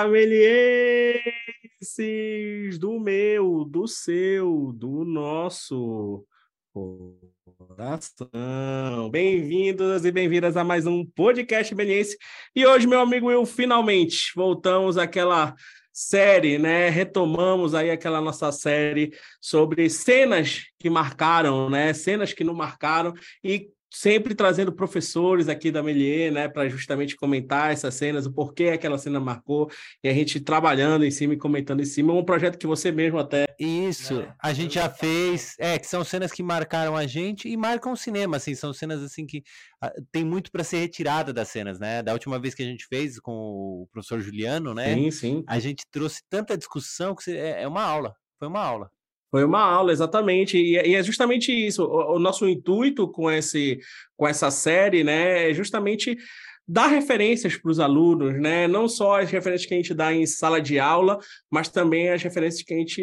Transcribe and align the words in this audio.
Olá, 0.00 0.08
melienses 0.08 1.28
do 2.78 2.98
meu, 2.98 3.66
do 3.66 3.86
seu, 3.86 4.72
do 4.72 5.04
nosso 5.04 6.24
coração. 7.68 9.10
Bem-vindos 9.10 10.06
e 10.06 10.10
bem-vindas 10.10 10.56
a 10.56 10.64
mais 10.64 10.86
um 10.86 11.04
podcast 11.04 11.74
meliense. 11.74 12.16
E 12.56 12.66
hoje, 12.66 12.86
meu 12.86 13.00
amigo 13.00 13.26
Will, 13.26 13.44
finalmente 13.44 14.32
voltamos 14.34 14.96
àquela 14.96 15.54
série, 15.92 16.56
né? 16.58 16.88
Retomamos 16.88 17.74
aí 17.74 17.90
aquela 17.90 18.22
nossa 18.22 18.50
série 18.52 19.12
sobre 19.38 19.90
cenas 19.90 20.62
que 20.78 20.88
marcaram, 20.88 21.68
né? 21.68 21.92
Cenas 21.92 22.32
que 22.32 22.42
não 22.42 22.54
marcaram 22.54 23.12
e 23.44 23.68
sempre 23.90 24.34
trazendo 24.34 24.72
professores 24.72 25.48
aqui 25.48 25.70
da 25.70 25.82
Melier, 25.82 26.32
né, 26.32 26.48
para 26.48 26.68
justamente 26.68 27.16
comentar 27.16 27.72
essas 27.72 27.94
cenas, 27.94 28.24
o 28.24 28.32
porquê 28.32 28.66
aquela 28.68 28.96
cena 28.96 29.18
marcou, 29.18 29.68
e 30.02 30.08
a 30.08 30.14
gente 30.14 30.40
trabalhando 30.40 31.04
em 31.04 31.10
cima 31.10 31.34
e 31.34 31.36
comentando 31.36 31.80
em 31.80 31.84
cima, 31.84 32.12
um 32.12 32.24
projeto 32.24 32.56
que 32.56 32.66
você 32.66 32.92
mesmo 32.92 33.18
até... 33.18 33.46
Isso, 33.58 34.20
né, 34.20 34.34
a 34.40 34.52
gente 34.52 34.74
já 34.74 34.88
fez, 34.88 35.56
é, 35.58 35.78
que 35.78 35.86
são 35.86 36.04
cenas 36.04 36.30
que 36.30 36.42
marcaram 36.42 36.96
a 36.96 37.06
gente 37.06 37.48
e 37.48 37.56
marcam 37.56 37.92
o 37.92 37.96
cinema, 37.96 38.36
assim, 38.36 38.54
são 38.54 38.72
cenas 38.72 39.02
assim 39.02 39.26
que 39.26 39.38
uh, 39.84 40.04
tem 40.12 40.24
muito 40.24 40.52
para 40.52 40.62
ser 40.62 40.78
retirada 40.78 41.32
das 41.32 41.48
cenas, 41.48 41.80
né, 41.80 42.02
da 42.02 42.12
última 42.12 42.38
vez 42.38 42.54
que 42.54 42.62
a 42.62 42.66
gente 42.66 42.86
fez 42.86 43.18
com 43.18 43.32
o 43.32 43.88
professor 43.92 44.20
Juliano, 44.20 44.72
né, 44.72 44.94
sim, 44.94 45.10
sim. 45.10 45.44
a 45.48 45.58
gente 45.58 45.82
trouxe 45.90 46.22
tanta 46.30 46.56
discussão 46.56 47.14
que 47.14 47.30
é, 47.32 47.62
é 47.62 47.68
uma 47.68 47.82
aula, 47.82 48.14
foi 48.38 48.46
uma 48.46 48.60
aula. 48.60 48.88
Foi 49.30 49.44
uma 49.44 49.62
aula, 49.62 49.92
exatamente. 49.92 50.58
E, 50.58 50.74
e 50.74 50.94
é 50.94 51.02
justamente 51.02 51.52
isso. 51.52 51.84
O, 51.84 52.16
o, 52.16 52.18
nosso 52.18 52.48
intuito 52.48 53.08
com, 53.08 53.30
esse, 53.30 53.78
com 54.16 54.26
essa 54.26 54.50
série 54.50 55.04
né, 55.04 55.50
é 55.50 55.54
justamente 55.54 56.16
dar 56.66 56.86
referências 56.86 57.56
para 57.56 57.70
os 57.70 57.80
alunos, 57.80 58.40
né? 58.40 58.68
Não 58.68 58.86
só 58.86 59.20
as 59.20 59.28
referências 59.28 59.66
que 59.68 59.74
a 59.74 59.76
gente 59.76 59.92
dá 59.92 60.14
em 60.14 60.24
sala 60.24 60.60
de 60.60 60.78
aula, 60.78 61.18
mas 61.50 61.68
também 61.68 62.10
as 62.10 62.22
referências 62.22 62.62
que 62.62 62.72
a 62.72 62.76
gente 62.76 63.02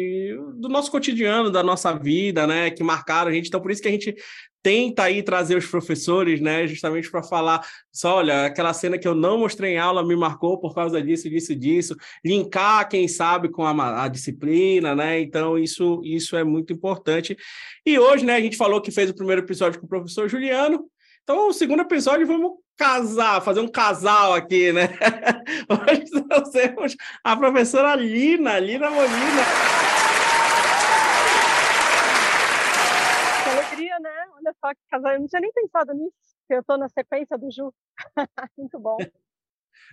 do 0.54 0.70
nosso 0.70 0.90
cotidiano, 0.90 1.50
da 1.50 1.62
nossa 1.62 1.92
vida, 1.92 2.46
né? 2.46 2.70
Que 2.70 2.82
marcaram 2.82 3.30
a 3.30 3.34
gente. 3.34 3.48
Então, 3.48 3.60
por 3.60 3.70
isso 3.70 3.82
que 3.82 3.88
a 3.88 3.90
gente 3.90 4.14
tenta 4.62 5.04
aí 5.04 5.22
trazer 5.22 5.56
os 5.56 5.66
professores, 5.66 6.40
né, 6.40 6.66
justamente 6.66 7.10
para 7.10 7.22
falar, 7.22 7.66
só 7.92 8.16
olha, 8.16 8.46
aquela 8.46 8.72
cena 8.72 8.98
que 8.98 9.06
eu 9.06 9.14
não 9.14 9.38
mostrei 9.38 9.74
em 9.74 9.78
aula 9.78 10.06
me 10.06 10.16
marcou 10.16 10.58
por 10.58 10.74
causa 10.74 11.02
disso, 11.02 11.28
disso, 11.28 11.54
disso, 11.54 11.96
linkar, 12.24 12.88
quem 12.88 13.08
sabe, 13.08 13.48
com 13.48 13.64
a, 13.64 14.04
a 14.04 14.08
disciplina, 14.08 14.94
né? 14.94 15.20
Então 15.20 15.58
isso 15.58 16.00
isso 16.04 16.36
é 16.36 16.44
muito 16.44 16.72
importante. 16.72 17.36
E 17.84 17.98
hoje, 17.98 18.24
né, 18.24 18.36
a 18.36 18.40
gente 18.40 18.56
falou 18.56 18.80
que 18.80 18.90
fez 18.90 19.10
o 19.10 19.14
primeiro 19.14 19.42
episódio 19.42 19.80
com 19.80 19.86
o 19.86 19.88
professor 19.88 20.28
Juliano. 20.28 20.88
Então, 21.22 21.48
o 21.48 21.52
segundo 21.52 21.82
episódio 21.82 22.26
vamos 22.26 22.52
casar, 22.76 23.42
fazer 23.42 23.60
um 23.60 23.68
casal 23.68 24.34
aqui, 24.34 24.72
né? 24.72 24.88
Hoje 25.68 26.24
nós 26.30 26.48
temos 26.50 26.96
a 27.22 27.36
professora 27.36 27.94
Lina, 27.94 28.58
Lina 28.58 28.88
Molina. 28.88 29.42
olha 34.47 34.47
só 34.60 34.74
que 34.74 34.80
casal, 34.90 35.12
eu 35.12 35.20
não 35.20 35.26
tinha 35.26 35.40
nem 35.40 35.52
pensado 35.52 35.94
nisso, 35.94 36.14
eu 36.48 36.60
estou 36.60 36.78
na 36.78 36.88
sequência 36.88 37.36
do 37.38 37.50
Ju. 37.50 37.72
Muito 38.56 38.78
bom. 38.78 38.96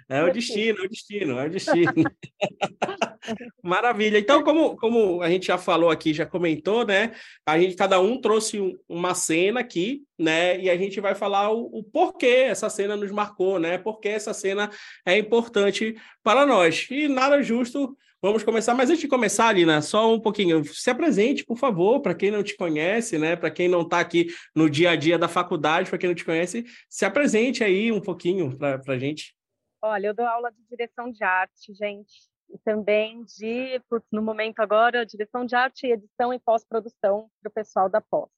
É 0.07 0.23
o 0.23 0.31
destino, 0.31 0.79
é 0.79 0.85
o 0.85 0.89
destino, 0.89 1.39
é 1.39 1.45
o 1.45 1.49
destino. 1.49 1.93
Maravilha. 3.63 4.19
Então, 4.19 4.43
como, 4.43 4.75
como 4.75 5.21
a 5.21 5.29
gente 5.29 5.47
já 5.47 5.57
falou 5.57 5.89
aqui, 5.89 6.13
já 6.13 6.25
comentou, 6.25 6.85
né? 6.85 7.13
A 7.45 7.59
gente, 7.59 7.75
cada 7.75 7.99
um 7.99 8.19
trouxe 8.19 8.59
um, 8.59 8.77
uma 8.87 9.15
cena 9.15 9.61
aqui, 9.61 10.03
né? 10.17 10.59
E 10.59 10.69
a 10.69 10.77
gente 10.77 10.99
vai 10.99 11.15
falar 11.15 11.51
o, 11.51 11.65
o, 11.71 11.83
porquê 11.83 12.45
essa 12.47 12.69
cena 12.69 12.95
nos 12.95 13.11
marcou, 13.11 13.59
né? 13.59 13.77
Porque 13.77 14.09
essa 14.09 14.33
cena 14.33 14.69
é 15.05 15.17
importante 15.17 15.95
para 16.23 16.45
nós. 16.45 16.87
E 16.91 17.07
nada 17.07 17.41
justo 17.41 17.97
Vamos 18.25 18.41
começar, 18.41 18.73
mas 18.73 18.89
antes 18.89 19.01
de 19.01 19.07
começar, 19.07 19.49
Alina, 19.49 19.83
só 19.83 20.11
um 20.11 20.19
pouquinho. 20.19 20.65
Se 20.65 20.89
apresente, 20.89 21.45
por 21.45 21.59
favor, 21.59 22.01
para 22.01 22.15
quem 22.15 22.31
não 22.31 22.41
te 22.41 22.57
conhece, 22.57 23.19
né? 23.19 23.35
Para 23.35 23.51
quem 23.51 23.67
não 23.67 23.81
está 23.81 23.99
aqui 23.99 24.29
no 24.55 24.67
dia 24.67 24.89
a 24.89 24.95
dia 24.95 25.15
da 25.15 25.27
faculdade, 25.27 25.91
para 25.91 25.99
quem 25.99 26.09
não 26.09 26.15
te 26.15 26.25
conhece, 26.25 26.65
se 26.89 27.05
apresente 27.05 27.63
aí 27.63 27.91
um 27.91 28.01
pouquinho 28.01 28.57
para 28.57 28.81
a 28.87 28.97
gente. 28.97 29.37
Olha, 29.79 30.07
eu 30.07 30.13
dou 30.15 30.25
aula 30.25 30.51
de 30.51 30.57
direção 30.67 31.11
de 31.11 31.23
arte, 31.23 31.71
gente, 31.75 32.27
e 32.49 32.57
também 32.57 33.23
de, 33.25 33.79
no 34.11 34.23
momento 34.23 34.59
agora, 34.59 35.05
direção 35.05 35.45
de 35.45 35.55
arte, 35.55 35.85
edição 35.85 36.33
e 36.33 36.39
pós-produção 36.39 37.29
para 37.39 37.49
o 37.51 37.53
pessoal 37.53 37.87
da 37.87 38.01
pós, 38.01 38.31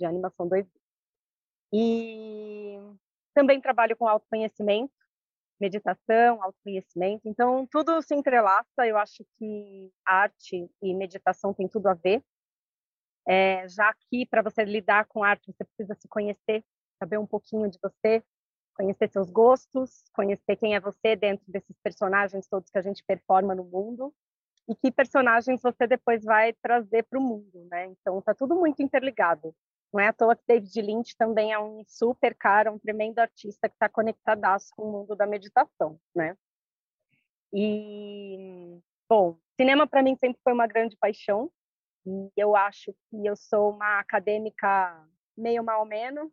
de 0.00 0.04
animação 0.04 0.48
2D. 0.48 0.66
E 1.72 2.76
também 3.32 3.60
trabalho 3.60 3.96
com 3.96 4.08
autoconhecimento, 4.08 4.92
meditação, 5.60 6.42
autoconhecimento. 6.42 7.28
Então, 7.28 7.66
tudo 7.66 8.00
se 8.02 8.14
entrelaça. 8.14 8.86
Eu 8.86 8.96
acho 8.96 9.24
que 9.38 9.90
arte 10.06 10.70
e 10.82 10.94
meditação 10.94 11.52
tem 11.52 11.68
tudo 11.68 11.88
a 11.88 11.94
ver. 11.94 12.22
É, 13.26 13.68
já 13.68 13.92
que 14.08 14.24
para 14.26 14.42
você 14.42 14.64
lidar 14.64 15.04
com 15.06 15.22
arte, 15.22 15.52
você 15.52 15.64
precisa 15.64 15.94
se 15.94 16.08
conhecer, 16.08 16.64
saber 16.98 17.18
um 17.18 17.26
pouquinho 17.26 17.68
de 17.68 17.78
você, 17.82 18.22
conhecer 18.74 19.10
seus 19.10 19.30
gostos, 19.30 20.04
conhecer 20.14 20.56
quem 20.56 20.74
é 20.74 20.80
você 20.80 21.14
dentro 21.16 21.44
desses 21.48 21.76
personagens 21.82 22.46
todos 22.48 22.70
que 22.70 22.78
a 22.78 22.82
gente 22.82 23.04
performa 23.04 23.54
no 23.54 23.64
mundo 23.64 24.14
e 24.68 24.74
que 24.74 24.92
personagens 24.92 25.60
você 25.62 25.86
depois 25.86 26.22
vai 26.22 26.52
trazer 26.54 27.02
para 27.04 27.18
o 27.18 27.22
mundo, 27.22 27.66
né? 27.70 27.86
Então, 27.86 28.20
tá 28.22 28.34
tudo 28.34 28.54
muito 28.54 28.82
interligado. 28.82 29.54
Não 29.92 30.00
é 30.00 30.08
à 30.08 30.12
toa 30.12 30.36
que 30.36 30.42
David 30.46 30.82
Lynch 30.82 31.16
também 31.16 31.52
é 31.52 31.58
um 31.58 31.82
super 31.86 32.34
cara, 32.34 32.70
um 32.70 32.78
tremendo 32.78 33.18
artista 33.18 33.68
que 33.68 33.74
está 33.74 33.88
conectadaço 33.88 34.72
com 34.76 34.82
o 34.82 34.92
mundo 34.92 35.16
da 35.16 35.26
meditação, 35.26 35.98
né? 36.14 36.36
E, 37.52 38.78
bom, 39.08 39.38
cinema 39.58 39.86
para 39.86 40.02
mim 40.02 40.16
sempre 40.16 40.40
foi 40.42 40.52
uma 40.52 40.66
grande 40.66 40.96
paixão. 40.96 41.50
E 42.06 42.30
eu 42.36 42.54
acho 42.54 42.94
que 43.10 43.26
eu 43.26 43.36
sou 43.36 43.70
uma 43.70 43.98
acadêmica 43.98 45.06
meio 45.36 45.62
mal 45.62 45.84
menos, 45.86 46.30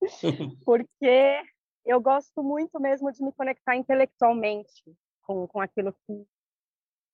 porque 0.64 1.42
eu 1.84 2.00
gosto 2.00 2.42
muito 2.42 2.80
mesmo 2.80 3.10
de 3.12 3.22
me 3.22 3.32
conectar 3.32 3.76
intelectualmente 3.76 4.82
com, 5.22 5.46
com 5.46 5.60
aquilo 5.60 5.92
que, 5.92 6.26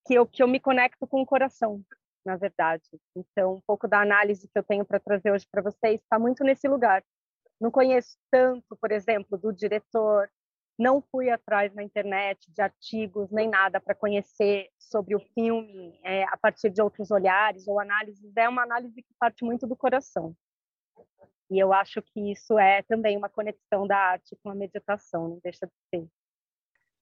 que, 0.07 0.15
eu, 0.15 0.27
que 0.27 0.43
eu 0.43 0.49
me 0.49 0.61
conecto 0.61 1.07
com 1.07 1.21
o 1.21 1.27
coração, 1.27 1.83
na 2.25 2.37
verdade. 2.37 2.85
Então, 3.17 3.55
um 3.55 3.61
pouco 3.67 3.89
da 3.89 4.01
análise 4.01 4.49
que 4.49 4.59
eu 4.59 4.63
tenho 4.63 4.85
para 4.85 5.01
trazer 5.01 5.33
hoje 5.33 5.47
para 5.51 5.63
vocês 5.63 6.01
está 6.01 6.19
muito 6.19 6.45
nesse 6.45 6.69
lugar. 6.69 7.03
Não 7.61 7.71
conheço 7.71 8.17
tanto, 8.31 8.77
por 8.77 8.91
exemplo, 8.91 9.37
do 9.37 9.53
diretor, 9.53 10.31
não 10.79 11.03
fui 11.11 11.29
atrás 11.29 11.75
na 11.75 11.83
internet 11.83 12.51
de 12.51 12.63
artigos 12.63 13.31
nem 13.31 13.49
nada 13.49 13.79
para 13.79 13.95
conhecer 13.95 14.71
sobre 14.79 15.15
o 15.15 15.21
filme 15.35 16.01
é, 16.03 16.25
a 16.25 16.39
partir 16.39 16.71
de 16.71 16.81
outros 16.81 17.11
olhares 17.11 17.69
ou 17.69 17.79
análises. 17.79 18.35
É 18.35 18.49
uma 18.49 18.63
análise 18.63 19.03
que 19.03 19.15
parte 19.19 19.45
muito 19.45 19.67
do 19.67 19.77
coração. 19.77 20.35
E 21.51 21.59
eu 21.59 21.73
acho 21.73 22.01
que 22.01 22.33
isso 22.33 22.59
é 22.59 22.83
também 22.83 23.17
uma 23.17 23.29
conexão 23.29 23.87
da 23.87 23.97
arte 23.97 24.35
com 24.43 24.51
a 24.51 24.55
meditação, 24.55 25.29
não 25.29 25.41
deixa 25.43 25.67
de 25.67 25.73
ser. 25.91 26.09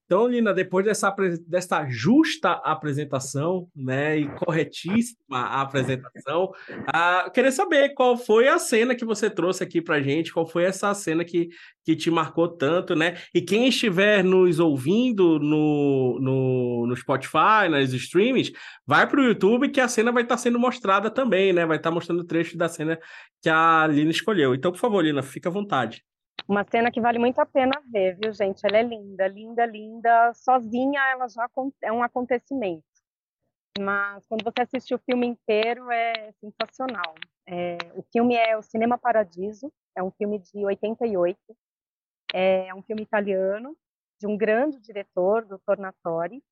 Então, 0.08 0.26
Lina, 0.26 0.54
depois 0.54 0.86
dessa, 0.86 1.14
dessa 1.46 1.86
justa 1.86 2.52
apresentação, 2.64 3.68
né, 3.76 4.16
e 4.16 4.26
corretíssima 4.36 5.42
apresentação, 5.60 6.44
uh, 6.70 7.30
queria 7.30 7.52
saber 7.52 7.90
qual 7.90 8.16
foi 8.16 8.48
a 8.48 8.58
cena 8.58 8.94
que 8.94 9.04
você 9.04 9.28
trouxe 9.28 9.62
aqui 9.62 9.82
para 9.82 10.00
gente, 10.00 10.32
qual 10.32 10.46
foi 10.46 10.64
essa 10.64 10.94
cena 10.94 11.26
que, 11.26 11.50
que 11.84 11.94
te 11.94 12.10
marcou 12.10 12.48
tanto, 12.48 12.96
né? 12.96 13.18
E 13.34 13.42
quem 13.42 13.68
estiver 13.68 14.24
nos 14.24 14.58
ouvindo 14.58 15.38
no, 15.38 16.18
no, 16.18 16.86
no 16.86 16.96
Spotify, 16.96 17.68
nas 17.70 17.92
streams, 17.92 18.50
vai 18.86 19.06
para 19.06 19.20
o 19.20 19.24
YouTube 19.24 19.68
que 19.68 19.78
a 19.78 19.88
cena 19.88 20.10
vai 20.10 20.22
estar 20.22 20.36
tá 20.36 20.42
sendo 20.42 20.58
mostrada 20.58 21.10
também, 21.10 21.52
né? 21.52 21.66
Vai 21.66 21.76
estar 21.76 21.90
tá 21.90 21.94
mostrando 21.94 22.24
trecho 22.24 22.56
da 22.56 22.66
cena 22.66 22.98
que 23.42 23.50
a 23.50 23.86
Lina 23.86 24.10
escolheu. 24.10 24.54
Então, 24.54 24.72
por 24.72 24.78
favor, 24.78 25.04
Lina, 25.04 25.22
fica 25.22 25.50
à 25.50 25.52
vontade. 25.52 26.02
Uma 26.46 26.64
cena 26.64 26.90
que 26.90 27.00
vale 27.00 27.18
muito 27.18 27.38
a 27.38 27.46
pena 27.46 27.72
ver, 27.90 28.16
viu, 28.16 28.32
gente? 28.32 28.64
Ela 28.64 28.78
é 28.78 28.82
linda, 28.82 29.26
linda, 29.26 29.66
linda. 29.66 30.32
Sozinha, 30.34 31.00
ela 31.10 31.28
já 31.28 31.48
é 31.82 31.92
um 31.92 32.02
acontecimento. 32.02 32.84
Mas 33.78 34.24
quando 34.26 34.42
você 34.42 34.62
assiste 34.62 34.94
o 34.94 34.98
filme 34.98 35.26
inteiro, 35.26 35.90
é 35.90 36.32
sensacional. 36.40 37.14
É, 37.46 37.76
o 37.94 38.02
filme 38.12 38.34
é 38.34 38.56
O 38.56 38.62
Cinema 38.62 38.98
Paradiso, 38.98 39.72
é 39.94 40.02
um 40.02 40.10
filme 40.10 40.38
de 40.38 40.64
88. 40.64 41.38
É 42.32 42.74
um 42.74 42.82
filme 42.82 43.02
italiano, 43.02 43.76
de 44.20 44.26
um 44.26 44.36
grande 44.36 44.80
diretor, 44.80 45.44
do 45.44 45.58
Tornatori. 45.60 46.42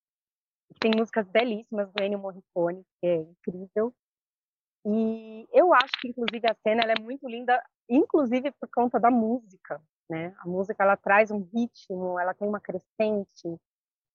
Tem 0.81 0.91
músicas 0.97 1.29
belíssimas 1.29 1.91
do 1.93 2.03
Ennio 2.03 2.19
Morricone, 2.19 2.83
que 3.01 3.07
é 3.07 3.17
incrível. 3.17 3.95
E 4.89 5.49
eu 5.53 5.75
acho 5.75 5.93
que, 6.01 6.09
inclusive, 6.09 6.47
a 6.49 6.55
cena 6.63 6.83
é 6.85 7.01
muito 7.01 7.29
linda, 7.29 7.61
inclusive 7.89 8.53
por 8.53 8.69
conta 8.73 9.01
da 9.01 9.11
música, 9.11 9.83
né? 10.09 10.33
A 10.39 10.47
música 10.47 10.85
ela 10.85 10.97
traz 10.97 11.33
um 11.33 11.41
ritmo, 11.53 12.21
ela 12.21 12.33
tem 12.33 12.47
uma 12.49 12.61
crescente. 12.61 13.61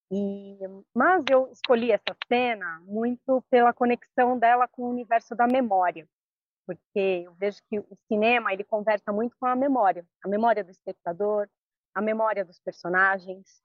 E 0.10 0.58
mas 0.96 1.24
eu 1.30 1.50
escolhi 1.52 1.92
essa 1.92 2.16
cena 2.28 2.82
muito 2.86 3.44
pela 3.50 3.74
conexão 3.74 4.40
dela 4.40 4.68
com 4.68 4.84
o 4.84 4.90
universo 4.90 5.36
da 5.36 5.46
memória, 5.46 6.08
porque 6.66 7.24
eu 7.26 7.34
vejo 7.36 7.60
que 7.70 7.80
o 7.80 7.98
cinema 8.08 8.54
ele 8.54 8.64
conversa 8.64 9.12
muito 9.12 9.36
com 9.38 9.46
a 9.46 9.56
memória, 9.56 10.06
a 10.24 10.28
memória 10.28 10.64
do 10.64 10.72
espectador, 10.72 11.50
a 11.94 12.02
memória 12.02 12.46
dos 12.46 12.60
personagens. 12.60 13.62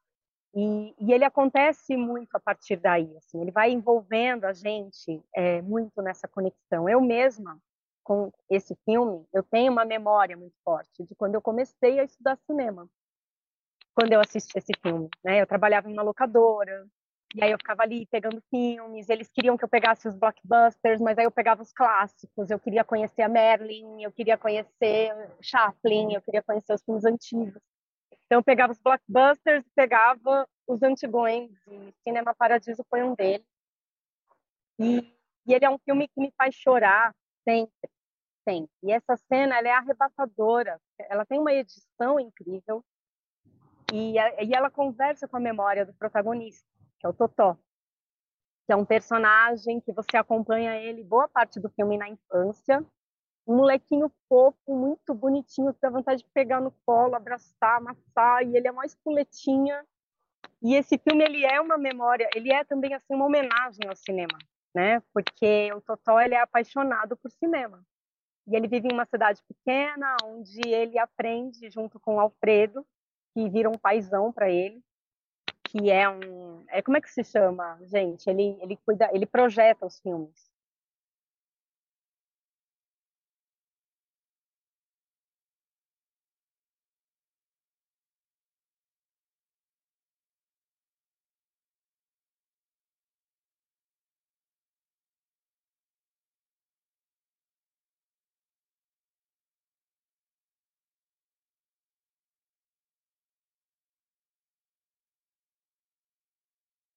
E, 0.54 0.94
e, 0.98 1.12
ele 1.12 1.24
acontece 1.24 1.96
muito 1.96 2.34
a 2.34 2.40
partir 2.40 2.76
daí, 2.76 3.14
assim, 3.18 3.40
ele 3.42 3.50
vai 3.50 3.70
envolvendo 3.70 4.44
a 4.44 4.52
gente 4.52 5.22
é, 5.34 5.60
muito 5.60 6.00
nessa 6.00 6.26
conexão. 6.26 6.88
Eu 6.88 7.00
mesma, 7.00 7.60
com 8.02 8.32
esse 8.48 8.74
filme, 8.84 9.26
eu 9.34 9.42
tenho 9.42 9.70
uma 9.70 9.84
memória 9.84 10.36
muito 10.36 10.54
forte 10.64 11.04
de 11.04 11.14
quando 11.14 11.34
eu 11.34 11.42
comecei 11.42 12.00
a 12.00 12.04
estudar 12.04 12.38
cinema. 12.46 12.88
Quando 13.94 14.12
eu 14.12 14.20
assisti 14.20 14.56
esse 14.56 14.72
filme, 14.82 15.08
né? 15.24 15.42
Eu 15.42 15.46
trabalhava 15.46 15.90
em 15.90 15.92
uma 15.92 16.02
locadora, 16.02 16.86
e 17.34 17.42
aí 17.42 17.50
eu 17.50 17.58
ficava 17.58 17.82
ali 17.82 18.06
pegando 18.06 18.42
filmes, 18.48 19.10
eles 19.10 19.28
queriam 19.28 19.58
que 19.58 19.64
eu 19.64 19.68
pegasse 19.68 20.08
os 20.08 20.14
blockbusters, 20.14 21.00
mas 21.00 21.18
aí 21.18 21.24
eu 21.24 21.30
pegava 21.30 21.62
os 21.62 21.72
clássicos, 21.72 22.50
eu 22.50 22.58
queria 22.58 22.84
conhecer 22.84 23.22
a 23.22 23.28
Merlin, 23.28 24.02
eu 24.02 24.12
queria 24.12 24.38
conhecer 24.38 25.12
Chaplin, 25.42 26.14
eu 26.14 26.22
queria 26.22 26.42
conhecer 26.42 26.72
os 26.72 26.82
filmes 26.82 27.04
antigos. 27.04 27.60
Então 28.26 28.40
eu 28.40 28.44
pegava 28.44 28.72
os 28.72 28.78
blockbusters, 28.78 29.64
pegava 29.74 30.48
os 30.66 30.82
antigões, 30.82 31.50
e 31.68 31.94
Cinema 32.02 32.34
Paradiso 32.34 32.84
foi 32.90 33.02
um 33.02 33.14
deles. 33.14 33.46
E, 34.78 34.98
e 35.46 35.54
ele 35.54 35.64
é 35.64 35.70
um 35.70 35.78
filme 35.78 36.08
que 36.08 36.20
me 36.20 36.32
faz 36.36 36.54
chorar 36.54 37.14
sempre, 37.48 37.90
sempre. 38.46 38.70
E 38.82 38.92
essa 38.92 39.16
cena, 39.16 39.56
ela 39.58 39.68
é 39.68 39.72
arrebatadora, 39.72 40.80
ela 40.98 41.24
tem 41.24 41.38
uma 41.38 41.52
edição 41.52 42.18
incrível, 42.18 42.84
e, 43.92 44.14
e 44.16 44.54
ela 44.54 44.70
conversa 44.70 45.28
com 45.28 45.36
a 45.36 45.40
memória 45.40 45.86
do 45.86 45.94
protagonista, 45.94 46.66
que 46.98 47.06
é 47.06 47.08
o 47.08 47.14
Totó, 47.14 47.54
que 48.66 48.72
é 48.72 48.76
um 48.76 48.84
personagem 48.84 49.80
que 49.80 49.92
você 49.92 50.16
acompanha 50.16 50.74
ele 50.74 51.04
boa 51.04 51.28
parte 51.28 51.60
do 51.60 51.70
filme 51.70 51.96
na 51.96 52.08
infância, 52.08 52.84
um 53.46 53.56
molequinho 53.56 54.10
fofo, 54.28 54.74
muito 54.74 55.14
bonitinho, 55.14 55.72
que 55.72 55.80
dá 55.80 55.88
vontade 55.88 56.22
de 56.22 56.28
pegar 56.30 56.60
no 56.60 56.72
colo, 56.84 57.14
abraçar, 57.14 57.76
amassar, 57.76 58.42
e 58.42 58.56
ele 58.56 58.66
é 58.66 58.72
mais 58.72 58.94
puletinha. 58.96 59.84
E 60.62 60.74
esse 60.74 60.98
filme 60.98 61.24
ele 61.24 61.44
é 61.44 61.60
uma 61.60 61.78
memória, 61.78 62.28
ele 62.34 62.52
é 62.52 62.64
também 62.64 62.92
assim 62.92 63.14
uma 63.14 63.26
homenagem 63.26 63.88
ao 63.88 63.94
cinema, 63.94 64.36
né? 64.74 65.00
Porque 65.12 65.72
o 65.74 65.80
Totó 65.80 66.20
ele 66.20 66.34
é 66.34 66.40
apaixonado 66.40 67.16
por 67.16 67.30
cinema. 67.30 67.84
E 68.48 68.56
ele 68.56 68.68
vive 68.68 68.88
em 68.88 68.92
uma 68.92 69.06
cidade 69.06 69.40
pequena, 69.46 70.16
onde 70.24 70.60
ele 70.66 70.98
aprende 70.98 71.68
junto 71.70 72.00
com 72.00 72.16
o 72.16 72.20
Alfredo, 72.20 72.84
que 73.32 73.48
vira 73.48 73.68
um 73.68 73.78
paizão 73.78 74.32
para 74.32 74.50
ele, 74.50 74.82
que 75.64 75.90
é 75.90 76.08
um, 76.08 76.64
é 76.68 76.80
como 76.82 76.96
é 76.96 77.00
que 77.00 77.10
se 77.10 77.22
chama, 77.22 77.78
gente? 77.82 78.28
Ele 78.28 78.56
ele 78.60 78.76
cuida, 78.78 79.10
ele 79.12 79.26
projeta 79.26 79.86
os 79.86 80.00
filmes. 80.00 80.55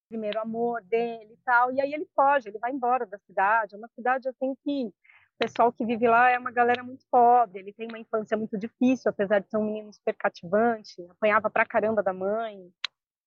Primeiro 0.10 0.40
amor 0.42 0.82
dele 0.84 1.34
e 1.34 1.38
tal. 1.46 1.72
E 1.72 1.80
aí 1.80 1.94
ele 1.94 2.08
foge, 2.16 2.50
ele 2.50 2.60
vai 2.60 2.72
embora 2.72 3.06
da 3.06 3.18
cidade. 3.20 3.76
É 3.76 3.78
uma 3.78 3.88
cidade 3.90 4.28
assim 4.28 4.56
que 4.64 4.88
o 4.88 4.94
pessoal 5.38 5.72
que 5.72 5.86
vive 5.86 6.08
lá 6.08 6.30
é 6.30 6.38
uma 6.38 6.52
galera 6.52 6.84
muito 6.84 7.06
pobre. 7.10 7.60
Ele 7.60 7.72
tem 7.72 7.88
uma 7.88 8.00
infância 8.00 8.36
muito 8.36 8.58
difícil, 8.58 9.10
apesar 9.10 9.40
de 9.40 9.50
ser 9.50 9.58
um 9.58 9.66
menino 9.66 9.94
super 9.94 10.16
cativante, 10.16 11.02
apanhava 11.10 11.50
pra 11.50 11.66
caramba 11.66 12.04
da 12.04 12.12
mãe. 12.12 12.70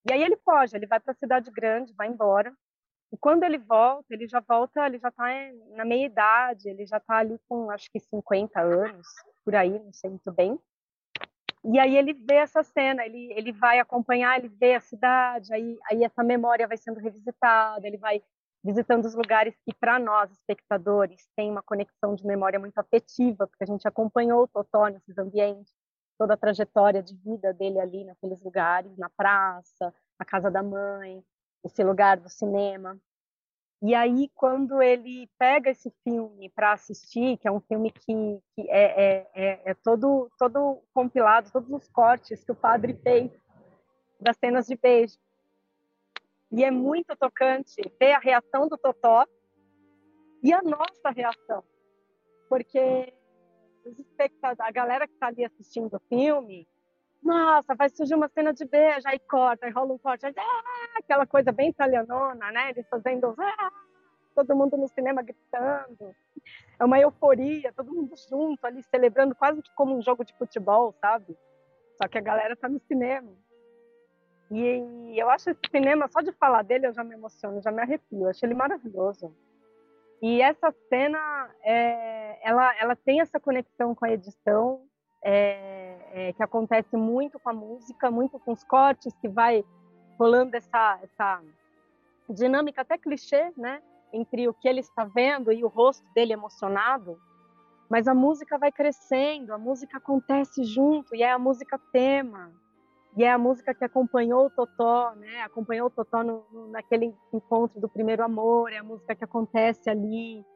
E 0.09 0.13
aí 0.13 0.23
ele 0.23 0.37
foge, 0.45 0.77
ele 0.77 0.87
vai 0.87 1.01
para 1.01 1.13
a 1.13 1.17
cidade 1.17 1.51
grande, 1.51 1.95
vai 1.95 2.09
embora. 2.09 2.53
E 3.13 3.17
quando 3.17 3.45
ele 3.45 3.59
volta, 3.59 4.07
ele 4.11 4.27
já 4.27 4.41
volta, 4.41 4.87
ele 4.87 4.99
já 4.99 5.09
está 5.09 5.29
na 5.77 5.85
meia 5.85 6.07
idade, 6.07 6.69
ele 6.69 6.87
já 6.87 6.97
está 6.97 7.19
ali 7.19 7.39
com 7.49 7.71
acho 7.71 7.91
que 7.91 8.01
50 8.01 8.61
anos, 8.61 9.07
por 9.45 9.55
aí, 9.55 9.79
não 9.79 9.93
sei 9.93 10.11
muito 10.11 10.33
bem. 10.33 10.59
E 11.65 11.79
aí 11.79 11.97
ele 11.97 12.13
vê 12.13 12.37
essa 12.37 12.63
cena, 12.63 13.05
ele, 13.07 13.33
ele 13.35 13.53
vai 13.53 13.79
acompanhar, 13.79 14.39
ele 14.39 14.49
vê 14.49 14.75
a 14.75 14.81
cidade, 14.81 15.53
aí, 15.55 15.79
aí 15.89 16.03
essa 16.03 16.25
memória 16.25 16.67
vai 16.67 16.77
sendo 16.77 16.99
revisitada, 16.99 17.87
ele 17.87 17.99
vai 17.99 18.21
visitando 18.65 19.05
os 19.05 19.15
lugares 19.15 19.55
que, 19.65 19.75
para 19.75 19.99
nós, 19.99 20.31
espectadores, 20.33 21.29
tem 21.37 21.51
uma 21.51 21.63
conexão 21.63 22.15
de 22.15 22.27
memória 22.27 22.59
muito 22.59 22.79
afetiva, 22.79 23.47
porque 23.47 23.65
a 23.65 23.67
gente 23.67 23.87
acompanhou 23.87 24.43
o 24.45 24.49
Totó 24.49 24.87
nesses 24.89 25.17
ambientes, 25.19 25.73
toda 26.19 26.35
a 26.35 26.37
trajetória 26.37 27.03
de 27.03 27.15
vida 27.17 27.53
dele 27.53 27.81
ali 27.81 28.05
naqueles 28.05 28.43
lugares, 28.43 28.97
na 28.97 29.11
praça, 29.11 29.93
na 30.19 30.25
casa 30.25 30.51
da 30.51 30.63
mãe, 30.63 31.25
esse 31.65 31.83
lugar 31.83 32.19
do 32.19 32.29
cinema. 32.29 32.99
E 33.85 33.97
aí, 33.97 34.31
quando 34.37 34.81
ele 34.81 35.29
pega 35.37 35.71
esse 35.71 35.93
filme 36.05 36.49
para 36.51 36.73
assistir, 36.73 37.37
que 37.39 37.49
é 37.49 37.51
um 37.51 37.61
filme 37.61 37.91
que, 37.91 38.41
que 38.55 38.71
é, 38.71 38.85
é, 39.05 39.31
é, 39.35 39.61
é, 39.65 39.75
todo, 39.75 40.31
todo 40.39 40.81
compilado, 40.95 41.51
todos 41.51 41.69
os 41.69 41.89
cortes 41.89 42.45
que 42.45 42.53
o 42.53 42.55
padre 42.55 42.95
fez 43.03 43.33
das 44.21 44.37
cenas 44.37 44.69
de 44.69 44.77
beijo. 44.77 45.19
E 46.53 46.63
é 46.63 46.71
muito 46.71 47.17
tocante 47.17 47.75
ver 47.99 48.13
a 48.13 48.21
reação 48.21 48.69
do 48.69 48.79
Totó 48.79 49.27
e 50.45 50.53
a 50.53 50.63
nossa 50.63 51.11
reação. 51.11 51.65
Porque 52.49 53.13
a 54.61 54.71
galera 54.71 55.09
que 55.09 55.15
está 55.15 55.27
ali 55.27 55.45
assistindo 55.45 55.97
o 55.97 56.03
filme, 56.09 56.69
nossa, 57.21 57.75
vai 57.75 57.89
surgir 57.89 58.15
uma 58.15 58.29
cena 58.29 58.53
de 58.53 58.65
beijo, 58.65 59.09
aí 59.09 59.19
corta, 59.19 59.67
aí 59.67 59.73
rola 59.73 59.93
um 59.93 59.99
corte, 59.99 60.25
aí, 60.25 60.35
ah, 60.37 60.63
aquela 61.03 61.27
coisa 61.27 61.53
bem 61.53 61.71
italianona, 61.71 62.51
né? 62.51 62.71
Eles 62.71 62.89
fazendo 62.89 63.35
ah, 63.39 63.71
todo 64.35 64.57
mundo 64.57 64.77
no 64.77 64.89
cinema 64.89 65.23
gritando. 65.23 66.15
É 66.79 66.85
uma 66.85 66.99
euforia, 66.99 67.73
todo 67.73 67.93
mundo 67.93 68.15
junto 68.29 68.65
ali, 68.67 68.83
celebrando 68.85 69.35
quase 69.35 69.63
que 69.63 69.73
como 69.75 69.97
um 69.97 70.03
jogo 70.03 70.25
de 70.25 70.37
futebol, 70.37 70.95
sabe? 71.01 71.37
Só 72.01 72.09
que 72.09 72.19
a 72.19 72.23
galera 72.23 72.57
tá 72.57 72.69
no 72.69 72.81
cinema. 72.81 73.31
E 74.51 75.19
eu 75.19 75.31
acho 75.31 75.51
esse 75.51 75.61
cinema, 75.71 76.09
só 76.09 76.21
de 76.21 76.33
falar 76.33 76.63
dele, 76.63 76.87
eu 76.87 76.93
já 76.93 77.03
me 77.03 77.15
emociono, 77.15 77.63
já 77.63 77.71
me 77.71 77.81
arrepio. 77.81 78.23
Eu 78.23 78.29
acho 78.29 78.45
ele 78.45 78.55
maravilhoso. 78.55 79.35
E 80.21 80.41
essa 80.41 80.73
cena, 80.89 81.51
é, 81.63 82.39
ela, 82.49 82.75
ela 82.79 82.95
tem 82.95 83.21
essa 83.21 83.41
conexão 83.41 83.95
com 83.95 84.05
a 84.05 84.13
edição, 84.13 84.83
é, 85.25 85.97
é, 86.13 86.33
que 86.33 86.43
acontece 86.43 86.97
muito 86.97 87.39
com 87.39 87.51
a 87.51 87.53
música, 87.53 88.11
muito 88.11 88.39
com 88.39 88.53
os 88.53 88.63
cortes, 88.65 89.15
que 89.21 89.29
vai 89.29 89.65
rolando 90.23 90.57
essa, 90.57 91.01
essa 91.03 91.43
dinâmica 92.29 92.83
até 92.83 92.97
clichê, 92.97 93.53
né? 93.57 93.83
Entre 94.13 94.49
o 94.49 94.55
que 94.55 94.69
ele 94.69 94.79
está 94.79 95.05
vendo 95.05 95.51
e 95.51 95.65
o 95.65 95.69
rosto 95.69 96.07
dele 96.15 96.33
emocionado. 96.33 97.19
Mas 97.91 98.07
a 98.07 98.15
música 98.15 98.57
vai 98.57 98.71
crescendo, 98.71 99.53
a 99.53 99.59
música 99.59 99.97
acontece 99.99 100.63
junto, 100.63 101.15
e 101.17 101.25
é 101.25 101.33
a 101.33 101.39
música 101.41 101.77
tema. 101.93 102.53
E 103.17 103.25
é 103.25 103.33
a 103.33 103.37
música 103.37 103.75
que 103.75 103.85
acompanhou 103.85 104.47
o 104.47 104.51
Totó, 104.51 105.13
né? 105.17 105.43
Acompanhou 105.43 105.89
o 105.89 105.91
Totó 105.91 106.23
no, 106.23 106.45
no, 106.53 106.69
naquele 106.69 107.13
encontro 107.33 107.81
do 107.81 107.89
primeiro 107.89 108.23
amor, 108.23 108.73
é 108.73 108.79
a 108.79 108.85
música 108.85 109.17
que 109.17 109.25
acontece 109.25 109.91
ali. 109.91 110.47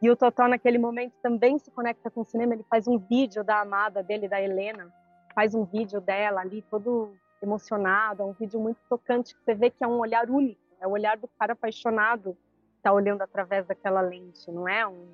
E 0.00 0.10
o 0.10 0.16
Totó, 0.16 0.48
naquele 0.48 0.78
momento, 0.78 1.12
também 1.22 1.58
se 1.58 1.70
conecta 1.70 2.10
com 2.10 2.22
o 2.22 2.24
cinema. 2.24 2.54
Ele 2.54 2.64
faz 2.70 2.88
um 2.88 2.98
vídeo 2.98 3.44
da 3.44 3.60
amada 3.60 4.02
dele, 4.02 4.28
da 4.28 4.40
Helena, 4.40 4.90
faz 5.34 5.54
um 5.54 5.64
vídeo 5.64 6.00
dela 6.00 6.40
ali, 6.40 6.62
todo 6.62 7.14
emocionado. 7.44 8.22
É 8.22 8.26
um 8.26 8.32
vídeo 8.32 8.58
muito 8.58 8.78
tocante, 8.88 9.34
que 9.34 9.44
você 9.44 9.54
vê 9.54 9.70
que 9.70 9.84
é 9.84 9.86
um 9.86 9.98
olhar 9.98 10.28
único. 10.28 10.60
É 10.80 10.86
o 10.86 10.90
olhar 10.90 11.16
do 11.16 11.28
cara 11.38 11.52
apaixonado 11.52 12.34
que 12.34 12.76
está 12.78 12.92
olhando 12.92 13.22
através 13.22 13.66
daquela 13.66 14.00
lente, 14.00 14.50
não 14.50 14.68
é 14.68 14.86
um, 14.86 15.06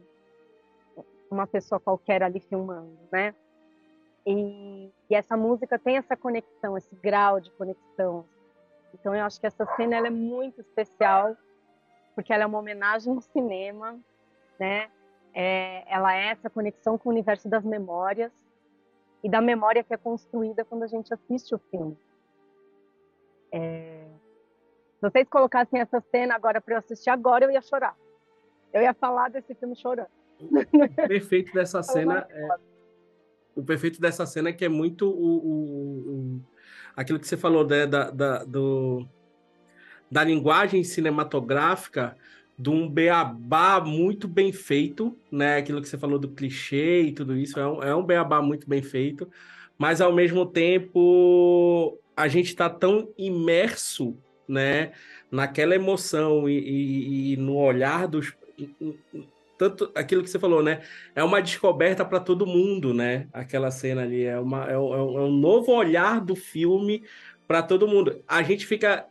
uma 1.31 1.47
pessoa 1.47 1.79
qualquer 1.79 2.23
ali 2.23 2.41
filmando, 2.41 2.99
né? 3.13 3.35
E, 4.27 4.91
e, 5.09 5.15
essa 5.15 5.37
música 5.37 5.79
tem 5.79 5.97
essa 5.97 6.17
conexão, 6.17 6.77
esse 6.77 6.95
grau 6.97 7.41
de 7.41 7.51
conexão. 7.53 8.25
Então 8.93 9.15
eu 9.15 9.25
acho 9.25 9.41
que 9.41 9.47
essa 9.47 9.65
cena 9.77 9.97
ela 9.97 10.09
é 10.09 10.11
muito 10.11 10.61
especial 10.61 11.37
porque 12.15 12.33
ela 12.33 12.43
é 12.43 12.47
uma 12.47 12.59
homenagem 12.59 13.15
ao 13.15 13.21
cinema, 13.21 13.99
né? 14.59 14.91
É, 15.33 15.85
ela 15.87 16.15
é 16.15 16.27
essa 16.27 16.51
conexão 16.51 16.99
com 16.99 17.09
o 17.09 17.13
universo 17.13 17.49
das 17.49 17.65
memórias 17.65 18.33
e 19.23 19.29
da 19.29 19.41
memória 19.41 19.85
que 19.85 19.95
é 19.95 19.97
construída 19.97 20.65
quando 20.65 20.83
a 20.83 20.87
gente 20.87 21.15
assiste 21.15 21.55
o 21.55 21.59
filme. 21.71 21.97
É... 23.53 24.07
Se 25.01 25.11
vocês 25.11 25.29
colocassem 25.29 25.81
essa 25.81 26.03
cena 26.11 26.35
agora 26.35 26.61
para 26.61 26.75
eu 26.75 26.79
assistir 26.79 27.11
agora, 27.11 27.45
eu 27.45 27.51
ia 27.51 27.63
chorar. 27.63 27.97
Eu 28.73 28.83
ia 28.83 28.95
falar 28.95 29.31
desse 29.31 29.55
filme 29.55 29.75
chorando. 29.75 30.09
O 30.41 31.09
perfeito 31.09 31.53
dessa 31.55 31.83
cena 31.83 32.27
é... 32.31 32.49
o 33.55 33.63
perfeito 33.63 34.01
dessa 34.01 34.27
cena 34.27 34.51
é 34.51 34.53
que 34.53 34.65
é 34.65 34.69
muito 34.69 35.09
o, 35.09 35.37
o, 35.37 36.11
o... 36.11 36.41
aquilo 36.95 37.19
que 37.19 37.27
você 37.27 37.37
falou 37.37 37.67
né, 37.67 37.87
da, 37.87 38.11
da, 38.11 38.45
do... 38.45 39.07
da 40.11 40.23
linguagem 40.23 40.85
cinematográfica 40.85 42.17
de 42.61 42.69
um 42.69 42.87
beabá 42.87 43.81
muito 43.81 44.29
bem 44.29 44.53
feito, 44.53 45.17
né? 45.33 45.57
Aquilo 45.57 45.81
que 45.81 45.89
você 45.89 45.97
falou 45.97 46.19
do 46.19 46.29
clichê 46.29 47.05
e 47.05 47.13
tudo 47.13 47.35
isso, 47.35 47.59
é 47.59 47.67
um, 47.67 47.83
é 47.83 47.97
um 47.97 48.05
beabá 48.05 48.43
muito 48.43 48.69
bem 48.69 48.83
feito, 48.83 49.27
mas 49.79 50.03
ao 50.03 50.13
mesmo 50.13 50.45
tempo 50.45 51.99
a 52.21 52.29
gente 52.29 52.49
está 52.49 52.69
tão 52.69 53.09
imerso, 53.17 54.17
né, 54.47 54.93
naquela 55.31 55.75
emoção 55.75 56.49
e, 56.49 56.59
e, 56.59 57.33
e 57.33 57.37
no 57.37 57.57
olhar 57.57 58.09
dos 58.09 58.35
tanto 59.57 59.91
aquilo 59.95 60.23
que 60.23 60.31
você 60.31 60.39
falou, 60.39 60.63
né? 60.63 60.81
É 61.15 61.23
uma 61.23 61.43
descoberta 61.43 62.03
para 62.03 62.19
todo 62.19 62.47
mundo, 62.47 62.95
né? 62.95 63.27
Aquela 63.31 63.71
cena 63.71 64.03
ali 64.03 64.25
é, 64.25 64.41
uma, 64.41 64.65
é, 64.65 64.79
um, 64.79 65.19
é 65.19 65.23
um 65.23 65.31
novo 65.31 65.73
olhar 65.73 66.19
do 66.19 66.35
filme 66.35 67.05
para 67.47 67.63
todo 67.63 67.87
mundo. 67.87 68.23
A 68.27 68.43
gente 68.43 68.67
fica, 68.67 69.05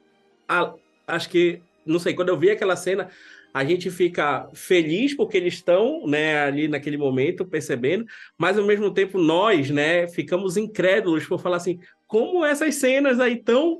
a, 0.48 0.74
acho 1.06 1.30
que, 1.30 1.62
não 1.86 2.00
sei, 2.00 2.16
quando 2.16 2.30
eu 2.30 2.38
vi 2.38 2.50
aquela 2.50 2.76
cena, 2.76 3.10
a 3.54 3.64
gente 3.64 3.92
fica 3.92 4.50
feliz 4.54 5.14
porque 5.14 5.38
eles 5.38 5.56
estão, 5.56 6.08
né, 6.08 6.42
ali 6.42 6.68
naquele 6.68 6.98
momento 6.98 7.46
percebendo, 7.46 8.06
mas 8.38 8.58
ao 8.58 8.66
mesmo 8.66 8.92
tempo 8.92 9.20
nós, 9.20 9.70
né, 9.70 10.08
ficamos 10.08 10.58
incrédulos 10.58 11.28
por 11.28 11.40
falar 11.40 11.58
assim, 11.58 11.80
como 12.10 12.44
essas 12.44 12.76
cenas 12.76 13.20
aí 13.20 13.38
tão 13.38 13.80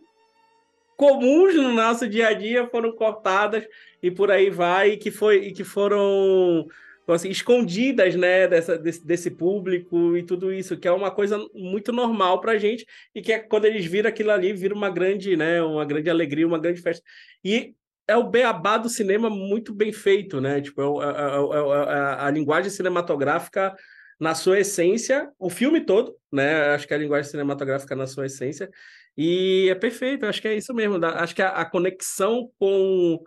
comuns 0.96 1.56
no 1.56 1.74
nosso 1.74 2.08
dia 2.08 2.28
a 2.28 2.34
dia 2.34 2.68
foram 2.68 2.92
cortadas 2.92 3.66
e 4.04 4.12
por 4.12 4.30
aí 4.30 4.52
vai, 4.52 4.92
e 4.92 4.98
que, 4.98 5.10
foi, 5.10 5.48
e 5.48 5.52
que 5.52 5.64
foram 5.64 6.68
assim, 7.08 7.30
escondidas 7.30 8.14
né, 8.14 8.48
dessa, 8.48 8.78
desse, 8.78 9.04
desse, 9.04 9.32
público 9.32 10.16
e 10.16 10.22
tudo 10.22 10.54
isso, 10.54 10.78
que 10.78 10.88
é 10.88 10.92
uma 10.92 11.10
coisa 11.10 11.44
muito 11.56 11.92
normal 11.92 12.40
para 12.40 12.52
a 12.52 12.58
gente, 12.60 12.86
e 13.16 13.22
que 13.22 13.34
é, 13.34 13.40
quando 13.40 13.66
eles 13.66 13.84
viram 13.86 14.10
aquilo 14.10 14.30
ali, 14.30 14.54
vira 14.54 14.76
uma 14.76 14.92
grande, 14.92 15.36
né, 15.36 15.60
uma 15.64 15.84
grande 15.84 16.08
alegria, 16.08 16.46
uma 16.46 16.60
grande 16.60 16.82
festa. 16.82 17.04
E 17.44 17.74
é 18.08 18.16
o 18.16 18.30
beabá 18.30 18.78
do 18.78 18.90
cinema 18.90 19.28
muito 19.28 19.74
bem 19.74 19.92
feito, 19.92 20.40
né? 20.40 20.62
Tipo, 20.62 21.02
é, 21.02 21.06
é, 21.06 21.10
é, 21.10 21.98
é 21.98 22.16
a 22.20 22.30
linguagem 22.30 22.70
cinematográfica 22.70 23.76
na 24.20 24.36
sua 24.36 24.60
essência, 24.60 25.32
o 25.40 25.50
filme 25.50 25.82
todo, 25.86 26.16
né? 26.32 26.74
Acho 26.74 26.88
que 26.88 26.94
é 26.94 26.98
a 26.98 27.00
linguagem 27.00 27.32
cinematográfica 27.32 27.96
na 27.96 28.06
sua 28.06 28.26
essência, 28.26 28.70
e 29.18 29.68
é 29.70 29.76
perfeito, 29.76 30.26
acho 30.26 30.42
que 30.42 30.48
é 30.48 30.56
isso 30.56 30.74
mesmo. 30.74 31.04
Acho 31.06 31.36
que 31.36 31.42
a, 31.42 31.50
a 31.50 31.66
conexão 31.66 32.50
com 32.60 33.22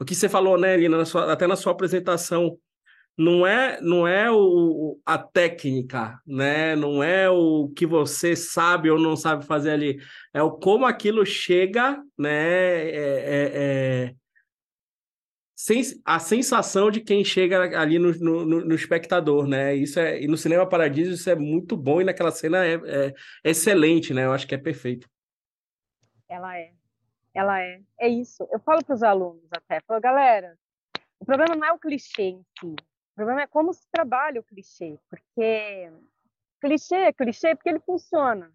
o 0.00 0.04
que 0.04 0.14
você 0.14 0.28
falou, 0.28 0.58
né, 0.58 0.76
Lina, 0.76 0.98
na 0.98 1.04
sua, 1.04 1.32
até 1.32 1.46
na 1.46 1.56
sua 1.56 1.72
apresentação, 1.72 2.58
não 3.16 3.44
é 3.44 3.80
não 3.80 4.06
é 4.06 4.30
o, 4.30 5.00
a 5.04 5.18
técnica, 5.18 6.20
né? 6.24 6.76
Não 6.76 7.02
é 7.02 7.28
o 7.28 7.68
que 7.76 7.84
você 7.84 8.36
sabe 8.36 8.90
ou 8.90 8.98
não 8.98 9.16
sabe 9.16 9.44
fazer 9.44 9.70
ali, 9.72 9.98
é 10.32 10.40
o 10.40 10.52
como 10.52 10.86
aquilo 10.86 11.26
chega, 11.26 12.00
né? 12.16 12.30
É, 12.30 12.94
é, 12.94 13.52
é... 13.54 14.14
a 16.04 16.20
sensação 16.20 16.88
de 16.88 17.00
quem 17.00 17.24
chega 17.24 17.78
ali 17.80 17.98
no, 17.98 18.12
no, 18.12 18.44
no, 18.64 18.74
espectador, 18.74 19.48
né? 19.48 19.74
Isso 19.74 19.98
é 19.98 20.22
e 20.22 20.28
no 20.28 20.36
cinema 20.36 20.68
Paradiso 20.68 21.12
isso 21.12 21.28
é 21.28 21.34
muito 21.34 21.76
bom 21.76 22.00
e 22.00 22.04
naquela 22.04 22.30
cena 22.30 22.64
é, 22.64 22.74
é 22.74 23.14
excelente, 23.42 24.14
né? 24.14 24.24
Eu 24.24 24.32
acho 24.32 24.46
que 24.46 24.54
é 24.54 24.58
perfeito. 24.58 25.08
Ela 26.28 26.56
é. 26.56 26.72
Ela 27.34 27.60
é. 27.60 27.80
É 27.98 28.08
isso. 28.08 28.46
Eu 28.52 28.60
falo 28.60 28.84
para 28.84 28.94
os 28.94 29.02
alunos 29.02 29.48
até, 29.50 29.80
falo, 29.80 30.00
galera, 30.00 30.56
o 31.18 31.24
problema 31.24 31.56
não 31.56 31.66
é 31.66 31.72
o 31.72 31.78
clichê 31.78 32.22
em 32.22 32.46
si. 32.60 32.76
O 33.12 33.14
problema 33.16 33.42
é 33.42 33.46
como 33.48 33.72
se 33.72 33.84
trabalha 33.90 34.40
o 34.40 34.44
clichê, 34.44 34.96
porque 35.10 35.90
clichê 36.60 36.94
é 36.94 37.12
clichê 37.12 37.56
porque 37.56 37.68
ele 37.68 37.80
funciona. 37.80 38.52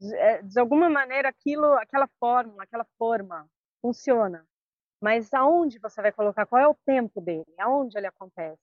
De, 0.00 0.14
é, 0.14 0.42
de 0.42 0.60
alguma 0.60 0.88
maneira 0.88 1.28
aquilo, 1.28 1.64
aquela 1.74 2.08
fórmula, 2.20 2.62
aquela 2.62 2.86
forma 2.96 3.48
funciona. 3.80 4.46
Mas 5.02 5.32
aonde 5.34 5.78
você 5.78 6.00
vai 6.00 6.12
colocar? 6.12 6.46
Qual 6.46 6.62
é 6.62 6.68
o 6.68 6.76
tempo 6.86 7.20
dele? 7.20 7.52
Aonde 7.58 7.98
ele 7.98 8.06
acontece? 8.06 8.62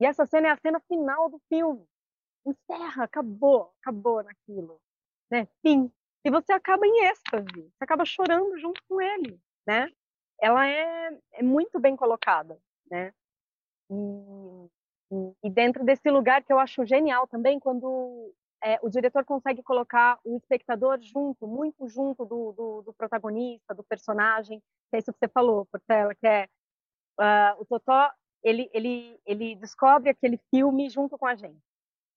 E 0.00 0.06
essa 0.06 0.24
cena 0.24 0.48
é 0.48 0.50
a 0.50 0.56
cena 0.56 0.80
final 0.80 1.28
do 1.28 1.40
filme. 1.48 1.84
Encerra, 2.46 3.04
acabou, 3.04 3.72
acabou 3.80 4.22
naquilo. 4.22 4.80
Né? 5.30 5.46
Fim 5.60 5.92
e 6.24 6.30
você 6.30 6.52
acaba 6.52 6.86
em 6.86 7.06
êxtase, 7.06 7.46
você 7.46 7.84
acaba 7.84 8.04
chorando 8.04 8.58
junto 8.58 8.82
com 8.86 9.00
ele, 9.00 9.40
né? 9.66 9.90
Ela 10.40 10.66
é, 10.68 11.18
é 11.32 11.42
muito 11.42 11.78
bem 11.78 11.96
colocada, 11.96 12.58
né? 12.90 13.12
E, 13.90 14.70
e, 15.42 15.50
dentro 15.50 15.84
desse 15.84 16.08
lugar 16.10 16.42
que 16.42 16.52
eu 16.52 16.58
acho 16.58 16.84
genial 16.84 17.26
também, 17.26 17.58
quando 17.58 18.32
é, 18.62 18.78
o 18.82 18.88
diretor 18.88 19.24
consegue 19.24 19.62
colocar 19.62 20.18
o 20.24 20.36
espectador 20.36 20.98
junto, 21.00 21.46
muito 21.46 21.88
junto 21.88 22.24
do, 22.24 22.52
do, 22.52 22.82
do, 22.82 22.92
protagonista, 22.92 23.74
do 23.74 23.82
personagem, 23.82 24.60
que 24.90 24.96
é 24.96 24.98
isso 24.98 25.12
que 25.12 25.18
você 25.18 25.28
falou, 25.28 25.66
Portela, 25.66 26.14
que 26.14 26.26
é 26.26 26.48
uh, 27.18 27.60
o 27.60 27.64
Totó, 27.64 28.10
ele, 28.42 28.70
ele, 28.72 29.18
ele 29.26 29.56
descobre 29.56 30.10
aquele 30.10 30.38
filme 30.50 30.88
junto 30.90 31.16
com 31.16 31.26
a 31.26 31.34
gente, 31.34 31.62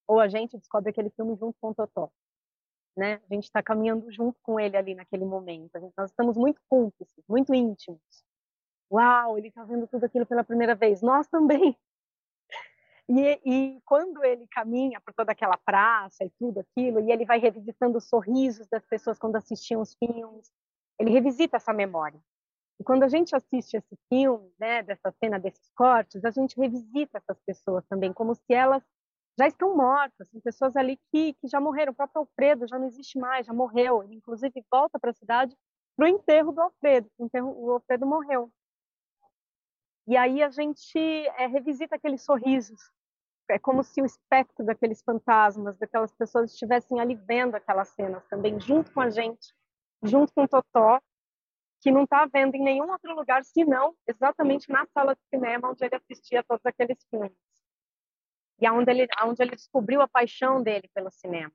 ou 0.07 0.19
a 0.19 0.27
gente 0.27 0.57
descobre 0.57 0.89
aquele 0.89 1.09
filme 1.11 1.35
junto 1.35 1.55
com 1.61 1.69
o 1.69 1.75
Totó 1.75 2.11
né? 2.95 3.19
A 3.29 3.33
gente 3.33 3.45
está 3.45 3.61
caminhando 3.61 4.11
junto 4.11 4.39
com 4.41 4.59
ele 4.59 4.77
ali 4.77 4.95
naquele 4.95 5.25
momento. 5.25 5.79
Gente, 5.79 5.93
nós 5.97 6.11
estamos 6.11 6.37
muito 6.37 6.61
cúmplices, 6.69 7.23
muito 7.27 7.53
íntimos. 7.53 8.01
Uau, 8.91 9.37
ele 9.37 9.47
está 9.47 9.63
vendo 9.63 9.87
tudo 9.87 10.03
aquilo 10.03 10.25
pela 10.25 10.43
primeira 10.43 10.75
vez. 10.75 11.01
Nós 11.01 11.27
também. 11.27 11.75
E, 13.09 13.41
e, 13.45 13.81
quando 13.85 14.23
ele 14.23 14.47
caminha 14.49 15.01
por 15.01 15.13
toda 15.13 15.31
aquela 15.31 15.57
praça 15.57 16.23
e 16.23 16.29
tudo 16.39 16.61
aquilo, 16.61 17.01
e 17.01 17.11
ele 17.11 17.25
vai 17.25 17.37
revisitando 17.37 17.97
os 17.97 18.07
sorrisos 18.07 18.67
das 18.67 18.85
pessoas 18.85 19.19
quando 19.19 19.35
assistiam 19.35 19.81
os 19.81 19.93
filmes, 19.95 20.49
ele 20.99 21.11
revisita 21.11 21.57
essa 21.57 21.73
memória. 21.73 22.19
E 22.79 22.83
quando 22.83 23.03
a 23.03 23.07
gente 23.07 23.35
assiste 23.35 23.75
esse 23.75 23.97
filme, 24.09 24.51
né, 24.59 24.81
dessa 24.83 25.11
cena 25.11 25.39
desses 25.39 25.69
cortes, 25.75 26.23
a 26.23 26.31
gente 26.31 26.59
revisita 26.59 27.17
essas 27.17 27.39
pessoas 27.45 27.85
também, 27.87 28.13
como 28.13 28.33
se 28.33 28.53
elas 28.53 28.83
já 29.37 29.47
estão 29.47 29.75
mortas, 29.75 30.27
tem 30.29 30.39
pessoas 30.41 30.75
ali 30.75 30.99
que, 31.11 31.33
que 31.33 31.47
já 31.47 31.59
morreram. 31.59 31.91
O 31.91 31.95
próprio 31.95 32.21
Alfredo 32.21 32.67
já 32.67 32.77
não 32.77 32.87
existe 32.87 33.17
mais, 33.17 33.45
já 33.45 33.53
morreu. 33.53 34.03
Ele, 34.03 34.15
inclusive, 34.15 34.63
volta 34.71 34.99
para 34.99 35.09
a 35.09 35.13
cidade 35.13 35.55
para 35.95 36.05
o 36.05 36.07
enterro 36.07 36.51
do 36.51 36.61
Alfredo. 36.61 37.09
O, 37.17 37.25
enterro, 37.25 37.53
o 37.57 37.71
Alfredo 37.71 38.05
morreu. 38.05 38.51
E 40.07 40.17
aí 40.17 40.43
a 40.43 40.49
gente 40.49 40.97
é, 40.97 41.47
revisita 41.47 41.95
aqueles 41.95 42.23
sorrisos. 42.23 42.79
É 43.49 43.59
como 43.59 43.83
se 43.83 44.01
o 44.01 44.05
espectro 44.05 44.65
daqueles 44.65 45.01
fantasmas, 45.01 45.77
daquelas 45.77 46.13
pessoas 46.13 46.51
estivessem 46.51 46.99
ali 46.99 47.15
vendo 47.15 47.55
aquelas 47.55 47.89
cenas 47.89 48.25
também, 48.27 48.59
junto 48.59 48.91
com 48.93 49.01
a 49.01 49.09
gente, 49.09 49.53
junto 50.01 50.33
com 50.33 50.43
o 50.43 50.47
Totó, 50.47 50.99
que 51.81 51.91
não 51.91 52.03
está 52.03 52.25
vendo 52.25 52.55
em 52.55 52.63
nenhum 52.63 52.89
outro 52.89 53.13
lugar, 53.13 53.43
senão 53.43 53.95
exatamente 54.07 54.71
na 54.71 54.85
sala 54.87 55.13
de 55.15 55.21
cinema 55.29 55.69
onde 55.69 55.83
ele 55.83 55.95
assistia 55.95 56.43
todos 56.43 56.65
aqueles 56.65 56.97
filmes 57.09 57.33
e 58.59 58.65
aonde 58.65 58.89
ele, 58.89 59.07
aonde 59.17 59.43
ele 59.43 59.51
descobriu 59.51 60.01
a 60.01 60.07
paixão 60.07 60.63
dele 60.63 60.89
pelo 60.93 61.11
cinema. 61.11 61.51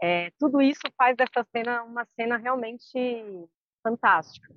É, 0.00 0.30
tudo 0.38 0.60
isso 0.60 0.82
faz 0.96 1.16
dessa 1.16 1.42
cena 1.50 1.82
uma 1.82 2.04
cena 2.14 2.36
realmente 2.36 3.48
fantástica, 3.82 4.54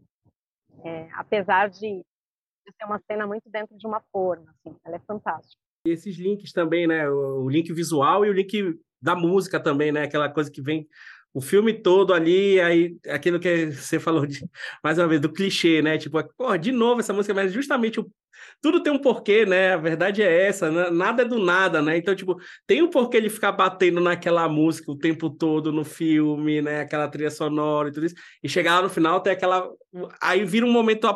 é, 0.83 1.09
apesar 1.13 1.69
de, 1.69 1.79
ser 1.79 2.85
uma 2.85 2.99
cena 2.99 3.27
muito 3.27 3.49
dentro 3.49 3.77
de 3.77 3.87
uma 3.87 4.01
forma, 4.11 4.51
assim, 4.51 4.75
ela 4.85 4.95
é 4.95 4.99
fantástica. 4.99 5.61
E 5.85 5.91
esses 5.91 6.17
links 6.17 6.51
também, 6.51 6.87
né, 6.87 7.09
o, 7.09 7.43
o 7.43 7.49
link 7.49 7.73
visual 7.73 8.25
e 8.25 8.29
o 8.29 8.33
link 8.33 8.79
da 9.01 9.15
música 9.15 9.59
também, 9.59 9.91
né, 9.91 10.03
aquela 10.03 10.29
coisa 10.29 10.51
que 10.51 10.61
vem 10.61 10.87
o 11.33 11.41
filme 11.41 11.73
todo 11.73 12.13
ali, 12.13 12.59
aí 12.59 12.97
aquilo 13.07 13.39
que 13.39 13.71
você 13.71 13.99
falou 13.99 14.25
de, 14.25 14.43
mais 14.83 14.97
uma 14.97 15.07
vez 15.07 15.21
do 15.21 15.31
clichê, 15.31 15.81
né? 15.81 15.97
Tipo, 15.97 16.21
porra, 16.35 16.57
de 16.59 16.71
novo 16.71 16.99
essa 16.99 17.13
música, 17.13 17.33
mas 17.33 17.53
justamente 17.53 17.99
o, 17.99 18.11
tudo 18.61 18.83
tem 18.83 18.91
um 18.91 18.99
porquê, 18.99 19.45
né? 19.45 19.73
A 19.73 19.77
verdade 19.77 20.21
é 20.21 20.47
essa, 20.47 20.69
né? 20.69 20.89
nada 20.89 21.23
é 21.23 21.25
do 21.25 21.39
nada, 21.39 21.81
né? 21.81 21.97
Então, 21.97 22.15
tipo, 22.15 22.37
tem 22.67 22.81
um 22.81 22.89
porquê 22.89 23.17
ele 23.17 23.29
ficar 23.29 23.51
batendo 23.51 24.01
naquela 24.01 24.47
música 24.49 24.91
o 24.91 24.97
tempo 24.97 25.29
todo 25.29 25.71
no 25.71 25.85
filme, 25.85 26.61
né? 26.61 26.81
Aquela 26.81 27.07
trilha 27.07 27.31
sonora 27.31 27.89
e 27.89 27.91
tudo 27.91 28.05
isso, 28.05 28.15
e 28.43 28.49
chegar 28.49 28.75
lá 28.75 28.81
no 28.83 28.89
final 28.89 29.21
tem 29.21 29.33
aquela 29.33 29.69
aí 30.21 30.43
vira 30.45 30.65
um 30.65 30.71
momento 30.71 31.07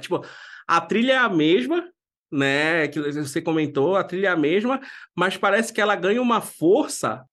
tipo, 0.00 0.24
a 0.66 0.80
trilha 0.80 1.12
é 1.12 1.18
a 1.18 1.28
mesma, 1.28 1.88
né? 2.30 2.88
Que 2.88 3.00
você 3.00 3.40
comentou, 3.42 3.96
a 3.96 4.04
trilha 4.04 4.28
é 4.28 4.30
a 4.30 4.36
mesma, 4.36 4.80
mas 5.14 5.36
parece 5.36 5.72
que 5.72 5.80
ela 5.80 5.96
ganha 5.96 6.22
uma 6.22 6.40
força 6.40 7.24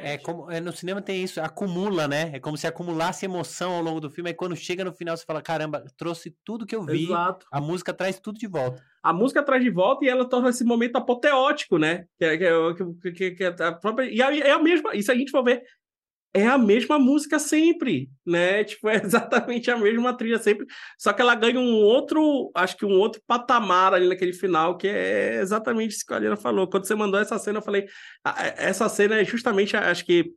é 0.00 0.18
como 0.18 0.50
é, 0.50 0.60
no 0.60 0.72
cinema 0.72 1.00
tem 1.00 1.22
isso, 1.22 1.40
acumula, 1.40 2.06
né? 2.06 2.30
É 2.34 2.40
como 2.40 2.56
se 2.56 2.66
acumulasse 2.66 3.24
emoção 3.24 3.72
ao 3.72 3.82
longo 3.82 4.00
do 4.00 4.10
filme. 4.10 4.30
Aí 4.30 4.34
quando 4.34 4.54
chega 4.54 4.84
no 4.84 4.92
final 4.92 5.16
você 5.16 5.24
fala, 5.24 5.40
caramba, 5.40 5.84
trouxe 5.96 6.36
tudo 6.44 6.66
que 6.66 6.74
eu 6.74 6.84
vi. 6.84 7.04
Exato. 7.04 7.46
A 7.50 7.60
música 7.60 7.94
traz 7.94 8.18
tudo 8.18 8.38
de 8.38 8.46
volta. 8.46 8.82
A 9.02 9.12
música 9.12 9.42
traz 9.42 9.62
de 9.62 9.70
volta 9.70 10.04
e 10.04 10.08
ela 10.08 10.28
torna 10.28 10.50
esse 10.50 10.64
momento 10.64 10.96
apoteótico, 10.96 11.78
né? 11.78 12.06
Que, 12.18 12.24
é, 12.24 12.38
que, 12.38 12.44
é 12.44 12.74
que, 12.74 13.12
que, 13.12 13.30
que 13.32 13.44
a 13.44 13.72
própria, 13.72 14.10
e 14.10 14.20
é 14.20 14.52
a 14.52 14.58
mesma. 14.58 14.94
E 14.94 15.02
se 15.02 15.10
a 15.10 15.14
gente 15.14 15.30
for 15.30 15.42
ver, 15.42 15.62
é 16.34 16.46
a 16.46 16.56
mesma 16.56 16.98
música 16.98 17.38
sempre, 17.38 18.10
né? 18.24 18.64
Tipo, 18.64 18.88
é 18.88 18.96
exatamente 18.96 19.70
a 19.70 19.76
mesma 19.76 20.16
trilha 20.16 20.38
sempre, 20.38 20.66
só 20.98 21.12
que 21.12 21.20
ela 21.20 21.34
ganha 21.34 21.60
um 21.60 21.74
outro, 21.74 22.50
acho 22.54 22.76
que 22.76 22.86
um 22.86 22.98
outro 22.98 23.22
patamar 23.26 23.92
ali 23.92 24.08
naquele 24.08 24.32
final, 24.32 24.76
que 24.76 24.88
é 24.88 25.40
exatamente 25.40 25.94
isso 25.94 26.06
que 26.06 26.12
a 26.12 26.16
Alina 26.16 26.36
falou. 26.36 26.68
Quando 26.68 26.86
você 26.86 26.94
mandou 26.94 27.20
essa 27.20 27.38
cena, 27.38 27.58
eu 27.58 27.62
falei, 27.62 27.86
essa 28.56 28.88
cena 28.88 29.20
é 29.20 29.24
justamente, 29.24 29.76
acho 29.76 30.04
que 30.04 30.34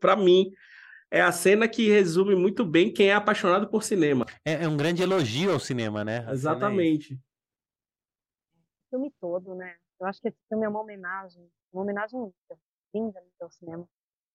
para 0.00 0.16
mim, 0.16 0.50
é 1.10 1.20
a 1.20 1.30
cena 1.30 1.68
que 1.68 1.88
resume 1.88 2.34
muito 2.34 2.64
bem 2.64 2.92
quem 2.92 3.10
é 3.10 3.14
apaixonado 3.14 3.68
por 3.68 3.82
cinema. 3.82 4.26
É, 4.44 4.64
é 4.64 4.68
um 4.68 4.76
grande 4.76 5.02
elogio 5.02 5.52
ao 5.52 5.60
cinema, 5.60 6.04
né? 6.04 6.24
A 6.26 6.30
é 6.30 6.32
exatamente. 6.32 7.14
O 7.14 7.18
filme 8.90 9.12
todo, 9.20 9.54
né? 9.54 9.76
Eu 10.00 10.06
acho 10.06 10.20
que 10.20 10.28
esse 10.28 10.38
filme 10.48 10.64
é 10.64 10.68
uma 10.68 10.80
homenagem, 10.80 11.48
uma 11.72 11.82
homenagem 11.82 12.18
linda, 12.94 13.20
linda 13.20 13.20
ao 13.40 13.50
cinema 13.50 13.88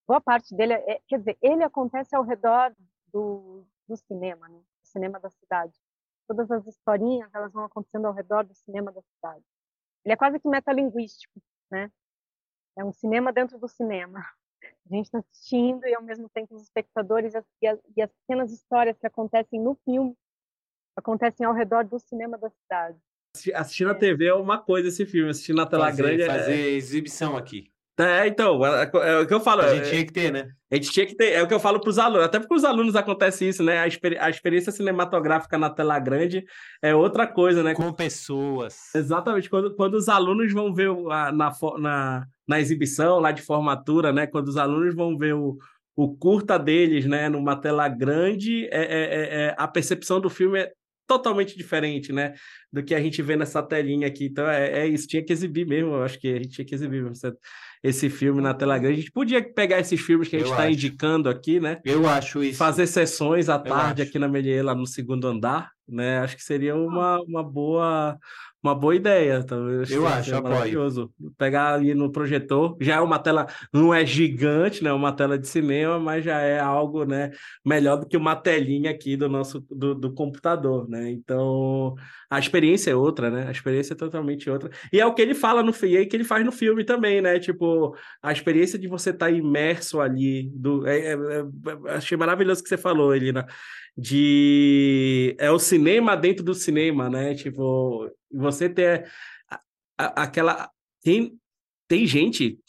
boa 0.08 0.22
parte 0.22 0.56
dele, 0.56 0.74
é, 0.74 1.02
quer 1.08 1.20
dizer, 1.20 1.38
ele 1.42 1.64
acontece 1.64 2.16
ao 2.16 2.24
redor 2.24 2.74
do, 3.12 3.66
do 3.88 3.98
cinema, 3.98 4.48
né? 4.48 4.58
do 4.58 4.88
cinema 4.88 5.20
da 5.20 5.30
cidade. 5.30 5.74
Todas 6.28 6.50
as 6.50 6.66
historinhas, 6.66 7.30
elas 7.34 7.52
vão 7.52 7.66
acontecendo 7.66 8.06
ao 8.06 8.14
redor 8.14 8.44
do 8.46 8.54
cinema 8.54 8.92
da 8.92 9.02
cidade. 9.02 9.44
Ele 10.06 10.14
é 10.14 10.18
quase 10.18 10.40
que 10.40 10.48
metalinguístico, 10.48 11.42
né? 11.72 11.92
É 12.78 12.84
um 12.84 12.94
cinema 12.94 13.34
dentro 13.34 13.58
do 13.58 13.68
cinema. 13.68 14.20
A 14.62 14.96
gente 14.96 15.06
está 15.06 15.20
assistindo 15.20 15.86
e, 15.86 15.96
ao 15.96 16.02
mesmo 16.02 16.30
tempo, 16.30 16.56
os 16.56 16.64
espectadores 16.64 17.34
e 17.34 17.38
as, 17.68 17.80
e 17.96 18.02
as 18.02 18.12
pequenas 18.12 18.52
histórias 18.52 18.98
que 18.98 19.08
acontecem 19.08 19.60
no 19.60 19.76
filme 19.84 20.16
acontecem 20.96 21.46
ao 21.46 21.54
redor 21.54 21.86
do 21.86 22.00
cinema 22.00 22.38
da 22.38 22.50
cidade. 22.50 22.98
Assistir 23.54 23.86
na 23.86 23.96
TV 23.96 24.28
é 24.28 24.34
uma 24.34 24.58
coisa 24.58 24.88
esse 24.88 25.06
filme, 25.06 25.30
assistir 25.30 25.54
na 25.54 25.66
tela 25.66 25.86
fazer, 25.86 26.04
grande 26.04 26.24
é... 26.24 26.26
Fazer 26.26 26.70
exibição 26.72 27.38
aqui. 27.38 27.72
É, 28.00 28.28
então, 28.28 28.64
é, 28.64 28.92
é, 28.94 29.20
o 29.20 29.26
que 29.28 29.34
eu 29.34 29.40
falo. 29.40 29.62
A 29.62 29.74
gente 29.74 29.90
tinha 29.90 30.06
que 30.06 30.14
ter, 30.14 30.32
né? 30.32 30.50
A 30.72 30.76
gente 30.76 30.92
tinha 30.92 31.06
que 31.06 31.16
ter, 31.16 31.32
é 31.32 31.42
o 31.42 31.48
que 31.48 31.54
eu 31.54 31.60
falo 31.60 31.80
para 31.80 31.90
os 31.90 31.98
alunos, 31.98 32.26
até 32.26 32.40
porque 32.40 32.54
os 32.54 32.64
alunos 32.64 32.96
acontece 32.96 33.48
isso, 33.48 33.64
né? 33.64 33.80
A, 33.80 33.88
experi 33.88 34.18
a, 34.20 34.30
experiência 34.30 34.72
cinematográfica 34.72 35.58
na 35.58 35.70
tela 35.70 35.98
grande 35.98 36.46
é 36.80 36.94
outra 36.94 37.26
coisa, 37.26 37.64
né? 37.64 37.74
Com 37.74 37.92
pessoas. 37.92 38.94
Exatamente, 38.94 39.50
quando, 39.50 39.74
quando 39.76 39.96
os 39.96 40.08
alunos 40.10 40.54
vão 40.54 40.72
ver 40.72 40.92
a, 41.10 41.32
na, 41.32 41.52
na, 41.80 42.28
na 42.48 42.60
exibição 42.60 43.20
lá 43.20 43.32
de 43.32 43.42
formatura, 43.42 44.14
né? 44.14 44.28
Quando 44.28 44.50
os 44.50 44.58
alunos 44.58 44.94
vão 44.94 45.18
ver 45.18 45.34
o, 45.34 45.58
o 45.96 46.16
curta 46.16 46.60
deles, 46.60 47.08
né? 47.08 47.30
Numa 47.30 47.56
tela 47.56 47.88
grande, 47.88 48.68
é, 48.68 48.84
é, 48.84 49.46
é, 49.46 49.56
a 49.58 49.68
percepção 49.68 50.22
do 50.22 50.30
filme 50.30 50.60
é 50.60 50.72
totalmente 51.08 51.58
diferente, 51.58 52.12
né? 52.12 52.34
Do 52.72 52.84
que 52.84 52.94
a 52.94 53.00
gente 53.00 53.22
vê 53.22 53.36
nessa 53.36 53.64
telinha 53.64 54.08
aqui. 54.08 54.26
Então 54.26 54.48
é, 54.48 54.82
é 54.82 54.88
isso, 54.88 55.08
tinha 55.08 55.24
que 55.24 55.32
exibir 55.32 55.66
mesmo, 55.66 55.92
eu 55.94 56.04
acho 56.04 56.20
que 56.20 56.28
a 56.28 56.38
gente 56.38 56.50
tinha 56.50 56.66
que 56.66 56.76
exibir 56.76 57.02
mesmo 57.02 57.16
esse 57.84 58.10
filme 58.10 58.42
na 58.42 58.54
tela 58.54 58.78
grande. 58.78 58.96
A 58.96 59.02
gente 59.02 59.12
podia 59.12 59.42
pegar 59.42 59.80
esses 59.80 60.00
filmes 60.00 60.28
que 60.28 60.36
a 60.36 60.40
gente 60.40 60.52
está 60.52 60.70
indicando 60.70 61.30
aqui, 61.30 61.60
né? 61.60 61.80
Eu 61.86 62.08
acho 62.08 62.44
isso. 62.44 62.58
Fazer 62.58 62.86
sessões 62.88 63.50
à 63.50 63.58
tarde 63.58 64.02
aqui 64.02 64.20
na 64.20 64.28
Melier, 64.28 64.64
lá 64.64 64.76
no 64.76 64.86
segundo 64.86 65.28
andar, 65.28 65.72
né? 65.88 66.20
Acho 66.20 66.36
que 66.36 66.44
seria 66.44 66.76
uma, 66.76 67.22
uma 67.22 67.44
boa 67.44 68.18
uma 68.64 68.74
boa 68.74 68.96
ideia. 68.96 69.44
Talvez 69.44 69.90
eu 69.92 70.08
acho, 70.08 70.32
maravilhoso. 70.42 71.12
Pegar 71.38 71.74
ali 71.74 71.94
no 71.94 72.12
projetor, 72.12 72.76
já 72.82 72.96
é 72.96 73.00
uma 73.00 73.20
tela, 73.20 73.48
não 73.74 73.94
é 73.94 74.06
gigante, 74.06 74.84
né? 74.84 74.92
Uma 74.92 75.14
tela 75.14 75.38
de 75.38 75.48
cinema, 75.48 76.00
mas 76.00 76.26
já 76.26 76.40
é 76.40 76.60
algo, 76.60 77.06
né? 77.06 77.32
Melhor 77.66 77.98
do 77.98 78.08
que 78.08 78.18
uma 78.18 78.36
telinha 78.36 78.92
aqui 78.92 79.16
do 79.16 79.30
nosso 79.30 79.66
do, 79.70 79.94
do 79.94 80.14
computador, 80.14 80.90
né? 80.90 81.10
Então 81.12 81.96
a 82.30 82.40
experiência 82.40 82.92
é 82.92 82.96
outra, 82.96 83.30
né? 83.30 83.48
A 83.48 83.52
experiência 83.52 83.94
é 83.94 83.98
totalmente 83.98 84.50
outra. 84.50 84.70
E 84.92 85.00
é 85.00 85.06
o 85.06 85.14
que 85.14 85.22
ele 85.22 85.34
fala 85.34 85.64
no 85.64 85.74
e 85.84 85.98
é 85.98 86.06
que 86.06 86.16
ele 86.16 86.24
faz 86.24 86.44
no 86.44 86.52
filme 86.52 86.84
também, 86.84 87.22
né? 87.22 87.40
Tipo 87.40 87.96
a 88.22 88.32
experiência 88.32 88.78
de 88.78 88.88
você 88.88 89.12
estar 89.12 89.28
tá 89.28 89.32
imerso 89.32 90.02
ali, 90.02 90.50
do 90.54 90.86
é, 90.88 91.14
é, 91.14 91.14
é, 91.14 91.96
achei 91.96 92.18
maravilhoso 92.18 92.64
que 92.64 92.70
você 92.70 92.78
falou, 92.78 93.16
Elina 93.16 93.46
de 93.98 95.36
é 95.40 95.50
o 95.50 95.58
cinema 95.58 96.16
dentro 96.16 96.44
do 96.44 96.54
cinema, 96.54 97.10
né? 97.10 97.34
Tipo, 97.34 98.10
você 98.32 98.70
ter 98.70 99.10
aquela 99.98 100.70
tem 101.02 101.38
tem 101.88 102.06
gente, 102.06 102.60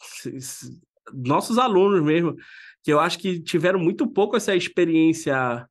nossos 1.13 1.57
alunos 1.57 2.01
mesmo, 2.01 2.35
que 2.81 2.91
eu 2.91 2.99
acho 2.99 3.19
que 3.19 3.41
tiveram 3.41 3.77
muito 3.79 4.07
pouco 4.07 4.37
essa 4.37 4.55
experiência 4.55 5.67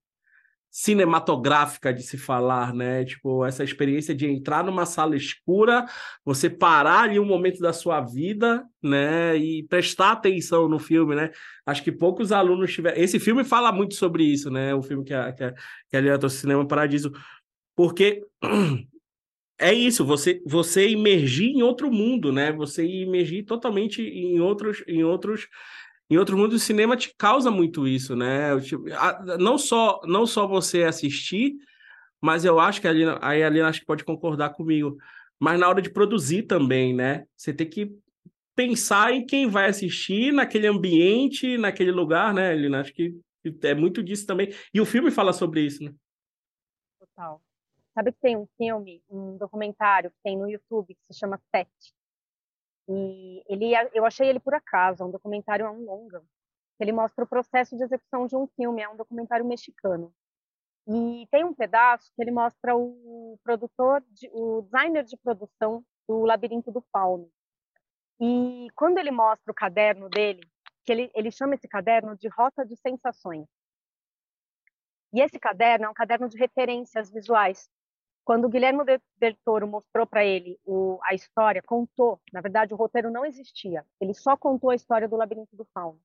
cinematográfica 0.80 1.92
de 1.92 2.04
se 2.04 2.16
falar, 2.16 2.72
né? 2.72 3.04
Tipo, 3.04 3.44
essa 3.44 3.64
experiência 3.64 4.14
de 4.14 4.28
entrar 4.28 4.62
numa 4.62 4.86
sala 4.86 5.16
escura, 5.16 5.84
você 6.24 6.48
parar 6.48 7.00
ali 7.00 7.18
um 7.18 7.24
momento 7.24 7.58
da 7.58 7.72
sua 7.72 8.00
vida, 8.00 8.64
né? 8.80 9.36
E 9.36 9.64
prestar 9.64 10.12
atenção 10.12 10.68
no 10.68 10.78
filme, 10.78 11.16
né? 11.16 11.32
Acho 11.66 11.82
que 11.82 11.90
poucos 11.90 12.30
alunos 12.30 12.72
tiveram. 12.72 12.96
Esse 12.96 13.18
filme 13.18 13.42
fala 13.42 13.72
muito 13.72 13.96
sobre 13.96 14.22
isso, 14.22 14.52
né? 14.52 14.72
O 14.72 14.80
filme 14.80 15.04
que 15.04 15.12
a, 15.12 15.32
que 15.32 15.42
a, 15.42 15.52
que 15.90 15.96
a 15.96 16.00
Liana 16.00 16.28
Cinema 16.28 16.64
Paradiso. 16.64 17.10
Porque 17.74 18.24
é 19.58 19.74
isso, 19.74 20.04
você 20.04 20.40
você 20.46 20.88
imergir 20.88 21.56
em 21.56 21.62
outro 21.62 21.90
mundo, 21.90 22.32
né? 22.32 22.52
Você 22.52 22.86
imergir 22.86 23.44
totalmente 23.44 24.00
em 24.00 24.38
outros 24.38 24.84
em 24.86 25.02
outros 25.02 25.48
em 26.10 26.16
outro 26.16 26.36
mundo 26.36 26.54
o 26.54 26.58
cinema 26.58 26.96
te 26.96 27.14
causa 27.16 27.50
muito 27.50 27.86
isso, 27.86 28.16
né? 28.16 28.50
Não 29.38 29.58
só 29.58 30.00
não 30.04 30.26
só 30.26 30.46
você 30.46 30.84
assistir, 30.84 31.56
mas 32.20 32.44
eu 32.44 32.58
acho 32.58 32.80
que 32.80 32.86
a 32.86 32.90
Alina, 32.90 33.18
a 33.20 33.28
Alina 33.28 33.68
acho 33.68 33.80
que 33.80 33.86
pode 33.86 34.04
concordar 34.04 34.50
comigo, 34.50 34.96
mas 35.38 35.60
na 35.60 35.68
hora 35.68 35.82
de 35.82 35.90
produzir 35.90 36.44
também, 36.44 36.94
né? 36.94 37.26
Você 37.36 37.52
tem 37.52 37.68
que 37.68 37.94
pensar 38.56 39.12
em 39.12 39.24
quem 39.24 39.48
vai 39.48 39.68
assistir 39.68 40.32
naquele 40.32 40.66
ambiente, 40.66 41.56
naquele 41.58 41.92
lugar, 41.92 42.34
né, 42.34 42.50
Alina? 42.50 42.80
Acho 42.80 42.92
que 42.92 43.14
é 43.62 43.74
muito 43.74 44.02
disso 44.02 44.26
também. 44.26 44.52
E 44.74 44.80
o 44.80 44.86
filme 44.86 45.10
fala 45.10 45.32
sobre 45.32 45.60
isso, 45.60 45.84
né? 45.84 45.94
Total. 46.98 47.40
Sabe 47.94 48.12
que 48.12 48.18
tem 48.20 48.36
um 48.36 48.48
filme, 48.56 49.02
um 49.08 49.36
documentário 49.36 50.10
que 50.10 50.16
tem 50.24 50.36
no 50.36 50.48
YouTube 50.48 50.94
que 50.94 51.12
se 51.12 51.18
chama 51.18 51.40
Sete. 51.50 51.94
E 52.88 53.44
ele, 53.46 53.72
eu 53.92 54.04
achei 54.04 54.28
ele 54.28 54.40
por 54.40 54.54
acaso, 54.54 55.02
é 55.02 55.06
um 55.06 55.10
documentário, 55.10 55.66
é 55.66 55.70
um 55.70 55.84
longa. 55.84 56.22
Ele 56.80 56.92
mostra 56.92 57.24
o 57.24 57.28
processo 57.28 57.76
de 57.76 57.82
execução 57.82 58.26
de 58.26 58.36
um 58.36 58.46
filme, 58.46 58.82
é 58.82 58.88
um 58.88 58.96
documentário 58.96 59.44
mexicano. 59.44 60.14
E 60.86 61.26
tem 61.30 61.44
um 61.44 61.52
pedaço 61.52 62.10
que 62.14 62.22
ele 62.22 62.30
mostra 62.30 62.74
o 62.74 63.38
produtor, 63.44 64.02
de, 64.10 64.30
o 64.32 64.62
designer 64.62 65.04
de 65.04 65.18
produção 65.18 65.84
do 66.08 66.24
Labirinto 66.24 66.72
do 66.72 66.80
Fauno. 66.90 67.30
E 68.20 68.68
quando 68.74 68.96
ele 68.98 69.10
mostra 69.10 69.52
o 69.52 69.54
caderno 69.54 70.08
dele, 70.08 70.40
que 70.84 70.92
ele, 70.92 71.10
ele 71.14 71.30
chama 71.30 71.54
esse 71.54 71.68
caderno 71.68 72.16
de 72.16 72.28
Rota 72.28 72.64
de 72.64 72.74
Sensações. 72.76 73.46
E 75.12 75.20
esse 75.20 75.38
caderno 75.38 75.86
é 75.86 75.88
um 75.90 75.94
caderno 75.94 76.28
de 76.28 76.38
referências 76.38 77.10
visuais. 77.10 77.68
Quando 78.28 78.44
o 78.44 78.50
Guilherme 78.50 78.84
Del 79.16 79.34
Toro 79.42 79.66
mostrou 79.66 80.06
para 80.06 80.22
ele 80.22 80.60
o, 80.66 80.98
a 81.02 81.14
história, 81.14 81.62
contou, 81.62 82.20
na 82.30 82.42
verdade 82.42 82.74
o 82.74 82.76
roteiro 82.76 83.10
não 83.10 83.24
existia, 83.24 83.86
ele 83.98 84.12
só 84.12 84.36
contou 84.36 84.68
a 84.68 84.74
história 84.74 85.08
do 85.08 85.16
Labirinto 85.16 85.56
do 85.56 85.64
Fauno. 85.72 85.98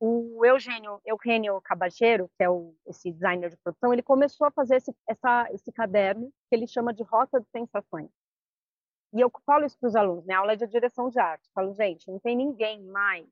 O 0.00 0.44
Eugênio, 0.44 1.00
Eugênio 1.06 1.60
Cabageiro, 1.60 2.28
que 2.36 2.42
é 2.42 2.50
o, 2.50 2.74
esse 2.88 3.12
designer 3.12 3.50
de 3.50 3.56
produção, 3.56 3.92
ele 3.92 4.02
começou 4.02 4.48
a 4.48 4.50
fazer 4.50 4.78
esse, 4.78 4.92
essa, 5.06 5.46
esse 5.52 5.70
caderno 5.70 6.28
que 6.50 6.56
ele 6.56 6.66
chama 6.66 6.92
de 6.92 7.04
Rota 7.04 7.40
de 7.40 7.46
Sensações. 7.50 8.10
E 9.14 9.20
eu 9.20 9.30
falo 9.46 9.64
isso 9.64 9.78
para 9.78 9.90
os 9.90 9.94
alunos, 9.94 10.24
minha 10.24 10.38
aula 10.38 10.54
é 10.54 10.56
de 10.56 10.66
direção 10.66 11.08
de 11.08 11.20
arte. 11.20 11.48
Falo, 11.54 11.72
gente, 11.72 12.10
não 12.10 12.18
tem 12.18 12.34
ninguém 12.34 12.82
mais 12.82 13.28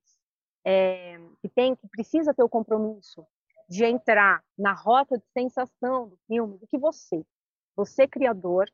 é, 0.64 1.18
que 1.42 1.48
tem, 1.48 1.74
que 1.74 1.88
precisa 1.88 2.32
ter 2.32 2.44
o 2.44 2.48
compromisso 2.48 3.26
de 3.68 3.84
entrar 3.84 4.44
na 4.56 4.74
rota 4.74 5.18
de 5.18 5.26
sensação 5.36 6.06
do 6.06 6.16
filme 6.28 6.56
do 6.56 6.68
que 6.68 6.78
você. 6.78 7.26
Você 7.76 8.08
criador, 8.08 8.70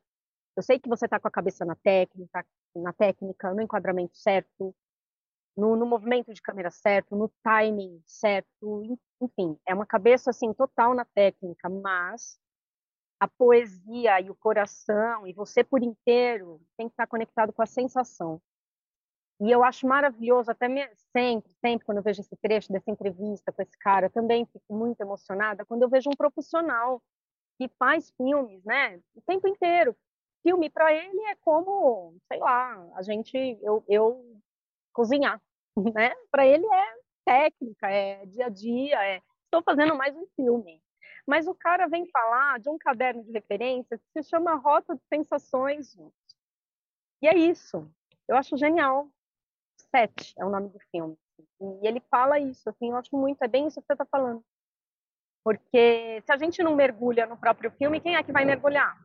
eu 0.55 0.63
sei 0.63 0.79
que 0.79 0.87
você 0.87 1.05
está 1.05 1.19
com 1.19 1.27
a 1.27 1.31
cabeça 1.31 1.65
na 1.65 1.75
técnica, 1.75 2.45
na 2.75 2.93
técnica, 2.93 3.53
no 3.53 3.61
enquadramento 3.61 4.15
certo, 4.15 4.73
no, 5.55 5.75
no, 5.75 5.85
movimento 5.85 6.33
de 6.33 6.41
câmera 6.41 6.71
certo, 6.71 7.15
no 7.15 7.29
timing 7.43 8.01
certo, 8.07 8.97
enfim, 9.21 9.59
é 9.67 9.73
uma 9.73 9.85
cabeça 9.85 10.29
assim 10.31 10.51
total 10.53 10.95
na 10.95 11.05
técnica, 11.05 11.69
mas 11.69 12.39
a 13.19 13.27
poesia 13.27 14.19
e 14.19 14.29
o 14.29 14.35
coração 14.35 15.27
e 15.27 15.33
você 15.33 15.63
por 15.63 15.81
inteiro 15.83 16.61
tem 16.77 16.87
que 16.87 16.93
estar 16.93 17.07
conectado 17.07 17.53
com 17.53 17.61
a 17.61 17.67
sensação. 17.67 18.41
E 19.41 19.51
eu 19.51 19.63
acho 19.63 19.87
maravilhoso, 19.87 20.51
até 20.51 20.67
sempre, 21.11 21.51
sempre 21.59 21.85
quando 21.85 21.97
eu 21.97 22.03
vejo 22.03 22.21
esse 22.21 22.35
trecho 22.37 22.71
dessa 22.71 22.89
entrevista 22.89 23.51
com 23.51 23.61
esse 23.61 23.77
cara, 23.77 24.09
também 24.09 24.45
fico 24.45 24.75
muito 24.75 25.01
emocionada 25.01 25.65
quando 25.65 25.83
eu 25.83 25.89
vejo 25.89 26.09
um 26.09 26.15
profissional 26.15 27.01
que 27.57 27.67
faz 27.79 28.11
filmes, 28.11 28.63
né, 28.63 28.99
o 29.15 29.21
tempo 29.21 29.47
inteiro. 29.47 29.95
Filme 30.41 30.69
para 30.69 30.93
ele 30.93 31.21
é 31.27 31.35
como, 31.35 32.15
sei 32.27 32.39
lá, 32.39 32.85
a 32.95 33.01
gente, 33.01 33.37
eu, 33.61 33.83
eu 33.87 34.41
cozinhar, 34.91 35.41
né? 35.95 36.13
Para 36.29 36.45
ele 36.45 36.65
é 36.65 36.95
técnica, 37.25 37.89
é 37.89 38.25
dia 38.25 38.47
a 38.47 38.49
dia, 38.49 39.05
é 39.05 39.21
estou 39.45 39.61
fazendo 39.63 39.95
mais 39.95 40.15
um 40.15 40.25
filme. 40.35 40.81
Mas 41.27 41.47
o 41.47 41.53
cara 41.53 41.87
vem 41.87 42.05
falar 42.07 42.59
de 42.59 42.69
um 42.69 42.77
caderno 42.77 43.23
de 43.23 43.31
referências 43.31 44.01
que 44.01 44.23
se 44.23 44.29
chama 44.29 44.55
Rota 44.55 44.95
de 44.95 45.01
Sensações. 45.07 45.95
E 47.21 47.27
é 47.27 47.37
isso. 47.37 47.89
Eu 48.27 48.35
acho 48.35 48.57
genial. 48.57 49.07
Sete 49.77 50.33
é 50.37 50.45
o 50.45 50.49
nome 50.49 50.69
do 50.69 50.79
filme. 50.91 51.17
E 51.61 51.87
ele 51.87 52.01
fala 52.11 52.39
isso, 52.39 52.67
assim, 52.69 52.89
eu 52.89 52.97
acho 52.97 53.15
muito, 53.15 53.41
é 53.41 53.47
bem 53.47 53.67
isso 53.67 53.79
que 53.79 53.87
você 53.87 53.93
está 53.93 54.05
falando. 54.05 54.43
Porque 55.43 56.21
se 56.25 56.31
a 56.31 56.37
gente 56.37 56.63
não 56.63 56.75
mergulha 56.75 57.25
no 57.25 57.37
próprio 57.37 57.69
filme, 57.71 57.99
quem 57.99 58.15
é 58.15 58.23
que 58.23 58.31
vai 58.31 58.45
mergulhar? 58.45 58.97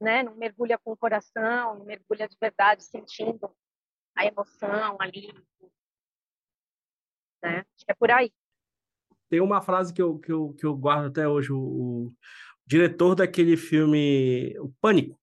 Né? 0.00 0.22
Não 0.22 0.34
mergulha 0.36 0.78
com 0.78 0.92
o 0.92 0.96
coração, 0.96 1.78
não 1.78 1.84
mergulha 1.84 2.28
de 2.28 2.36
verdade, 2.38 2.84
sentindo 2.84 3.50
a 4.14 4.26
emoção 4.26 4.96
ali. 5.00 5.32
Né? 7.42 7.64
Acho 7.74 7.86
que 7.86 7.92
é 7.92 7.94
por 7.94 8.10
aí. 8.10 8.30
Tem 9.30 9.40
uma 9.40 9.60
frase 9.60 9.92
que 9.92 10.02
eu, 10.02 10.18
que 10.18 10.32
eu, 10.32 10.54
que 10.54 10.66
eu 10.66 10.76
guardo 10.76 11.06
até 11.06 11.26
hoje, 11.26 11.52
o, 11.52 11.58
o 11.58 12.14
diretor 12.66 13.14
daquele 13.14 13.56
filme 13.56 14.54
O 14.58 14.70
Pânico, 14.80 15.18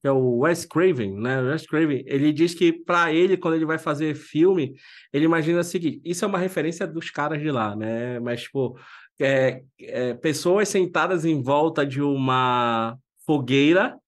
que 0.00 0.08
é 0.08 0.12
o 0.12 0.38
Wes 0.38 0.64
Craven, 0.64 1.20
né? 1.20 1.40
Wes 1.40 1.66
Craven, 1.66 2.04
ele 2.06 2.32
diz 2.32 2.54
que 2.54 2.72
para 2.72 3.12
ele, 3.12 3.36
quando 3.36 3.54
ele 3.54 3.66
vai 3.66 3.78
fazer 3.78 4.14
filme, 4.14 4.74
ele 5.12 5.24
imagina 5.24 5.60
o 5.60 5.64
seguinte: 5.64 6.00
isso 6.04 6.24
é 6.24 6.28
uma 6.28 6.38
referência 6.38 6.86
dos 6.86 7.10
caras 7.10 7.40
de 7.40 7.50
lá, 7.50 7.74
né? 7.74 8.20
Mas, 8.20 8.42
tipo, 8.42 8.78
é, 9.20 9.62
é, 9.80 10.14
pessoas 10.14 10.68
sentadas 10.68 11.24
em 11.24 11.42
volta 11.42 11.84
de 11.84 12.00
uma 12.00 12.96
fogueira, 13.26 13.98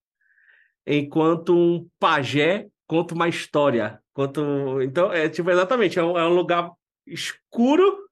enquanto 0.86 1.54
um 1.54 1.88
pajé 1.98 2.68
conta 2.86 3.14
uma 3.14 3.28
história. 3.28 4.00
Então, 4.82 5.12
é 5.12 5.28
tipo, 5.28 5.50
exatamente, 5.50 5.98
é 5.98 6.02
um, 6.02 6.18
é 6.18 6.26
um 6.26 6.34
lugar 6.34 6.72
escuro 7.06 8.10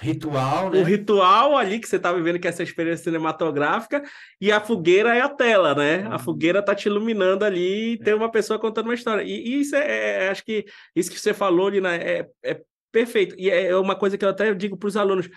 Ritual, 0.00 0.70
né? 0.70 0.80
O 0.80 0.82
ritual 0.82 1.56
ali 1.56 1.78
que 1.78 1.88
você 1.88 1.98
tá 1.98 2.12
vivendo, 2.12 2.38
que 2.38 2.48
é 2.48 2.50
essa 2.50 2.64
experiência 2.64 3.04
cinematográfica, 3.04 4.02
e 4.40 4.50
a 4.50 4.60
fogueira 4.60 5.14
é 5.14 5.20
a 5.20 5.28
tela, 5.28 5.74
né? 5.74 6.04
A 6.06 6.12
uhum. 6.12 6.18
fogueira 6.18 6.62
tá 6.62 6.74
te 6.74 6.88
iluminando 6.88 7.44
ali 7.44 7.92
e 7.92 7.98
tem 7.98 8.12
é. 8.12 8.16
uma 8.16 8.30
pessoa 8.30 8.58
contando 8.58 8.86
uma 8.86 8.94
história. 8.94 9.22
E, 9.22 9.30
e 9.30 9.60
isso 9.60 9.76
é, 9.76 9.86
é, 9.86 10.24
é, 10.24 10.28
acho 10.30 10.44
que 10.44 10.64
isso 10.96 11.10
que 11.10 11.18
você 11.18 11.32
falou, 11.32 11.68
Lina, 11.68 11.94
é, 11.94 12.26
é 12.42 12.60
perfeito. 12.90 13.36
E 13.38 13.48
é 13.48 13.74
uma 13.76 13.94
coisa 13.94 14.18
que 14.18 14.24
eu 14.24 14.28
até 14.28 14.52
digo 14.52 14.76
para 14.76 14.88
os 14.88 14.96
alunos. 14.96 15.28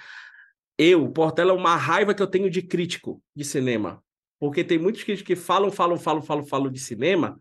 Eu, 0.77 1.09
Portela, 1.09 1.51
é 1.51 1.55
uma 1.55 1.75
raiva 1.75 2.13
que 2.13 2.21
eu 2.21 2.27
tenho 2.27 2.49
de 2.49 2.61
crítico 2.61 3.21
de 3.35 3.43
cinema. 3.43 4.03
Porque 4.39 4.63
tem 4.63 4.77
muitos 4.77 5.03
críticos 5.03 5.27
que 5.27 5.35
falam, 5.35 5.71
falam, 5.71 5.97
falam, 5.97 6.21
falam, 6.21 6.45
falam 6.45 6.71
de 6.71 6.79
cinema, 6.79 7.37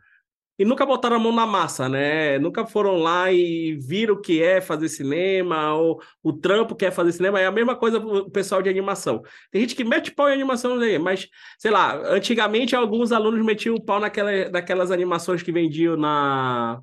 e 0.58 0.64
nunca 0.64 0.86
botaram 0.86 1.16
a 1.16 1.18
mão 1.18 1.32
na 1.32 1.44
massa, 1.46 1.86
né? 1.86 2.38
Nunca 2.38 2.64
foram 2.66 2.96
lá 2.96 3.30
e 3.30 3.76
viram 3.76 4.14
o 4.14 4.20
que 4.20 4.42
é 4.42 4.58
fazer 4.60 4.88
cinema, 4.88 5.74
ou 5.74 6.00
o 6.22 6.32
trampo 6.32 6.74
que 6.74 6.86
é 6.86 6.90
fazer 6.90 7.12
cinema. 7.12 7.38
É 7.38 7.46
a 7.46 7.52
mesma 7.52 7.76
coisa 7.76 7.98
o 7.98 8.30
pessoal 8.30 8.62
de 8.62 8.70
animação. 8.70 9.22
Tem 9.50 9.60
gente 9.60 9.74
que 9.74 9.84
mete 9.84 10.10
pau 10.12 10.30
em 10.30 10.32
animação, 10.32 10.78
mas, 11.02 11.28
sei 11.58 11.70
lá, 11.70 11.94
antigamente 12.10 12.74
alguns 12.74 13.12
alunos 13.12 13.44
metiam 13.44 13.74
o 13.74 13.84
pau 13.84 14.00
naquela, 14.00 14.48
naquelas 14.48 14.90
animações 14.90 15.42
que 15.42 15.52
vendiam 15.52 15.94
na, 15.94 16.80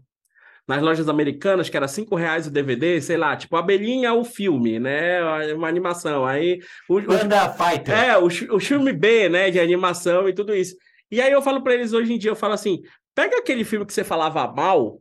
nas 0.67 0.82
lojas 0.82 1.10
americanas, 1.10 1.69
que 1.69 1.78
era 1.78 1.88
cinco 1.88 2.15
reais 2.15 2.47
o 2.47 2.52
DVD, 2.52 3.02
sei 3.02 3.17
lá, 3.17 3.36
tipo 3.36 3.56
Abelhinha 3.56 4.13
o 4.13 4.23
filme, 4.23 4.80
né? 4.80 5.21
Uma 5.54 5.67
animação. 5.67 6.26
Aí. 6.26 6.60
O, 6.89 7.02
Banda 7.02 7.49
o, 7.49 7.54
Fighter. 7.54 7.97
É, 7.97 8.17
o, 8.17 8.28
o 8.28 8.60
filme 8.60 8.93
B, 8.93 9.30
né? 9.30 9.52
De 9.52 9.60
animação 9.60 10.28
e 10.30 10.34
tudo 10.34 10.56
isso. 10.56 10.76
E 11.12 11.21
aí 11.21 11.32
eu 11.32 11.41
falo 11.41 11.62
para 11.62 11.73
eles 11.73 11.93
hoje 11.93 12.12
em 12.12 12.17
dia, 12.17 12.32
eu 12.32 12.36
falo 12.36 12.54
assim, 12.54 12.82
Pega 13.15 13.38
aquele 13.38 13.63
filme 13.63 13.86
que 13.86 13.93
você 13.93 14.04
falava 14.04 14.47
mal 14.52 14.99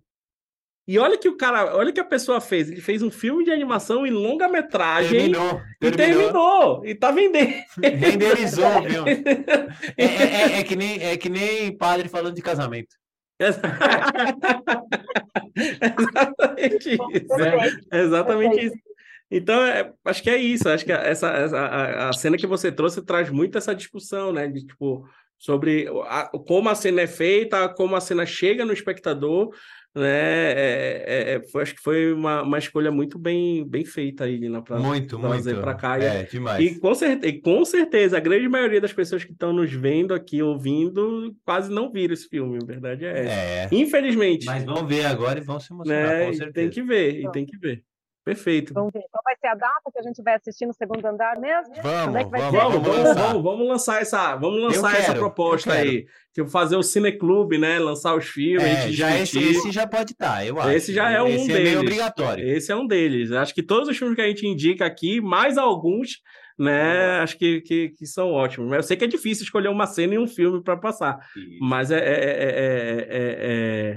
e 0.87 0.99
olha 0.99 1.17
que 1.17 1.29
o 1.29 1.37
cara, 1.37 1.77
olha 1.77 1.93
que 1.93 2.01
a 2.01 2.05
pessoa 2.05 2.41
fez. 2.41 2.69
Ele 2.69 2.81
fez 2.81 3.03
um 3.03 3.11
filme 3.11 3.45
de 3.45 3.51
animação 3.51 4.05
em 4.05 4.11
longa-metragem. 4.11 5.33
Terminou, 5.33 5.63
E 5.81 5.91
terminou. 5.93 6.85
E 6.85 6.95
tá 6.95 7.11
vendendo. 7.11 7.55
Renderizou, 7.83 8.83
viu? 8.83 9.05
É, 9.97 10.05
é, 10.05 10.07
é, 10.07 10.61
é, 10.61 10.65
que 10.65 10.77
nem, 10.77 11.03
é 11.03 11.17
que 11.17 11.29
nem 11.29 11.77
padre 11.77 12.09
falando 12.09 12.35
de 12.35 12.43
casamento. 12.43 12.97
Exatamente 15.55 16.95
isso. 16.95 17.41
É, 17.91 18.01
exatamente 18.01 18.67
isso. 18.67 18.77
Então, 19.31 19.65
é, 19.65 19.91
acho 20.05 20.23
que 20.23 20.31
é 20.31 20.37
isso. 20.37 20.69
Acho 20.69 20.85
que 20.85 20.93
essa, 20.93 21.29
essa 21.31 21.59
a, 21.59 22.11
a, 22.11 22.13
cena 22.13 22.37
que 22.37 22.47
você 22.47 22.71
trouxe 22.71 23.01
traz 23.03 23.31
muito 23.31 23.57
essa 23.57 23.75
discussão, 23.75 24.33
né? 24.33 24.47
De 24.47 24.67
tipo, 24.67 25.09
sobre 25.39 25.89
a, 26.07 26.29
como 26.47 26.69
a 26.69 26.75
cena 26.75 27.01
é 27.01 27.07
feita, 27.07 27.69
como 27.71 27.97
a 27.97 28.01
cena 28.01 28.27
chega 28.27 28.65
no 28.65 28.73
espectador, 28.73 29.51
né? 29.95 30.53
É, 30.53 31.05
é, 31.07 31.35
é 31.35 31.43
foi, 31.49 31.63
acho 31.63 31.75
que 31.75 31.81
foi 31.81 32.13
uma, 32.13 32.43
uma 32.43 32.59
escolha 32.59 32.91
muito 32.91 33.19
bem, 33.19 33.67
bem 33.67 33.85
feita 33.85 34.25
aí, 34.25 34.49
né? 34.49 34.61
Pra, 34.61 34.79
muito, 34.79 35.19
pra 35.19 35.31
trazer 35.31 35.61
para 35.61 35.75
cá. 35.75 35.99
É, 35.99 36.25
demais. 36.25 36.65
E 36.65 36.79
com, 36.79 36.95
certeza, 36.95 37.35
e 37.35 37.41
com 37.41 37.65
certeza, 37.65 38.17
a 38.17 38.21
grande 38.21 38.49
maioria 38.49 38.81
das 38.81 38.93
pessoas 38.93 39.25
que 39.25 39.33
estão 39.33 39.53
nos 39.53 39.73
vendo 39.73 40.15
aqui, 40.15 40.43
ouvindo, 40.43 41.35
quase 41.45 41.71
não 41.71 41.93
viram 41.93 42.15
esse 42.15 42.29
filme, 42.29 42.59
a 42.63 42.67
verdade 42.67 43.05
é 43.05 43.25
essa. 43.25 43.31
É. 43.31 43.69
Infelizmente. 43.73 44.47
Mas 44.47 44.65
vão 44.65 44.87
ver 44.87 45.05
agora 45.07 45.39
e 45.39 45.43
vão 45.43 45.61
se 45.61 45.73
emocionar, 45.73 46.09
né? 46.09 46.27
com 46.27 46.33
certeza. 46.33 46.53
Tem 46.53 46.71
que 46.71 46.83
ver, 46.83 47.21
e 47.21 47.31
tem 47.31 47.45
que 47.45 47.59
ver. 47.59 47.85
Perfeito. 48.25 48.73
Vamos 48.73 48.93
ver. 48.93 49.03
Qual 49.11 49.23
vai 49.25 49.35
ser 49.37 49.49
a 49.49 49.55
data 49.55 49.91
que 49.93 49.99
a 49.99 50.03
gente 50.03 50.23
vai 50.23 50.35
assistir 50.35 50.65
no 50.65 50.73
segundo 50.73 51.05
andar 51.05 51.41
mesmo? 51.41 51.75
Vamos, 51.83 52.17
é 52.17 52.25
vamos, 52.25 52.41
vamos, 52.41 52.83
vamos, 52.83 53.15
vamos, 53.15 53.43
vamos, 53.43 53.69
lançar 53.69 54.01
essa, 54.01 54.37
vamos 54.37 54.63
lançar 54.63 54.97
essa 54.97 55.15
proposta 55.15 55.73
aí. 55.73 56.07
Tipo, 56.33 56.49
fazer 56.49 56.77
o 56.77 56.83
cineclube, 56.83 57.59
né? 57.59 57.81
Lançar 57.81 58.17
os 58.17 58.27
filmes. 58.27 58.65
É, 58.65 58.93
já 58.93 59.19
esse, 59.19 59.39
esse, 59.39 59.73
já 59.73 59.87
pode 59.87 60.13
estar, 60.13 60.47
eu 60.47 60.59
acho. 60.61 60.71
Esse 60.71 60.95
já 60.95 61.11
é 61.11 61.21
um 61.21 61.27
esse 61.27 61.49
deles. 61.49 61.75
É 61.75 61.79
obrigatório. 61.79 62.49
Esse 62.49 62.71
é 62.71 62.77
um 62.77 62.87
deles. 62.87 63.33
Acho 63.33 63.53
que 63.53 63.63
todos 63.63 63.89
os 63.89 63.97
filmes 63.97 64.15
que 64.15 64.23
a 64.23 64.29
gente 64.29 64.47
indica 64.47 64.87
aqui, 64.87 65.21
mais 65.21 65.59
alguns, 65.59 66.21
né? 66.57 67.19
Acho 67.19 67.37
que, 67.37 67.61
que, 67.63 67.89
que, 67.91 68.07
são 68.07 68.31
ótimos. 68.31 68.71
Mas 68.71 68.77
eu 68.77 68.83
sei 68.85 68.97
que 68.97 69.05
é 69.05 69.09
difícil 69.09 69.43
escolher 69.43 69.69
uma 69.69 69.87
cena 69.87 70.15
e 70.15 70.19
um 70.19 70.29
filme 70.29 70.63
para 70.63 70.77
passar. 70.77 71.19
Isso. 71.37 71.59
Mas 71.61 71.91
é, 71.91 71.99
é, 71.99 72.07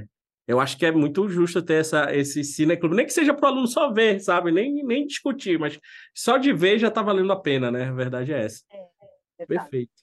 é, 0.01 0.03
eu 0.47 0.59
acho 0.59 0.77
que 0.77 0.85
é 0.85 0.91
muito 0.91 1.27
justo 1.27 1.61
ter 1.61 1.75
essa, 1.81 2.15
esse 2.15 2.43
cineclube, 2.43 2.95
nem 2.95 3.05
que 3.05 3.13
seja 3.13 3.33
para 3.33 3.49
o 3.49 3.51
aluno 3.51 3.67
só 3.67 3.91
ver, 3.91 4.19
sabe? 4.19 4.51
Nem, 4.51 4.83
nem 4.83 5.07
discutir, 5.07 5.57
mas 5.57 5.79
só 6.13 6.37
de 6.37 6.53
ver 6.53 6.77
já 6.77 6.89
está 6.89 7.01
valendo 7.01 7.31
a 7.31 7.39
pena, 7.39 7.71
né? 7.71 7.85
A 7.85 7.93
verdade 7.93 8.31
é 8.31 8.45
essa. 8.45 8.63
É, 8.71 9.43
é 9.43 9.45
perfeito, 9.45 9.93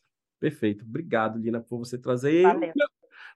perfeito. 0.40 0.84
Obrigado, 0.84 1.38
Lina, 1.38 1.60
por 1.60 1.78
você 1.78 1.96
trazer. 1.96 2.42
Valeu. 2.42 2.72
Meu, 2.74 2.88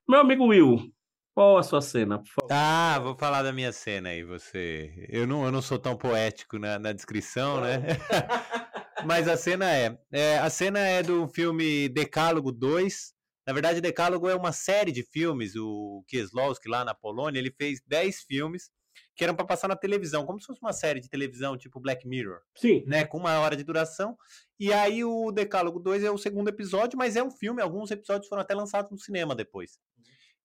meu 0.09 0.21
amigo 0.21 0.47
Will, 0.47 0.93
qual 1.33 1.59
a 1.59 1.63
sua 1.63 1.81
cena, 1.81 2.19
por 2.19 2.29
favor? 2.29 2.49
Ah, 2.51 2.99
vou 3.01 3.15
falar 3.15 3.43
da 3.43 3.53
minha 3.53 3.71
cena 3.71 4.09
aí, 4.09 4.25
você. 4.25 5.07
Eu 5.09 5.27
não, 5.27 5.45
eu 5.45 5.53
não 5.53 5.63
sou 5.63 5.79
tão 5.79 5.97
poético 5.97 6.59
na, 6.59 6.79
na 6.79 6.93
descrição, 6.93 7.61
né? 7.61 7.77
Mas 9.05 9.29
a 9.29 9.37
cena 9.37 9.71
é, 9.71 9.97
é. 10.11 10.39
A 10.39 10.51
cena 10.51 10.81
é 10.81 11.03
do 11.03 11.29
filme 11.29 11.89
Decálogo 11.89 12.51
2, 12.51 13.13
na 13.47 13.53
verdade, 13.53 13.81
Decálogo 13.81 14.29
é 14.29 14.35
uma 14.35 14.53
série 14.53 14.91
de 14.91 15.03
filmes. 15.03 15.55
O 15.55 16.05
Kieslowski, 16.09 16.69
lá 16.69 16.85
na 16.85 16.95
Polônia, 16.95 17.39
ele 17.39 17.51
fez 17.51 17.81
10 17.87 18.23
filmes 18.23 18.71
que 19.15 19.25
eram 19.25 19.35
para 19.35 19.47
passar 19.47 19.69
na 19.69 19.77
televisão, 19.77 20.27
como 20.27 20.41
se 20.41 20.47
fosse 20.47 20.61
uma 20.61 20.73
série 20.73 21.01
de 21.01 21.09
televisão, 21.09 21.57
tipo 21.57 21.81
Black 21.81 22.07
Mirror. 22.07 22.41
Sim. 22.55 22.83
Né, 22.87 23.05
com 23.05 23.19
uma 23.19 23.39
hora 23.41 23.57
de 23.57 23.65
duração. 23.65 24.17
E 24.59 24.73
aí 24.73 25.05
o 25.05 25.31
Decálogo 25.31 25.79
2 25.79 26.05
é 26.05 26.11
o 26.11 26.19
segundo 26.19 26.49
episódio, 26.49 26.99
mas 26.99 27.17
é 27.17 27.23
um 27.23 27.31
filme, 27.31 27.63
alguns 27.63 27.91
episódios 27.91 28.29
foram 28.29 28.43
até 28.43 28.55
lançados 28.55 28.91
no 28.91 28.99
cinema 28.99 29.35
depois. 29.35 29.79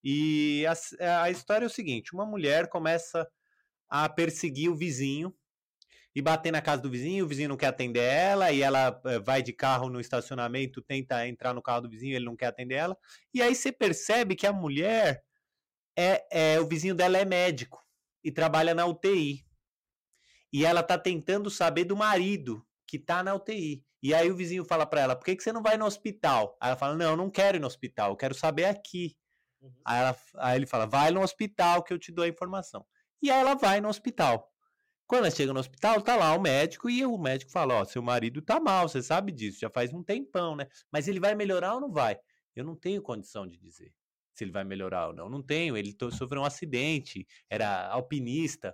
E 0.04 0.66
a, 0.66 1.24
a 1.24 1.32
história 1.32 1.66
é 1.66 1.68
o 1.68 1.72
seguinte: 1.72 2.14
uma 2.14 2.26
mulher 2.26 2.70
começa 2.70 3.28
a 3.90 4.08
perseguir 4.08 4.70
o 4.70 4.76
vizinho 4.76 5.34
e 6.13 6.21
bater 6.21 6.52
na 6.52 6.62
casa 6.62 6.82
do 6.82 6.89
vizinho, 6.89 7.24
o 7.26 7.28
vizinho 7.28 7.50
não 7.50 7.58
quer 7.58 7.67
atender 7.67 8.04
ela, 8.04 8.52
e 8.52 8.62
ela 8.62 9.00
eh, 9.06 9.19
vai 9.19 9.41
de 9.41 9.54
carro 9.54 9.89
no 9.89 10.00
estacionamento, 10.00 10.82
tenta 10.82 11.26
entrar 11.28 11.54
no 11.54 11.62
carro 11.62 11.82
do 11.82 11.89
vizinho, 11.89 12.15
ele 12.15 12.26
não 12.26 12.36
quer 12.36 12.47
atender 12.47 12.76
ela. 12.76 12.97
E 13.34 13.41
aí 13.41 13.56
você 13.56 13.71
percebe 13.71 14.36
que 14.36 14.45
a 14.45 14.52
mulher 14.52 15.24
é, 15.97 16.56
é 16.56 16.60
o 16.60 16.67
vizinho 16.67 16.95
dela 16.95 17.17
é 17.17 17.26
médico 17.26 17.82
e 18.24 18.32
trabalha 18.32 18.74
na 18.74 18.86
UTI. 18.86 19.45
E 20.52 20.65
ela 20.65 20.84
tá 20.84 20.97
tentando 20.97 21.50
saber 21.50 21.86
do 21.86 21.95
marido 21.95 22.65
que 22.86 23.00
tá 23.00 23.24
na 23.24 23.34
UTI. 23.34 23.86
E 24.04 24.13
aí 24.13 24.30
o 24.30 24.36
vizinho 24.36 24.65
fala 24.65 24.86
para 24.86 25.02
ela: 25.02 25.15
"Por 25.15 25.26
que, 25.26 25.36
que 25.36 25.43
você 25.43 25.54
não 25.54 25.62
vai 25.62 25.78
no 25.78 25.86
hospital?" 25.86 26.58
Aí 26.60 26.69
ela 26.69 26.78
fala: 26.78 26.95
"Não, 26.95 27.12
eu 27.12 27.17
não 27.17 27.30
quero 27.30 27.58
ir 27.58 27.60
no 27.62 27.67
hospital, 27.67 28.12
eu 28.12 28.17
quero 28.17 28.34
saber 28.34 28.65
aqui." 28.65 29.15
Uhum. 29.62 29.71
Aí, 29.86 30.00
ela, 30.00 30.17
aí 30.39 30.58
ele 30.58 30.65
fala: 30.65 30.86
"Vai 30.86 31.12
no 31.12 31.21
hospital 31.21 31.84
que 31.84 31.93
eu 31.93 32.00
te 32.00 32.12
dou 32.12 32.26
a 32.26 32.28
informação." 32.28 32.86
E 33.21 33.30
aí 33.32 33.39
ela 33.39 33.56
vai 33.56 33.80
no 33.80 33.88
hospital. 33.88 34.51
Quando 35.12 35.26
ela 35.26 35.36
chega 35.36 35.52
no 35.52 35.60
hospital, 35.60 36.02
tá 36.02 36.15
lá 36.15 36.34
o 36.34 36.39
médico 36.39 36.89
e 36.89 37.06
o 37.06 37.17
médico 37.17 37.52
fala: 37.52 37.74
Ó, 37.74 37.84
seu 37.84 38.02
marido 38.02 38.41
tá 38.41 38.62
mal, 38.62 38.88
você 38.88 39.04
sabe 39.04 39.34
disso, 39.34 39.60
já 39.60 39.69
faz 39.69 39.91
um 39.91 40.02
tempão, 40.02 40.56
né? 40.56 40.67
Mas 40.89 41.06
ele 41.06 41.19
vai 41.19 41.36
melhorar 41.36 41.76
ou 41.76 41.82
não 41.82 41.91
vai? 41.91 42.17
Eu 42.56 42.63
não 42.63 42.78
tenho 42.78 43.02
condição 43.02 43.45
de 43.45 43.58
dizer 43.58 43.93
se 44.34 44.45
ele 44.45 44.54
vai 44.54 44.63
melhorar 44.63 45.08
ou 45.08 45.13
não. 45.13 45.30
Não 45.30 45.43
tenho, 45.43 45.76
ele 45.76 45.93
sofreu 46.13 46.41
um 46.41 46.45
acidente, 46.45 47.28
era 47.50 47.89
alpinista. 47.89 48.74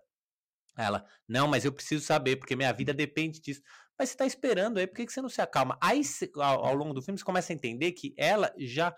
Ela, 0.78 1.04
não, 1.28 1.47
mas 1.47 1.65
eu 1.65 1.73
preciso 1.73 2.06
saber, 2.06 2.36
porque 2.36 2.56
minha 2.56 2.71
vida 2.71 2.93
depende 2.93 3.41
disso. 3.41 3.63
Mas 3.97 4.10
você 4.10 4.17
tá 4.17 4.28
esperando 4.28 4.78
aí, 4.78 4.86
por 4.86 4.95
que 4.95 5.12
você 5.12 5.23
não 5.23 5.30
se 5.30 5.41
acalma? 5.41 5.76
Aí, 5.82 6.04
ao 6.36 6.76
longo 6.76 6.93
do 6.93 7.02
filme, 7.02 7.17
você 7.17 7.26
começa 7.26 7.52
a 7.52 7.56
entender 7.56 7.93
que 7.93 8.13
ela 8.15 8.54
já. 8.60 8.95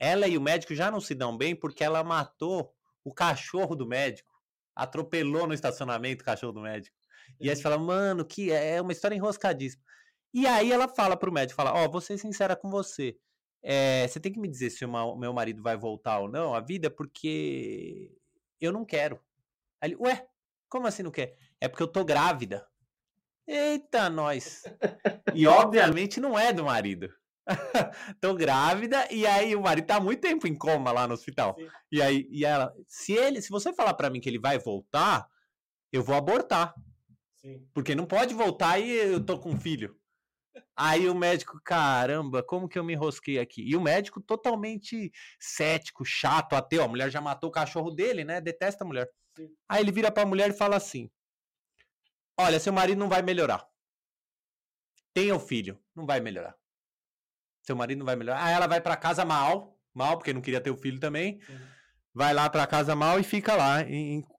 Ela 0.00 0.26
e 0.26 0.36
o 0.36 0.40
médico 0.40 0.74
já 0.74 0.90
não 0.90 1.00
se 1.00 1.14
dão 1.14 1.38
bem 1.38 1.54
porque 1.54 1.84
ela 1.84 2.02
matou 2.02 2.74
o 3.04 3.14
cachorro 3.14 3.76
do 3.76 3.86
médico 3.86 4.31
atropelou 4.74 5.46
no 5.46 5.54
estacionamento 5.54 6.22
o 6.22 6.24
cachorro 6.24 6.52
do 6.52 6.60
médico. 6.60 6.96
E 7.40 7.48
aí 7.48 7.56
você 7.56 7.62
fala, 7.62 7.78
mano, 7.78 8.24
que 8.24 8.50
é, 8.50 8.76
é 8.76 8.82
uma 8.82 8.92
história 8.92 9.14
enroscadíssima. 9.14 9.82
E 10.34 10.46
aí 10.46 10.72
ela 10.72 10.88
fala 10.88 11.16
pro 11.16 11.32
médico, 11.32 11.56
fala, 11.56 11.74
ó, 11.74 11.84
oh, 11.84 11.90
vou 11.90 12.00
ser 12.00 12.18
sincera 12.18 12.56
com 12.56 12.70
você. 12.70 13.16
É, 13.62 14.08
você 14.08 14.18
tem 14.18 14.32
que 14.32 14.40
me 14.40 14.48
dizer 14.48 14.70
se 14.70 14.84
o 14.84 15.16
meu 15.16 15.32
marido 15.32 15.62
vai 15.62 15.76
voltar 15.76 16.18
ou 16.18 16.28
não 16.28 16.54
à 16.54 16.60
vida, 16.60 16.90
porque 16.90 18.10
eu 18.60 18.72
não 18.72 18.84
quero. 18.84 19.20
Aí 19.80 19.90
ele, 19.90 19.96
ué, 20.00 20.26
como 20.68 20.86
assim 20.86 21.02
não 21.02 21.10
quer? 21.10 21.36
É 21.60 21.68
porque 21.68 21.82
eu 21.82 21.88
tô 21.88 22.04
grávida. 22.04 22.66
Eita, 23.46 24.08
nós. 24.08 24.62
E 25.34 25.46
obviamente 25.46 26.20
não 26.20 26.38
é 26.38 26.52
do 26.52 26.64
marido. 26.64 27.12
tô 28.20 28.34
grávida 28.34 29.06
e 29.10 29.26
aí 29.26 29.56
o 29.56 29.62
marido 29.62 29.86
tá 29.86 30.00
muito 30.00 30.20
tempo 30.20 30.46
em 30.46 30.54
coma 30.56 30.92
lá 30.92 31.06
no 31.06 31.14
hospital. 31.14 31.54
Sim. 31.58 31.68
E 31.90 32.02
aí 32.02 32.28
e 32.30 32.44
ela, 32.44 32.72
se 32.86 33.12
ele, 33.12 33.42
se 33.42 33.50
você 33.50 33.72
falar 33.72 33.94
para 33.94 34.10
mim 34.10 34.20
que 34.20 34.28
ele 34.28 34.38
vai 34.38 34.58
voltar, 34.58 35.28
eu 35.92 36.02
vou 36.02 36.14
abortar. 36.14 36.74
Sim. 37.36 37.66
Porque 37.74 37.94
não 37.94 38.06
pode 38.06 38.34
voltar 38.34 38.78
e 38.78 38.90
eu 38.90 39.24
tô 39.24 39.38
com 39.38 39.50
um 39.50 39.60
filho. 39.60 39.98
Aí 40.76 41.08
o 41.08 41.14
médico, 41.14 41.60
caramba, 41.64 42.42
como 42.42 42.68
que 42.68 42.78
eu 42.78 42.84
me 42.84 42.92
enrosquei 42.92 43.38
aqui? 43.38 43.62
E 43.62 43.74
o 43.74 43.80
médico 43.80 44.20
totalmente 44.20 45.10
cético, 45.38 46.04
chato, 46.04 46.54
ateu. 46.54 46.82
A 46.84 46.88
mulher 46.88 47.10
já 47.10 47.20
matou 47.20 47.48
o 47.50 47.52
cachorro 47.52 47.90
dele, 47.90 48.24
né? 48.24 48.40
Detesta 48.40 48.84
a 48.84 48.86
mulher. 48.86 49.10
Sim. 49.36 49.48
Aí 49.68 49.82
ele 49.82 49.92
vira 49.92 50.10
pra 50.10 50.26
mulher 50.26 50.50
e 50.50 50.56
fala 50.56 50.76
assim: 50.76 51.10
Olha, 52.38 52.60
seu 52.60 52.72
marido 52.72 52.98
não 52.98 53.08
vai 53.08 53.22
melhorar. 53.22 53.66
Tenha 55.14 55.34
o 55.34 55.40
filho, 55.40 55.78
não 55.94 56.06
vai 56.06 56.20
melhorar. 56.20 56.56
Seu 57.62 57.76
marido 57.76 57.98
não 57.98 58.06
vai 58.06 58.16
melhorar. 58.16 58.44
Aí 58.44 58.54
ela 58.54 58.66
vai 58.66 58.80
para 58.80 58.96
casa 58.96 59.24
mal, 59.24 59.76
mal, 59.94 60.16
porque 60.16 60.32
não 60.32 60.40
queria 60.40 60.60
ter 60.60 60.70
o 60.70 60.76
filho 60.76 60.98
também. 60.98 61.40
Uhum 61.48 61.72
vai 62.14 62.34
lá 62.34 62.48
para 62.48 62.66
casa 62.66 62.94
mal 62.94 63.18
e 63.18 63.22
fica 63.22 63.54
lá 63.54 63.78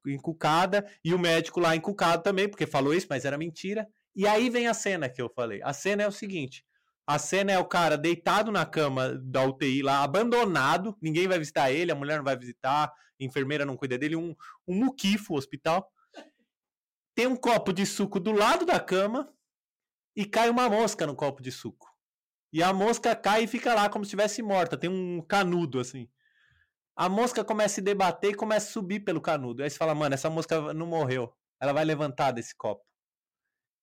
encucada 0.05 0.86
e 1.03 1.13
o 1.13 1.19
médico 1.19 1.59
lá 1.59 1.75
encucado 1.75 2.21
também, 2.21 2.47
porque 2.47 2.67
falou 2.67 2.93
isso, 2.93 3.07
mas 3.09 3.25
era 3.25 3.38
mentira. 3.38 3.88
E 4.15 4.27
aí 4.27 4.49
vem 4.49 4.67
a 4.67 4.73
cena 4.73 5.09
que 5.09 5.21
eu 5.21 5.29
falei. 5.29 5.62
A 5.63 5.73
cena 5.73 6.03
é 6.03 6.07
o 6.07 6.12
seguinte: 6.12 6.63
a 7.07 7.17
cena 7.17 7.51
é 7.51 7.59
o 7.59 7.65
cara 7.65 7.97
deitado 7.97 8.51
na 8.51 8.65
cama 8.65 9.15
da 9.15 9.43
UTI 9.43 9.81
lá, 9.81 10.03
abandonado, 10.03 10.95
ninguém 11.01 11.27
vai 11.27 11.39
visitar 11.39 11.71
ele, 11.71 11.91
a 11.91 11.95
mulher 11.95 12.17
não 12.17 12.23
vai 12.23 12.38
visitar, 12.38 12.86
a 12.86 12.91
enfermeira 13.23 13.65
não 13.65 13.75
cuida 13.75 13.97
dele, 13.97 14.15
um, 14.15 14.36
um 14.67 14.75
muquifo 14.75 15.36
hospital. 15.36 15.89
Tem 17.15 17.27
um 17.27 17.36
copo 17.36 17.71
de 17.73 17.86
suco 17.86 18.19
do 18.19 18.31
lado 18.31 18.65
da 18.65 18.79
cama 18.79 19.31
e 20.15 20.25
cai 20.25 20.49
uma 20.49 20.69
mosca 20.69 21.05
no 21.05 21.15
copo 21.15 21.41
de 21.41 21.51
suco. 21.51 21.92
E 22.53 22.61
a 22.61 22.71
mosca 22.71 23.15
cai 23.15 23.45
e 23.45 23.47
fica 23.47 23.73
lá 23.73 23.89
como 23.89 24.05
se 24.05 24.09
estivesse 24.09 24.43
morta, 24.43 24.77
tem 24.77 24.89
um 24.89 25.21
canudo 25.21 25.79
assim. 25.79 26.07
A 26.95 27.09
mosca 27.09 27.43
começa 27.43 27.73
a 27.73 27.75
se 27.75 27.81
debater 27.81 28.31
e 28.31 28.35
começa 28.35 28.69
a 28.69 28.71
subir 28.71 28.99
pelo 28.99 29.19
canudo. 29.19 29.63
Aí 29.63 29.69
você 29.71 29.77
fala, 29.77 29.95
mano, 29.95 30.13
essa 30.13 30.29
mosca 30.29 30.71
não 30.71 30.85
morreu. 30.85 31.35
Ela 31.59 31.73
vai 31.73 31.83
levantar 31.83 32.31
desse 32.31 32.55
copo. 32.55 32.85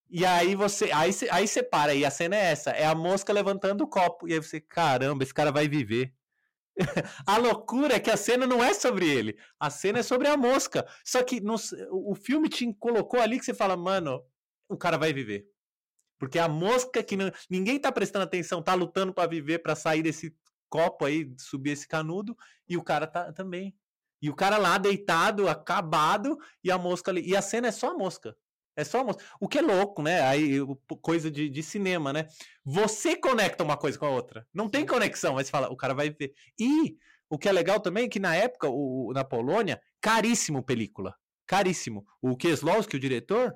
E 0.09 0.25
aí 0.25 0.55
você. 0.55 0.93
Aí, 0.93 1.11
aí 1.33 1.49
você 1.49 1.63
para, 1.65 1.95
e 1.95 2.05
a 2.05 2.11
cena 2.11 2.37
é 2.37 2.53
essa: 2.53 2.71
é 2.71 2.87
a 2.87 2.95
mosca 2.95 3.33
levantando 3.33 3.83
o 3.83 3.89
copo. 3.89 4.29
E 4.29 4.35
aí 4.35 4.39
você, 4.39 4.61
caramba, 4.61 5.25
esse 5.25 5.35
cara 5.35 5.51
vai 5.51 5.67
viver. 5.67 6.15
a 7.27 7.37
loucura 7.39 7.95
é 7.97 8.01
que 8.01 8.11
a 8.11 8.17
cena 8.17 8.47
não 8.47 8.63
é 8.63 8.73
sobre 8.73 9.09
ele. 9.09 9.37
A 9.59 9.69
cena 9.69 9.99
é 9.99 10.03
sobre 10.05 10.29
a 10.29 10.37
mosca. 10.37 10.87
Só 11.05 11.25
que 11.25 11.41
no, 11.41 11.57
o 11.91 12.15
filme 12.15 12.49
te 12.49 12.73
colocou 12.75 13.21
ali 13.21 13.39
que 13.39 13.45
você 13.45 13.55
fala, 13.55 13.77
mano, 13.77 14.25
o 14.69 14.77
cara 14.77 14.97
vai 14.97 15.13
viver. 15.13 15.50
Porque 16.21 16.39
a 16.39 16.47
mosca 16.47 17.03
que 17.03 17.17
não, 17.17 17.33
ninguém 17.49 17.79
tá 17.79 17.91
prestando 17.91 18.25
atenção, 18.25 18.63
tá 18.63 18.75
lutando 18.75 19.13
para 19.13 19.27
viver, 19.27 19.61
para 19.61 19.75
sair 19.75 20.03
desse 20.03 20.37
copo 20.69 21.07
aí, 21.07 21.35
subir 21.39 21.71
esse 21.71 21.89
canudo, 21.89 22.37
e 22.69 22.77
o 22.77 22.85
cara 22.85 23.07
tá 23.07 23.33
também. 23.33 23.75
E 24.21 24.29
o 24.29 24.37
cara 24.37 24.59
lá 24.59 24.77
deitado, 24.77 25.49
acabado, 25.49 26.37
e 26.63 26.71
a 26.71 26.77
mosca 26.77 27.11
ali. 27.11 27.27
E 27.27 27.35
a 27.35 27.41
cena 27.41 27.69
é 27.69 27.73
só 27.73 27.93
a 27.93 27.95
mosca. 27.95 28.37
É 28.77 28.85
só 28.85 29.03
mostra. 29.03 29.25
O 29.41 29.49
que 29.49 29.59
é 29.59 29.63
louco, 29.63 30.03
né? 30.03 30.21
Aí, 30.21 30.59
coisa 31.01 31.31
de, 31.31 31.49
de 31.49 31.63
cinema, 31.63 32.13
né? 32.13 32.27
Você 32.63 33.17
conecta 33.17 33.65
uma 33.65 33.79
coisa 33.79 33.99
com 33.99 34.05
a 34.05 34.11
outra. 34.11 34.47
Não 34.53 34.69
tem 34.69 34.85
conexão, 34.85 35.35
mas 35.35 35.49
fala, 35.49 35.71
o 35.71 35.77
cara 35.77 35.95
vai 35.95 36.11
ver. 36.11 36.35
E 36.59 36.99
o 37.31 37.39
que 37.39 37.49
é 37.49 37.53
legal 37.53 37.81
também 37.81 38.05
é 38.05 38.09
que 38.09 38.21
na 38.21 38.37
época, 38.37 38.69
o, 38.69 39.11
na 39.15 39.25
Polônia, 39.25 39.81
caríssimo 40.03 40.63
película. 40.63 41.17
Caríssimo. 41.47 42.05
O 42.21 42.37
Kieslowski, 42.37 42.97
o 42.97 43.01
diretor, 43.01 43.55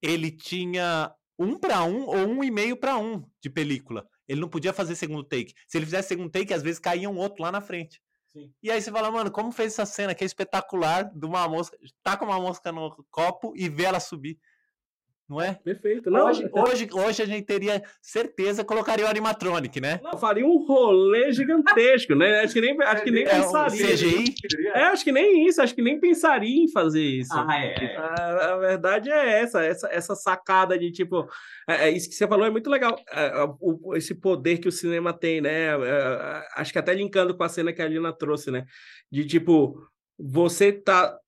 ele 0.00 0.30
tinha 0.30 1.12
um 1.38 1.58
para 1.58 1.82
um 1.84 2.06
ou 2.06 2.16
um 2.16 2.42
e 2.42 2.50
meio 2.50 2.76
para 2.76 2.96
um 2.98 3.24
de 3.40 3.50
película. 3.50 4.06
Ele 4.28 4.40
não 4.40 4.48
podia 4.48 4.72
fazer 4.72 4.94
segundo 4.94 5.24
take. 5.24 5.54
Se 5.68 5.78
ele 5.78 5.84
fizesse 5.84 6.08
segundo 6.08 6.30
take, 6.30 6.52
às 6.52 6.62
vezes 6.62 6.80
caía 6.80 7.08
um 7.08 7.16
outro 7.16 7.42
lá 7.42 7.52
na 7.52 7.60
frente. 7.60 8.00
Sim. 8.32 8.52
E 8.62 8.70
aí 8.70 8.80
você 8.80 8.90
fala, 8.90 9.10
mano, 9.10 9.30
como 9.30 9.52
fez 9.52 9.72
essa 9.72 9.86
cena 9.86 10.14
que 10.14 10.24
é 10.24 10.26
espetacular 10.26 11.04
de 11.04 11.24
uma 11.24 11.48
mosca, 11.48 11.76
tá 12.02 12.16
com 12.16 12.26
uma 12.26 12.40
mosca 12.40 12.70
no 12.72 13.04
copo 13.10 13.52
e 13.56 13.68
vê 13.68 13.84
ela 13.84 14.00
subir. 14.00 14.38
Não 15.28 15.40
é? 15.40 15.54
Perfeito. 15.54 16.08
Não, 16.08 16.26
hoje, 16.26 16.48
hoje, 16.52 16.88
hoje 16.92 17.22
a 17.22 17.26
gente 17.26 17.44
teria 17.44 17.82
certeza, 18.00 18.64
colocaria 18.64 19.04
o 19.04 19.08
animatronic, 19.08 19.80
né? 19.80 19.98
Não, 20.00 20.16
faria 20.16 20.46
um 20.46 20.64
rolê 20.64 21.32
gigantesco, 21.32 22.14
né? 22.14 22.42
Acho 22.42 22.54
que 22.54 22.60
nem, 22.60 22.80
acho 22.80 23.02
que 23.02 23.10
nem 23.10 23.24
é, 23.24 23.30
pensaria. 23.30 23.86
CGI? 23.88 24.34
É, 24.72 24.82
acho 24.84 25.02
que 25.02 25.10
nem 25.10 25.44
isso, 25.48 25.60
acho 25.60 25.74
que 25.74 25.82
nem 25.82 25.98
pensaria 25.98 26.62
em 26.62 26.70
fazer 26.70 27.02
isso. 27.02 27.34
Ah, 27.34 27.58
é. 27.58 27.96
A, 27.96 28.52
a 28.52 28.56
verdade 28.58 29.10
é 29.10 29.40
essa, 29.40 29.64
essa, 29.64 29.88
essa 29.88 30.14
sacada 30.14 30.78
de 30.78 30.92
tipo. 30.92 31.28
É, 31.68 31.88
é 31.88 31.90
isso 31.90 32.08
que 32.08 32.14
você 32.14 32.28
falou 32.28 32.46
é 32.46 32.50
muito 32.50 32.70
legal. 32.70 32.96
É, 33.10 33.26
é 33.26 33.44
o, 33.60 33.96
esse 33.96 34.14
poder 34.14 34.58
que 34.58 34.68
o 34.68 34.72
cinema 34.72 35.12
tem, 35.12 35.40
né? 35.40 35.70
É, 35.70 36.46
acho 36.54 36.72
que 36.72 36.78
até 36.78 36.94
linkando 36.94 37.36
com 37.36 37.42
a 37.42 37.48
cena 37.48 37.72
que 37.72 37.82
a 37.82 37.88
Lina 37.88 38.12
trouxe, 38.12 38.52
né? 38.52 38.64
De 39.10 39.26
tipo, 39.26 39.76
você 40.16 40.72
tá 40.72 41.18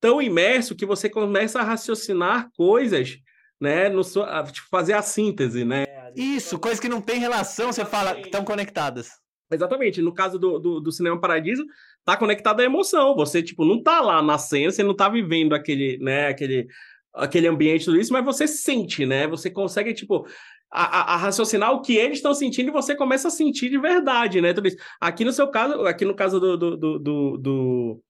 tão 0.00 0.20
imerso 0.20 0.74
que 0.74 0.86
você 0.86 1.08
começa 1.08 1.60
a 1.60 1.64
raciocinar 1.64 2.50
coisas 2.56 3.20
né, 3.60 3.88
no, 3.88 4.02
tipo, 4.02 4.68
fazer 4.70 4.92
a 4.92 5.02
síntese, 5.02 5.64
né? 5.64 5.84
Isso, 6.14 6.58
coisas 6.58 6.80
que 6.80 6.88
não 6.88 7.00
tem 7.00 7.18
relação, 7.18 7.72
você 7.72 7.84
fala 7.84 8.14
que 8.14 8.26
estão 8.26 8.44
conectadas. 8.44 9.10
Exatamente. 9.50 10.02
No 10.02 10.12
caso 10.12 10.38
do, 10.38 10.58
do, 10.58 10.80
do, 10.80 10.92
Cinema 10.92 11.20
Paradiso, 11.20 11.64
tá 12.04 12.16
conectado 12.16 12.60
à 12.60 12.64
emoção. 12.64 13.14
Você, 13.16 13.42
tipo, 13.42 13.64
não 13.64 13.82
tá 13.82 14.00
lá 14.00 14.22
na 14.22 14.36
cena, 14.38 14.70
você 14.70 14.82
não 14.82 14.94
tá 14.94 15.08
vivendo 15.08 15.54
aquele, 15.54 15.98
né, 15.98 16.28
aquele, 16.28 16.66
aquele 17.14 17.46
ambiente, 17.46 17.84
tudo 17.84 17.98
isso, 17.98 18.12
mas 18.12 18.24
você 18.24 18.46
sente, 18.46 19.06
né? 19.06 19.26
Você 19.26 19.50
consegue, 19.50 19.94
tipo, 19.94 20.26
a, 20.70 20.84
a, 20.84 21.14
a 21.14 21.16
raciocinar 21.16 21.72
o 21.72 21.80
que 21.80 21.96
eles 21.96 22.18
estão 22.18 22.34
sentindo 22.34 22.68
e 22.68 22.72
você 22.72 22.94
começa 22.94 23.28
a 23.28 23.30
sentir 23.30 23.70
de 23.70 23.78
verdade, 23.78 24.40
né? 24.40 24.52
Tudo 24.52 24.68
isso. 24.68 24.76
Aqui 25.00 25.24
no 25.24 25.32
seu 25.32 25.48
caso, 25.48 25.86
aqui 25.86 26.04
no 26.04 26.14
caso 26.14 26.38
do, 26.38 26.56
do, 26.56 26.76
do, 26.76 26.98
do, 26.98 27.38
do 27.38 28.02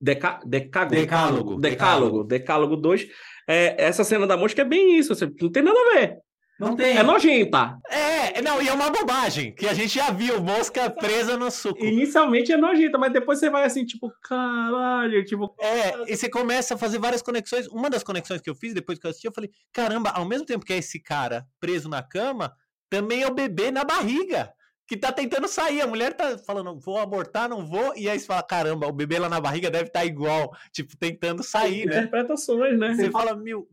Deca, 0.00 0.40
Decálogo, 0.44 0.94
Decálogo, 0.94 1.60
Decálogo, 1.60 2.24
Decálogo 2.24 2.76
2, 2.76 3.06
é, 3.48 3.74
essa 3.78 4.04
cena 4.04 4.26
da 4.26 4.36
mosca 4.36 4.62
é 4.62 4.64
bem 4.64 4.98
isso, 4.98 5.12
assim, 5.12 5.30
não 5.40 5.50
tem 5.50 5.62
nada 5.62 5.78
a 5.78 5.94
ver. 5.94 6.18
Não 6.58 6.76
tem. 6.76 6.96
É 6.96 7.02
nojenta. 7.02 7.78
É, 7.90 8.40
não, 8.40 8.62
e 8.62 8.68
é 8.68 8.72
uma 8.72 8.88
bobagem, 8.88 9.52
que 9.52 9.66
a 9.66 9.74
gente 9.74 9.96
já 9.96 10.10
viu, 10.10 10.40
mosca 10.40 10.88
presa 10.88 11.36
no 11.36 11.50
suco. 11.50 11.84
Inicialmente 11.84 12.52
é 12.52 12.56
nojenta, 12.56 12.96
mas 12.96 13.12
depois 13.12 13.40
você 13.40 13.50
vai 13.50 13.64
assim, 13.64 13.84
tipo, 13.84 14.12
caralho, 14.22 15.24
tipo... 15.24 15.52
É, 15.58 16.12
e 16.12 16.16
você 16.16 16.28
começa 16.28 16.74
a 16.74 16.78
fazer 16.78 16.98
várias 16.98 17.22
conexões. 17.22 17.66
Uma 17.66 17.90
das 17.90 18.04
conexões 18.04 18.40
que 18.40 18.48
eu 18.48 18.54
fiz 18.54 18.72
depois 18.72 19.00
que 19.00 19.06
eu 19.06 19.10
assisti, 19.10 19.26
eu 19.26 19.32
falei, 19.32 19.50
caramba, 19.72 20.10
ao 20.10 20.24
mesmo 20.24 20.46
tempo 20.46 20.64
que 20.64 20.72
é 20.72 20.78
esse 20.78 21.00
cara 21.00 21.44
preso 21.58 21.88
na 21.88 22.02
cama, 22.02 22.52
também 22.88 23.22
é 23.22 23.26
o 23.26 23.34
bebê 23.34 23.72
na 23.72 23.82
barriga 23.82 24.52
que 24.86 24.96
tá 24.96 25.12
tentando 25.12 25.48
sair. 25.48 25.80
A 25.80 25.86
mulher 25.86 26.14
tá 26.14 26.38
falando, 26.38 26.78
vou 26.78 26.98
abortar, 26.98 27.48
não 27.48 27.66
vou. 27.66 27.96
E 27.96 28.08
aí 28.08 28.18
você 28.18 28.26
fala, 28.26 28.42
caramba, 28.42 28.86
o 28.86 28.92
bebê 28.92 29.18
lá 29.18 29.28
na 29.28 29.40
barriga 29.40 29.70
deve 29.70 29.88
estar 29.88 30.00
tá 30.00 30.06
igual, 30.06 30.52
tipo, 30.72 30.96
tentando 30.96 31.42
sair, 31.42 31.86
né? 31.86 31.98
Interpretações, 31.98 32.78
né? 32.78 32.94
Você 32.94 33.10
fala, 33.10 33.34
mil, 33.34 33.68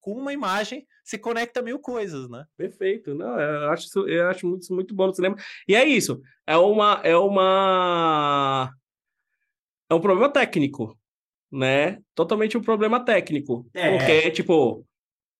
com 0.00 0.12
uma 0.12 0.32
imagem, 0.32 0.86
se 1.04 1.18
conecta 1.18 1.62
mil 1.62 1.78
coisas, 1.78 2.28
né? 2.28 2.44
Perfeito. 2.56 3.14
Não, 3.14 3.38
eu 3.38 3.70
acho, 3.70 3.86
isso, 3.86 4.08
eu 4.08 4.28
acho 4.28 4.46
muito, 4.46 4.74
muito 4.74 4.94
bom 4.94 5.06
no 5.06 5.14
cinema. 5.14 5.36
E 5.68 5.74
é 5.74 5.84
isso. 5.84 6.20
É 6.46 6.56
uma. 6.56 7.00
É 7.04 7.16
uma. 7.16 8.72
É 9.88 9.94
um 9.94 10.00
problema 10.00 10.32
técnico, 10.32 10.96
né? 11.50 11.98
Totalmente 12.14 12.56
um 12.56 12.62
problema 12.62 13.04
técnico. 13.04 13.68
É. 13.74 13.96
Porque, 13.96 14.30
tipo, 14.30 14.86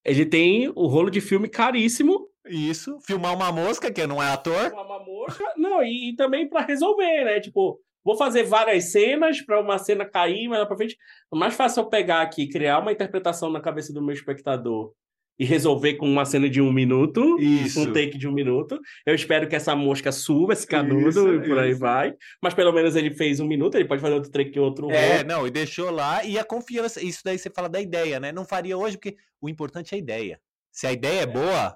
ele 0.04 0.26
tem 0.26 0.68
o 0.68 0.86
rolo 0.86 1.10
de 1.10 1.20
filme 1.20 1.48
caríssimo 1.48 2.29
isso, 2.50 2.98
filmar 3.00 3.34
uma 3.34 3.52
mosca, 3.52 3.92
que 3.92 4.06
não 4.06 4.22
é 4.22 4.30
ator. 4.30 4.68
Filmar 4.68 4.86
uma 4.86 5.04
mosca, 5.04 5.44
não, 5.56 5.82
e, 5.82 6.10
e 6.10 6.16
também 6.16 6.48
para 6.48 6.66
resolver, 6.66 7.24
né? 7.24 7.40
Tipo, 7.40 7.80
vou 8.04 8.16
fazer 8.16 8.42
várias 8.44 8.92
cenas 8.92 9.40
para 9.40 9.60
uma 9.60 9.78
cena 9.78 10.04
cair, 10.04 10.48
mas 10.48 10.66
para 10.66 10.76
frente. 10.76 10.96
É 11.32 11.36
mais 11.36 11.54
fácil 11.54 11.82
eu 11.82 11.88
pegar 11.88 12.22
aqui, 12.22 12.48
criar 12.48 12.78
uma 12.78 12.92
interpretação 12.92 13.50
na 13.50 13.60
cabeça 13.60 13.92
do 13.92 14.02
meu 14.02 14.14
espectador 14.14 14.92
e 15.40 15.44
resolver 15.46 15.94
com 15.94 16.06
uma 16.06 16.26
cena 16.26 16.50
de 16.50 16.60
um 16.60 16.70
minuto, 16.70 17.40
isso. 17.40 17.80
um 17.80 17.92
take 17.94 18.18
de 18.18 18.28
um 18.28 18.32
minuto. 18.32 18.78
Eu 19.06 19.14
espero 19.14 19.48
que 19.48 19.56
essa 19.56 19.74
mosca 19.74 20.12
suba 20.12 20.52
esse 20.52 20.66
canudo 20.66 21.08
isso, 21.08 21.34
e 21.34 21.48
por 21.48 21.58
aí 21.58 21.72
vai. 21.72 22.12
Mas 22.42 22.52
pelo 22.52 22.70
menos 22.72 22.94
ele 22.94 23.10
fez 23.10 23.40
um 23.40 23.46
minuto, 23.46 23.74
ele 23.74 23.86
pode 23.86 24.02
fazer 24.02 24.12
outro 24.12 24.30
take 24.30 24.60
outro. 24.60 24.90
É, 24.90 25.12
outro. 25.12 25.28
não, 25.28 25.46
e 25.46 25.50
deixou 25.50 25.90
lá. 25.90 26.22
E 26.22 26.38
a 26.38 26.44
confiança, 26.44 27.02
isso 27.02 27.22
daí 27.24 27.38
você 27.38 27.48
fala 27.48 27.70
da 27.70 27.80
ideia, 27.80 28.20
né? 28.20 28.32
Não 28.32 28.44
faria 28.44 28.76
hoje, 28.76 28.98
porque 28.98 29.16
o 29.40 29.48
importante 29.48 29.94
é 29.94 29.96
a 29.96 29.98
ideia. 29.98 30.38
Se 30.70 30.86
a 30.86 30.92
ideia 30.92 31.22
é 31.22 31.26
boa, 31.26 31.74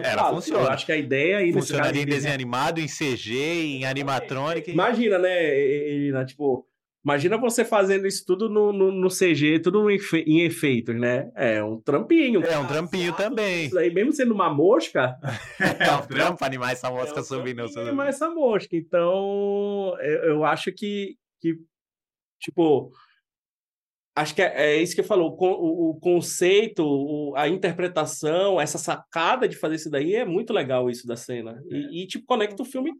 ela 0.00 0.22
falo, 0.22 0.36
funciona. 0.36 0.64
Eu 0.64 0.70
acho 0.70 0.86
que 0.86 0.92
a 0.92 0.96
ideia 0.96 1.38
aí 1.38 1.52
Funcionaria 1.52 2.02
em 2.02 2.06
desenho 2.06 2.34
animado, 2.34 2.78
em 2.78 2.86
CG, 2.86 3.34
em 3.34 3.84
animatronic. 3.84 4.70
Imagina, 4.70 5.18
né, 5.18 5.58
Irina, 5.58 6.24
tipo, 6.24 6.66
imagina 7.04 7.36
você 7.36 7.64
fazendo 7.64 8.06
isso 8.06 8.24
tudo 8.24 8.48
no, 8.48 8.72
no, 8.72 8.92
no 8.92 9.08
CG, 9.08 9.58
tudo 9.60 9.90
em, 9.90 9.98
em, 10.26 10.40
efeitos, 10.42 10.98
né? 10.98 11.30
É 11.34 11.62
um 11.62 11.80
trampinho. 11.80 12.42
É 12.44 12.58
um 12.58 12.66
trampinho 12.66 13.12
também. 13.14 13.66
Isso 13.66 13.78
aí, 13.78 13.92
mesmo 13.92 14.12
sendo 14.12 14.32
uma 14.32 14.52
mosca. 14.52 15.16
é 15.60 15.92
um 15.92 16.06
trampo 16.06 16.44
animar 16.44 16.72
essa 16.72 16.90
mosca 16.90 17.18
é 17.18 17.20
um 17.20 17.24
subindo. 17.24 17.78
Animar 17.78 18.08
essa 18.08 18.30
mosca. 18.30 18.74
Então, 18.76 19.96
eu, 20.00 20.18
eu 20.24 20.44
acho 20.44 20.72
que, 20.72 21.16
que 21.40 21.56
tipo 22.40 22.90
acho 24.14 24.34
que 24.34 24.42
é, 24.42 24.74
é, 24.74 24.82
isso 24.82 24.94
que 24.94 25.00
eu 25.00 25.04
falou, 25.04 25.36
o, 25.38 25.90
o 25.90 26.00
conceito, 26.00 26.84
o, 26.84 27.34
a 27.36 27.48
interpretação, 27.48 28.60
essa 28.60 28.78
sacada 28.78 29.48
de 29.48 29.56
fazer 29.56 29.76
isso 29.76 29.90
daí 29.90 30.14
é 30.14 30.24
muito 30.24 30.52
legal 30.52 30.90
isso 30.90 31.06
da 31.06 31.16
cena. 31.16 31.62
E, 31.66 31.74
é. 31.74 32.02
e 32.02 32.06
tipo, 32.06 32.26
conecta 32.26 32.62
o 32.62 32.66
filme. 32.66 32.92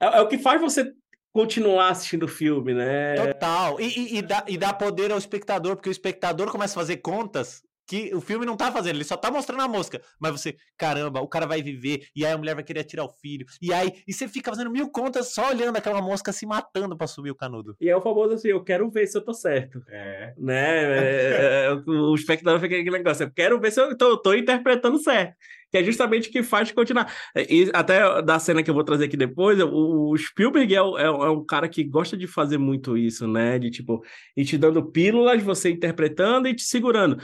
É, 0.00 0.18
é, 0.18 0.20
o 0.20 0.28
que 0.28 0.38
faz 0.38 0.60
você 0.60 0.92
continuar 1.32 1.90
assistindo 1.90 2.24
o 2.24 2.28
filme, 2.28 2.74
né? 2.74 3.14
Total. 3.14 3.80
E, 3.80 3.86
e, 3.86 4.18
e, 4.18 4.22
dá, 4.22 4.44
e 4.46 4.58
dá 4.58 4.72
poder 4.72 5.10
ao 5.10 5.18
espectador, 5.18 5.76
porque 5.76 5.88
o 5.88 5.92
espectador 5.92 6.50
começa 6.50 6.74
a 6.74 6.82
fazer 6.82 6.98
contas 6.98 7.62
que 7.92 8.14
o 8.14 8.22
filme 8.22 8.46
não 8.46 8.56
tá 8.56 8.72
fazendo, 8.72 8.96
ele 8.96 9.04
só 9.04 9.18
tá 9.18 9.30
mostrando 9.30 9.60
a 9.60 9.68
mosca. 9.68 10.00
Mas 10.18 10.32
você, 10.32 10.56
caramba, 10.78 11.20
o 11.20 11.28
cara 11.28 11.46
vai 11.46 11.62
viver, 11.62 12.06
e 12.16 12.24
aí 12.24 12.32
a 12.32 12.38
mulher 12.38 12.54
vai 12.54 12.64
querer 12.64 12.84
tirar 12.84 13.04
o 13.04 13.10
filho, 13.10 13.44
e 13.60 13.70
aí, 13.70 13.92
e 14.08 14.14
você 14.14 14.26
fica 14.26 14.50
fazendo 14.50 14.70
mil 14.70 14.88
contas 14.88 15.34
só 15.34 15.50
olhando 15.50 15.76
aquela 15.76 16.00
mosca 16.00 16.32
se 16.32 16.46
matando 16.46 16.96
pra 16.96 17.06
subir 17.06 17.30
o 17.30 17.34
canudo. 17.34 17.76
E 17.78 17.90
é 17.90 17.94
o 17.94 18.00
famoso 18.00 18.32
assim, 18.32 18.48
eu 18.48 18.64
quero 18.64 18.88
ver 18.90 19.06
se 19.06 19.18
eu 19.18 19.22
tô 19.22 19.34
certo. 19.34 19.82
É. 19.90 20.32
Né? 20.38 20.84
É, 20.84 21.66
é, 21.66 21.72
o 21.90 22.14
espectador 22.14 22.58
fica 22.60 22.76
aquele 22.76 22.96
negócio, 22.96 23.24
eu 23.24 23.30
quero 23.30 23.60
ver 23.60 23.70
se 23.70 23.78
eu 23.78 23.94
tô, 23.94 24.16
tô 24.16 24.32
interpretando 24.32 24.98
certo 24.98 25.36
que 25.72 25.78
é 25.78 25.82
justamente 25.82 26.28
o 26.28 26.32
que 26.32 26.42
faz 26.42 26.70
continuar. 26.70 27.10
E 27.48 27.70
até 27.72 28.20
da 28.20 28.38
cena 28.38 28.62
que 28.62 28.68
eu 28.68 28.74
vou 28.74 28.84
trazer 28.84 29.06
aqui 29.06 29.16
depois, 29.16 29.58
o 29.58 30.14
Spielberg 30.18 30.74
é, 30.74 30.76
é, 30.76 31.04
é, 31.04 31.30
um 31.30 31.42
cara 31.46 31.66
que 31.66 31.82
gosta 31.82 32.14
de 32.14 32.26
fazer 32.26 32.58
muito 32.58 32.94
isso, 32.94 33.26
né? 33.26 33.58
De 33.58 33.70
tipo, 33.70 34.04
ir 34.36 34.44
te 34.44 34.58
dando 34.58 34.84
pílulas, 34.84 35.42
você 35.42 35.70
interpretando 35.70 36.46
e 36.46 36.54
te 36.54 36.62
segurando. 36.62 37.16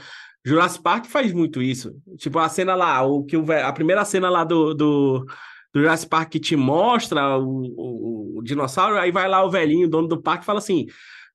Jurassic 0.49 0.81
Park 0.81 1.05
faz 1.05 1.31
muito 1.31 1.61
isso. 1.61 1.95
Tipo, 2.17 2.39
a 2.39 2.49
cena 2.49 2.73
lá, 2.73 3.03
o 3.03 3.23
que 3.23 3.37
o, 3.37 3.45
a 3.51 3.71
primeira 3.71 4.03
cena 4.03 4.29
lá 4.29 4.43
do, 4.43 4.73
do, 4.73 5.25
do 5.71 5.79
Jurassic 5.79 6.09
Park 6.09 6.31
que 6.31 6.39
te 6.39 6.55
mostra 6.55 7.37
o, 7.37 7.61
o, 7.77 8.39
o 8.39 8.43
dinossauro, 8.43 8.97
aí 8.97 9.11
vai 9.11 9.27
lá 9.27 9.43
o 9.45 9.51
velhinho, 9.51 9.87
dono 9.87 10.07
do 10.07 10.21
parque, 10.21 10.43
e 10.43 10.45
fala 10.45 10.57
assim: 10.57 10.87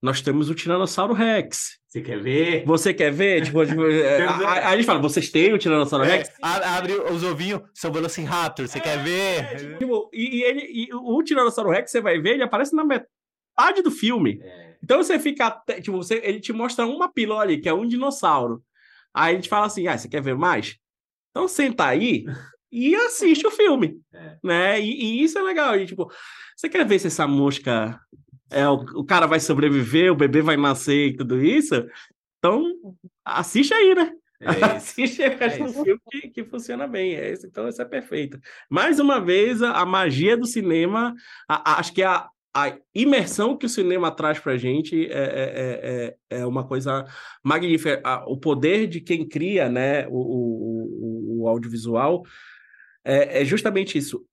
Nós 0.02 0.20
temos 0.20 0.50
o 0.50 0.54
Tiranossauro 0.54 1.14
Rex. 1.14 1.78
Você 1.86 2.00
quer 2.00 2.20
ver? 2.20 2.64
Você 2.66 2.92
quer 2.92 3.12
ver? 3.12 3.44
Tipo, 3.44 3.64
tipo 3.66 3.86
é, 3.86 4.26
a, 4.26 4.70
a, 4.70 4.76
gente 4.76 4.84
fala, 4.84 4.98
vocês 4.98 5.30
têm 5.30 5.52
o 5.52 5.58
Tiranossauro 5.58 6.04
é, 6.04 6.16
Rex? 6.16 6.32
Abre 6.42 6.94
os 6.94 7.22
ovinhos, 7.22 7.62
são 7.72 7.92
Velociraptor, 7.92 8.66
você 8.66 8.78
é, 8.78 8.80
quer 8.80 8.98
ver? 8.98 9.38
É, 9.38 9.76
tipo, 9.78 10.10
e, 10.12 10.38
e, 10.38 10.42
ele, 10.42 10.60
e 10.72 10.88
o 10.92 11.22
Tiranossauro 11.22 11.70
Rex, 11.70 11.92
você 11.92 12.00
vai 12.00 12.20
ver, 12.20 12.30
ele 12.30 12.42
aparece 12.42 12.74
na 12.74 12.84
metade 12.84 13.80
do 13.80 13.92
filme. 13.92 14.40
É. 14.42 14.74
Então 14.82 15.00
você 15.00 15.20
fica, 15.20 15.62
tipo, 15.80 15.96
você, 15.96 16.20
ele 16.24 16.40
te 16.40 16.52
mostra 16.52 16.84
uma 16.84 17.08
pílula 17.08 17.42
ali, 17.42 17.60
que 17.60 17.68
é 17.68 17.72
um 17.72 17.86
dinossauro. 17.86 18.60
Aí 19.14 19.32
a 19.32 19.36
gente 19.36 19.48
fala 19.48 19.66
assim, 19.66 19.86
ah, 19.86 19.96
você 19.96 20.08
quer 20.08 20.20
ver 20.20 20.34
mais? 20.34 20.76
Então 21.30 21.46
senta 21.46 21.86
aí 21.86 22.24
e 22.70 22.94
assiste 23.06 23.46
o 23.46 23.50
filme, 23.50 24.00
é. 24.12 24.36
né? 24.42 24.80
E, 24.80 24.90
e, 24.90 25.22
isso 25.22 25.38
é 25.38 25.42
legal. 25.42 25.78
E, 25.78 25.86
tipo, 25.86 26.10
você 26.56 26.68
quer 26.68 26.84
ver 26.84 26.98
se 26.98 27.06
essa 27.06 27.26
mosca 27.26 28.00
é, 28.50 28.68
o, 28.68 28.74
o 28.74 29.04
cara 29.04 29.26
vai 29.26 29.40
sobreviver, 29.40 30.12
o 30.12 30.16
bebê 30.16 30.42
vai 30.42 30.56
nascer 30.56 31.08
e 31.08 31.16
tudo 31.16 31.42
isso. 31.42 31.74
Então, 32.38 32.64
assiste 33.24 33.72
aí, 33.72 33.94
né? 33.94 34.12
É 34.40 34.46
assiste 34.76 35.22
aí, 35.22 35.36
é 35.40 35.62
um 35.62 35.72
filme 35.72 36.00
que, 36.10 36.28
que 36.28 36.44
funciona 36.44 36.86
bem. 36.86 37.14
É 37.14 37.32
isso, 37.32 37.46
então, 37.46 37.68
isso 37.68 37.80
é 37.80 37.84
perfeito. 37.84 38.38
Mais 38.68 38.98
uma 38.98 39.20
vez, 39.20 39.62
a, 39.62 39.72
a 39.72 39.86
magia 39.86 40.36
do 40.36 40.46
cinema, 40.46 41.14
a, 41.48 41.72
a, 41.72 41.80
acho 41.80 41.92
que 41.92 42.02
a, 42.02 42.28
a 42.54 42.78
imersão 42.94 43.56
que 43.56 43.66
o 43.66 43.68
cinema 43.68 44.12
traz 44.12 44.38
para 44.38 44.52
a 44.52 44.56
gente 44.56 45.06
é, 45.06 45.18
é, 45.18 46.16
é, 46.30 46.38
é, 46.38 46.46
uma 46.46 46.64
coisa 46.64 47.04
magnífica. 47.42 48.00
O 48.28 48.38
poder 48.38 48.86
de 48.86 49.00
quem 49.00 49.28
cria 49.28 49.68
né, 49.68 50.06
o, 50.06 50.12
o, 50.12 51.42
o 51.42 51.48
audiovisual 51.48 52.22
é, 53.04 53.42
é 53.42 53.44
justamente 53.44 53.98
isso. 53.98 54.24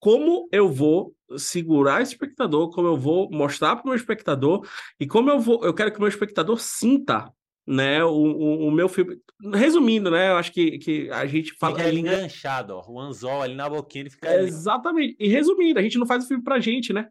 Como 0.00 0.48
eu 0.50 0.70
vou 0.70 1.14
segurar 1.36 2.00
esse 2.00 2.12
espectador, 2.12 2.70
como 2.70 2.88
eu 2.88 2.96
vou 2.96 3.30
mostrar 3.30 3.76
para 3.76 3.84
o 3.84 3.88
meu 3.88 3.96
espectador 3.96 4.66
e 4.98 5.06
como 5.06 5.30
eu 5.30 5.38
vou, 5.38 5.62
eu 5.62 5.74
quero 5.74 5.90
que 5.92 5.98
o 5.98 6.00
meu 6.00 6.08
espectador 6.08 6.58
sinta 6.58 7.30
né, 7.66 8.02
o, 8.04 8.12
o, 8.12 8.68
o, 8.68 8.70
meu 8.70 8.88
filme. 8.88 9.18
Resumindo, 9.52 10.10
né, 10.10 10.30
eu 10.30 10.36
acho 10.36 10.52
que, 10.52 10.78
que 10.78 11.10
a 11.10 11.26
gente 11.26 11.52
fala. 11.54 11.76
Fica 11.76 11.92
enganchado, 11.92 12.74
ó, 12.74 12.84
o 12.88 13.00
anzol 13.00 13.42
ali 13.42 13.54
na 13.54 13.68
boquinha, 13.68 14.02
ele 14.02 14.10
fica. 14.10 14.28
É, 14.28 14.42
exatamente. 14.42 15.16
E 15.18 15.28
resumindo, 15.28 15.78
a 15.78 15.82
gente 15.82 15.98
não 15.98 16.06
faz 16.06 16.24
o 16.24 16.28
filme 16.28 16.44
pra 16.44 16.60
gente, 16.60 16.92
né? 16.92 17.08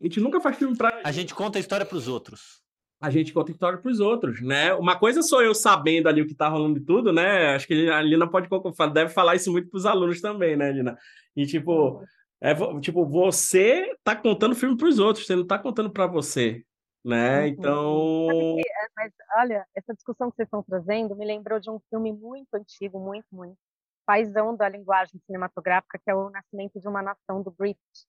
A 0.00 0.04
gente 0.04 0.20
nunca 0.20 0.40
faz 0.40 0.56
filme 0.56 0.76
pra. 0.76 1.00
A 1.04 1.12
gente 1.12 1.34
conta 1.34 1.58
a 1.58 1.60
história 1.60 1.84
pros 1.84 2.08
outros 2.08 2.60
a 3.00 3.08
gente 3.08 3.32
conta 3.32 3.50
história 3.50 3.78
para 3.78 3.90
os 3.90 3.98
outros, 3.98 4.42
né? 4.42 4.74
Uma 4.74 4.98
coisa 4.98 5.22
sou 5.22 5.42
eu 5.42 5.54
sabendo 5.54 6.06
ali 6.06 6.20
o 6.20 6.26
que 6.26 6.32
está 6.32 6.48
rolando 6.48 6.78
de 6.78 6.84
tudo, 6.84 7.12
né? 7.12 7.54
Acho 7.54 7.66
que 7.66 7.88
a 7.88 8.02
Lina 8.02 8.30
pode 8.30 8.46
deve 8.92 9.10
falar 9.10 9.34
isso 9.34 9.50
muito 9.50 9.70
para 9.70 9.78
os 9.78 9.86
alunos 9.86 10.20
também, 10.20 10.54
né, 10.54 10.70
Lina? 10.70 10.98
E 11.34 11.46
tipo, 11.46 12.04
é, 12.42 12.54
tipo, 12.80 13.06
você 13.06 13.96
tá 14.04 14.14
contando 14.14 14.54
filme 14.54 14.76
para 14.76 14.86
os 14.86 14.98
outros, 14.98 15.26
você 15.26 15.34
não 15.34 15.46
tá 15.46 15.58
contando 15.58 15.90
para 15.90 16.06
você, 16.06 16.62
né? 17.02 17.40
Uhum. 17.40 17.46
Então. 17.46 18.56
É, 18.58 18.86
mas 18.94 19.12
olha, 19.38 19.66
essa 19.74 19.94
discussão 19.94 20.30
que 20.30 20.36
vocês 20.36 20.46
estão 20.46 20.62
trazendo 20.62 21.16
me 21.16 21.24
lembrou 21.24 21.58
de 21.58 21.70
um 21.70 21.80
filme 21.88 22.12
muito 22.12 22.52
antigo, 22.54 23.00
muito, 23.00 23.26
muito 23.32 23.56
paisão 24.04 24.54
da 24.54 24.68
linguagem 24.68 25.20
cinematográfica, 25.24 25.98
que 25.98 26.10
é 26.10 26.14
o 26.14 26.28
Nascimento 26.30 26.80
de 26.80 26.88
uma 26.88 27.00
Nação 27.00 27.42
do 27.42 27.50
British, 27.50 28.06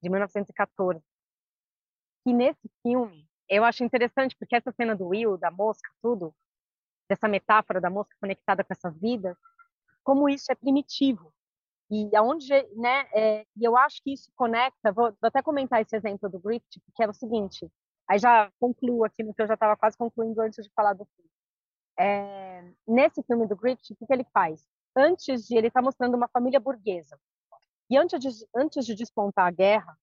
de 0.00 0.10
1914. 0.10 1.00
E 2.28 2.32
nesse 2.34 2.70
filme, 2.82 3.26
eu 3.48 3.64
acho 3.64 3.82
interessante 3.82 4.36
porque 4.38 4.54
essa 4.54 4.70
cena 4.70 4.94
do 4.94 5.06
Will, 5.08 5.38
da 5.38 5.50
mosca, 5.50 5.88
tudo, 6.02 6.34
dessa 7.08 7.26
metáfora 7.26 7.80
da 7.80 7.88
mosca 7.88 8.14
conectada 8.20 8.62
com 8.62 8.70
essa 8.70 8.90
vida, 8.90 9.34
como 10.04 10.28
isso 10.28 10.52
é 10.52 10.54
primitivo. 10.54 11.32
E 11.90 12.14
aonde, 12.14 12.52
né, 12.76 13.08
é, 13.14 13.46
e 13.56 13.64
eu 13.64 13.78
acho 13.78 14.02
que 14.02 14.12
isso 14.12 14.30
conecta, 14.36 14.92
vou, 14.92 15.10
vou, 15.12 15.28
até 15.28 15.40
comentar 15.40 15.80
esse 15.80 15.96
exemplo 15.96 16.28
do 16.28 16.38
Griffith, 16.38 16.82
que 16.94 17.02
é 17.02 17.08
o 17.08 17.14
seguinte, 17.14 17.66
aí 18.06 18.18
já 18.18 18.52
concluo 18.60 19.06
aqui 19.06 19.22
no 19.22 19.32
que 19.32 19.40
eu 19.40 19.46
já 19.46 19.54
estava 19.54 19.74
quase 19.74 19.96
concluindo 19.96 20.42
antes 20.42 20.62
de 20.62 20.70
falar 20.74 20.92
do 20.92 21.06
filme. 21.06 21.30
É, 21.98 22.74
nesse 22.86 23.22
filme 23.22 23.46
do 23.46 23.56
Griffith, 23.56 23.94
o 23.94 23.96
que, 23.96 24.06
que 24.06 24.12
ele 24.12 24.26
faz? 24.34 24.66
Antes 24.94 25.46
de, 25.46 25.56
ele 25.56 25.68
está 25.68 25.80
mostrando 25.80 26.14
uma 26.14 26.28
família 26.28 26.60
burguesa, 26.60 27.18
e 27.88 27.96
antes 27.96 28.20
de, 28.20 28.28
antes 28.54 28.84
de 28.84 28.94
despontar 28.94 29.46
a 29.46 29.50
guerra, 29.50 29.98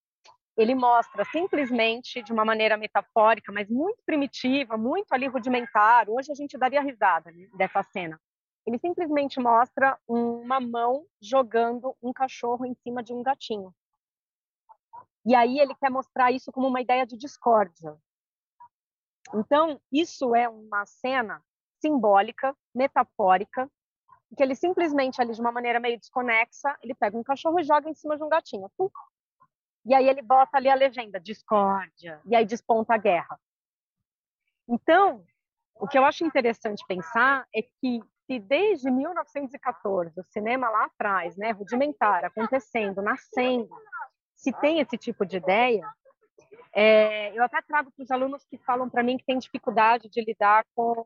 ele 0.58 0.74
mostra 0.74 1.26
simplesmente 1.26 2.22
de 2.22 2.32
uma 2.32 2.46
maneira 2.46 2.78
metafórica, 2.78 3.52
mas 3.52 3.70
muito 3.70 4.02
primitiva, 4.06 4.78
muito 4.78 5.12
ali 5.12 5.28
rudimentar. 5.28 6.10
Hoje 6.10 6.32
a 6.32 6.36
gente 6.36 6.58
daria 6.58 6.82
risada 6.82 7.32
né, 7.32 7.48
dessa 7.56 7.84
cena. 7.84 8.20
Ele 8.66 8.80
simplesmente 8.80 9.40
mostra 9.40 10.00
uma 10.08 10.60
mão 10.60 11.06
jogando 11.22 11.96
um 12.02 12.12
cachorro 12.14 12.66
em 12.66 12.74
cima 12.74 13.04
de 13.04 13.14
um 13.14 13.22
gatinho. 13.22 13.74
E 15.26 15.36
aí 15.36 15.60
ele 15.60 15.76
quer 15.76 15.90
mostrar 15.90 16.32
isso 16.32 16.52
como 16.52 16.68
uma 16.68 16.82
ideia 16.82 17.06
de 17.06 17.18
discórdia. 17.18 17.96
Então, 19.34 19.80
isso 19.92 20.36
é 20.36 20.48
uma 20.48 20.86
cena 20.86 21.44
simbólica, 21.82 22.56
metafórica, 22.74 23.70
que 24.36 24.44
ele 24.44 24.56
simplesmente 24.56 25.22
ali 25.22 25.34
de 25.34 25.42
uma 25.42 25.52
maneira 25.52 25.80
meio 25.80 26.00
desconexa, 26.00 26.76
ele 26.82 26.94
pega 26.94 27.18
um 27.18 27.24
cachorro 27.24 27.60
e 27.60 27.64
joga 27.64 27.90
em 27.90 27.94
cima 27.94 28.18
de 28.18 28.24
um 28.24 28.30
gatinho. 28.30 28.70
E 29.86 29.94
aí 29.94 30.10
ele 30.10 30.22
bota 30.22 30.58
ali 30.58 30.70
a 30.70 30.76
legenda 30.76 31.20
discórdia, 31.20 32.20
e 32.26 32.36
aí 32.36 32.46
desponta 32.46 32.96
a 32.96 32.98
guerra. 32.98 33.40
Então, 34.68 35.24
o 35.76 35.88
que 35.88 35.98
eu 35.98 36.06
acho 36.06 36.26
interessante 36.26 36.84
pensar 36.88 37.46
é 37.56 37.62
que 37.62 38.02
se 38.26 38.40
desde 38.40 38.90
1914, 38.90 40.20
o 40.20 40.24
cinema 40.24 40.70
lá 40.70 40.86
atrás, 40.86 41.38
né, 41.38 41.52
rudimentar, 41.52 42.26
acontecendo, 42.26 43.02
nascendo, 43.02 43.70
se 44.34 44.52
tem 44.54 44.80
esse 44.80 44.98
tipo 44.98 45.26
de 45.26 45.38
ideia, 45.38 45.88
é, 46.74 47.32
eu 47.38 47.44
até 47.44 47.62
trago 47.62 47.92
para 47.92 48.04
os 48.04 48.12
alunos 48.12 48.44
que 48.46 48.58
falam 48.58 48.90
para 48.90 49.04
mim 49.04 49.18
que 49.18 49.26
tem 49.26 49.38
dificuldade 49.38 50.10
de 50.10 50.22
lidar 50.22 50.66
com 50.76 51.06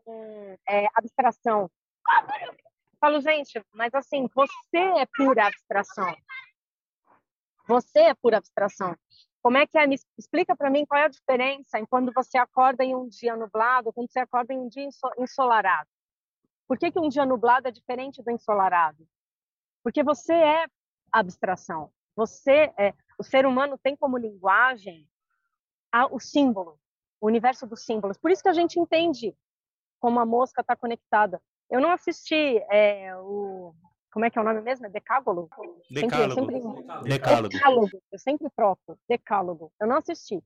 é, 0.67 0.87
abstração. 0.95 1.69
Eu 2.43 2.55
falo, 2.99 3.21
gente, 3.21 3.61
mas 3.73 3.93
assim, 3.93 4.27
você 4.33 4.77
é 4.77 5.05
pura 5.15 5.47
abstração. 5.47 6.15
Você 7.69 7.99
é 7.99 8.15
pura 8.15 8.38
abstração. 8.38 8.95
Como 9.43 9.55
é 9.55 9.67
que 9.67 9.77
é? 9.77 9.86
Me 9.86 9.95
explica 10.17 10.55
para 10.55 10.71
mim 10.71 10.88
qual 10.88 10.99
é 10.99 11.05
a 11.05 11.10
diferença 11.10 11.77
em 11.77 11.86
quando 11.86 12.12
você 12.12 12.36
acorda 12.36 12.84
em 12.84 12.95
um 12.95 13.08
dia 13.08 13.36
nublado, 13.36 13.93
quando 13.93 14.12
você 14.12 14.19
acorda 14.19 14.51
em 14.51 14.58
um 14.58 14.67
dia 14.67 14.89
ensolarado. 15.19 15.88
Por 16.67 16.79
que, 16.79 16.91
que 16.91 16.99
um 16.99 17.08
dia 17.08 17.27
nublado 17.27 17.67
é 17.67 17.71
diferente 17.71 18.23
do 18.23 18.32
ensolarado? 18.32 19.08
Porque 19.84 20.03
você 20.03 20.34
é 20.34 20.65
abstração. 21.12 21.91
Você 22.15 22.73
é, 22.75 22.91
o 23.19 23.23
ser 23.23 23.45
humano 23.45 23.77
tem 23.77 23.95
como 23.95 24.17
linguagem 24.17 25.08
o 26.12 26.19
símbolo, 26.19 26.79
o 27.21 27.27
universo 27.27 27.67
dos 27.67 27.86
símbolos. 27.86 28.17
Por 28.17 28.32
isso 28.32 28.41
que 28.41 28.49
a 28.49 28.53
gente 28.53 28.79
entende 28.79 29.38
como 29.99 30.19
a 30.19 30.25
mosca 30.25 30.62
está 30.62 30.75
conectada. 30.75 31.39
Eu 31.69 31.79
não 31.79 31.91
assisti 31.91 32.58
é, 32.71 33.15
o 33.17 33.75
como 34.19 34.25
é 34.25 34.29
que 34.29 34.38
é 34.38 34.41
o 34.41 34.43
nome 34.43 34.60
mesmo? 34.60 34.86
É 34.86 34.89
Decálogo? 34.89 35.49
Decálogo. 35.89 36.34
Sempre, 36.34 36.62
sempre... 36.62 37.10
Decálogo. 37.10 37.47
Decálogo. 37.47 38.03
Eu 38.11 38.20
sempre 38.20 38.49
troco. 38.49 38.99
Decálogo. 39.07 39.72
Eu 39.80 39.88
não 39.88 39.95
assisti. 39.95 40.43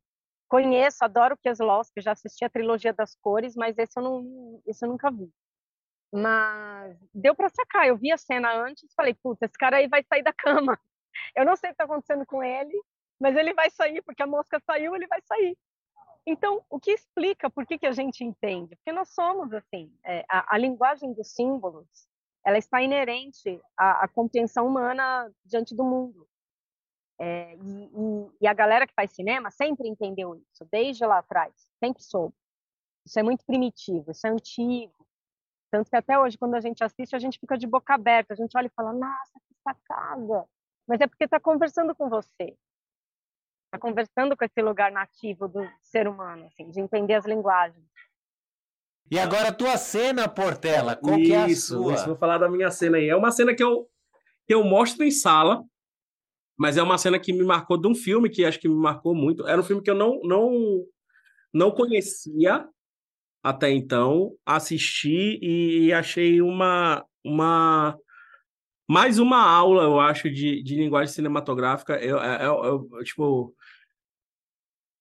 Conheço, 0.48 1.04
adoro 1.04 1.36
Kieslowski, 1.38 2.00
já 2.00 2.12
assisti 2.12 2.46
a 2.46 2.50
trilogia 2.52 2.94
das 2.94 3.16
cores, 3.16 3.56
mas 3.56 3.76
esse 3.80 3.98
eu, 3.98 4.04
não, 4.04 4.62
esse 4.68 4.86
eu 4.86 4.90
nunca 4.90 5.10
vi. 5.10 5.28
Mas 6.14 6.96
deu 7.12 7.34
para 7.34 7.50
sacar. 7.50 7.88
Eu 7.88 7.98
vi 7.98 8.12
a 8.12 8.18
cena 8.18 8.54
antes 8.64 8.84
e 8.84 8.94
falei, 8.94 9.16
putz, 9.16 9.42
esse 9.42 9.58
cara 9.58 9.78
aí 9.78 9.88
vai 9.88 10.04
sair 10.04 10.22
da 10.22 10.32
cama. 10.32 10.80
Eu 11.36 11.46
não 11.46 11.56
sei 11.56 11.70
o 11.70 11.72
que 11.72 11.74
está 11.74 11.86
acontecendo 11.86 12.26
com 12.26 12.44
ele, 12.44 12.74
mas 13.20 13.36
ele 13.36 13.54
vai 13.54 13.70
sair, 13.70 14.02
porque 14.02 14.22
a 14.22 14.28
mosca 14.28 14.60
saiu, 14.66 14.96
ele 14.96 15.08
vai 15.08 15.20
sair. 15.22 15.56
Então, 16.26 16.64
o 16.70 16.80
que 16.80 16.92
explica 16.92 17.50
por 17.50 17.66
que, 17.66 17.78
que 17.78 17.86
a 17.86 17.92
gente 17.92 18.24
entende? 18.24 18.76
Porque 18.76 18.92
nós 18.92 19.10
somos 19.10 19.54
assim, 19.54 19.92
é, 20.04 20.26
a, 20.30 20.56
a, 20.56 20.58
linguagem 20.58 21.14
dos 21.14 21.34
símbolos, 21.34 21.88
ela 22.46 22.58
está 22.58 22.82
inerente 22.82 23.62
à, 23.78 24.04
à 24.04 24.08
compreensão 24.08 24.68
humana 24.68 25.32
diante 25.46 25.76
do 25.76 25.84
mundo. 25.84 26.28
É, 27.20 27.56
e, 27.56 27.86
e, 27.86 28.32
e, 28.42 28.48
a 28.48 28.54
galera 28.54 28.88
que 28.88 28.94
faz 28.94 29.12
cinema 29.14 29.52
sempre 29.52 29.88
entendeu 29.88 30.36
isso, 30.36 30.68
desde 30.72 31.06
lá 31.06 31.20
atrás, 31.20 31.54
sempre 31.80 32.04
soube. 32.04 32.36
Isso 33.06 33.20
é 33.20 33.24
muito 33.24 33.46
primitivo, 33.46 34.12
isso 34.12 34.26
é 34.26 34.30
antigo, 34.32 35.04
Tanto 35.74 35.90
que 35.90 35.96
até 35.96 36.20
hoje, 36.20 36.38
quando 36.38 36.54
a 36.54 36.62
gente 36.62 36.84
assiste, 36.84 37.16
a 37.16 37.20
gente 37.20 37.40
fica 37.40 37.58
de 37.58 37.66
boca 37.66 37.96
aberta, 37.96 38.32
a 38.32 38.36
gente 38.36 38.56
olha 38.56 38.68
e 38.68 38.76
fala, 38.76 38.94
nossa, 38.94 39.40
que 39.48 39.56
sacada! 39.64 40.48
Mas 40.88 41.02
é 41.02 41.08
porque 41.08 41.24
está 41.24 41.40
conversando 41.40 41.96
com 41.96 42.08
você. 42.10 42.56
Está 43.66 43.80
conversando 43.80 44.38
com 44.38 44.46
esse 44.46 44.62
lugar 44.62 44.92
nativo 44.92 45.48
do 45.48 45.68
ser 45.82 46.08
humano, 46.08 46.46
assim, 46.46 46.70
de 46.70 46.80
entender 46.80 47.16
as 47.16 47.26
linguagens. 47.26 47.84
E 49.12 49.20
agora 49.20 49.50
a 49.50 49.54
tua 49.54 49.78
cena, 49.78 50.28
Portela, 50.28 50.96
qual 50.96 51.20
isso, 51.20 51.26
que 51.26 51.34
é 51.34 51.44
a 51.44 51.56
sua? 51.56 51.94
Isso, 51.94 52.06
vou 52.08 52.16
falar 52.16 52.38
da 52.38 52.50
minha 52.50 52.72
cena 52.72 52.98
aí. 52.98 53.10
É 53.10 53.16
uma 53.16 53.32
cena 53.32 53.54
que 53.54 53.64
eu, 53.64 53.88
que 54.48 54.54
eu 54.54 54.64
mostro 54.64 55.04
em 55.04 55.12
sala, 55.12 55.64
mas 56.58 56.78
é 56.78 56.84
uma 56.84 56.98
cena 56.98 57.20
que 57.20 57.34
me 57.34 57.44
marcou 57.44 57.80
de 57.80 57.88
um 57.88 57.96
filme 57.96 58.30
que 58.30 58.46
acho 58.46 58.60
que 58.60 58.70
me 58.70 58.76
marcou 58.76 59.14
muito. 59.14 59.48
Era 59.48 59.60
um 59.60 59.64
filme 59.64 59.82
que 59.82 59.90
eu 59.90 59.96
não, 59.96 60.20
não, 60.24 60.86
não 61.54 61.72
conhecia 61.72 62.68
até 63.44 63.70
então, 63.70 64.32
assisti 64.46 65.38
e 65.42 65.92
achei 65.92 66.42
uma, 66.42 67.06
uma 67.26 67.98
mais 68.90 69.20
uma 69.20 69.42
aula, 69.42 69.84
eu 69.84 70.00
acho, 70.00 70.30
de, 70.30 70.64
de 70.64 70.76
linguagem 70.76 71.14
cinematográfica. 71.14 71.96
Eu, 71.96 72.18
eu, 72.18 72.64
eu, 72.64 72.90
eu, 72.94 73.04
tipo, 73.04 73.54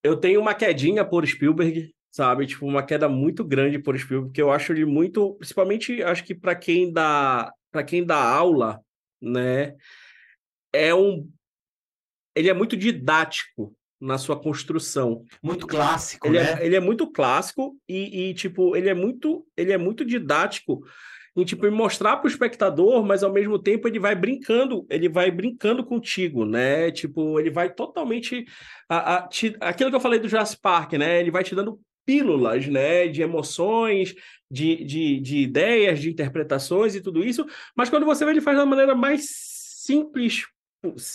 eu 0.03 0.17
tenho 0.17 0.41
uma 0.41 0.55
quedinha 0.55 1.05
por 1.05 1.27
Spielberg, 1.27 1.95
sabe? 2.13 2.47
Tipo, 2.47 2.67
uma 2.67 2.83
queda 2.83 3.09
muito 3.09 3.43
grande 3.43 3.79
por 3.79 3.99
Spielberg, 3.99 4.29
porque 4.29 4.43
eu 4.43 4.53
acho 4.53 4.73
ele 4.73 4.85
muito, 4.85 5.35
principalmente, 5.35 6.03
acho 6.03 6.23
que 6.23 6.35
para 6.35 6.55
quem 6.55 6.93
dá, 6.93 7.51
para 7.73 7.83
quem 7.83 8.05
dá 8.05 8.23
aula, 8.23 8.81
né, 9.21 9.75
é 10.73 10.95
um 10.95 11.29
ele 12.35 12.49
é 12.49 12.55
muito 12.55 12.77
didático 12.77 13.75
na 14.01 14.19
sua 14.19 14.39
construção. 14.39 15.25
Muito 15.43 15.67
clássico, 15.67 16.27
ele 16.27 16.39
é, 16.39 16.43
né? 16.43 16.63
É, 16.63 16.67
ele 16.67 16.77
é 16.77 16.81
muito 16.81 17.11
clássico 17.11 17.77
e, 17.89 18.31
e, 18.31 18.35
tipo, 18.35 18.75
ele 18.75 18.89
é 18.89 18.95
muito, 18.95 19.47
ele 19.57 19.71
é 19.71 19.79
muito 19.79 20.05
didático 20.05 20.83
em 21.37 21.45
tipo 21.45 21.71
mostrar 21.71 22.17
para 22.17 22.27
o 22.27 22.31
espectador, 22.31 23.03
mas 23.05 23.23
ao 23.23 23.33
mesmo 23.33 23.59
tempo 23.59 23.89
ele 23.89 23.99
vai 23.99 24.15
brincando, 24.15 24.87
ele 24.91 25.09
vai 25.09 25.31
brincando 25.31 25.85
contigo, 25.85 26.45
né? 26.45 26.91
Tipo, 26.91 27.39
ele 27.41 27.51
vai 27.51 27.73
totalmente 27.73 28.45
a, 28.89 29.17
a, 29.17 29.29
te, 29.29 29.57
aquilo 29.61 29.89
que 29.89 29.97
eu 29.97 30.01
falei 30.01 30.19
do 30.19 30.29
Jurassic 30.29 30.61
Park, 30.61 30.95
né? 30.95 31.21
Ele 31.21 31.31
vai 31.31 31.43
te 31.43 31.55
dando 31.55 31.81
pílulas, 32.05 32.67
né, 32.67 33.09
de 33.09 33.23
emoções, 33.23 34.15
de, 34.51 34.85
de, 34.85 35.21
de 35.21 35.39
ideias, 35.39 36.01
de 36.01 36.11
interpretações 36.11 36.95
e 36.95 37.01
tudo 37.01 37.25
isso, 37.25 37.47
mas 37.77 37.89
quando 37.89 38.07
você 38.07 38.25
vê 38.25 38.33
ele 38.33 38.41
faz 38.41 38.57
da 38.57 38.67
maneira 38.67 38.95
mais 38.95 39.29
simples, 39.85 40.47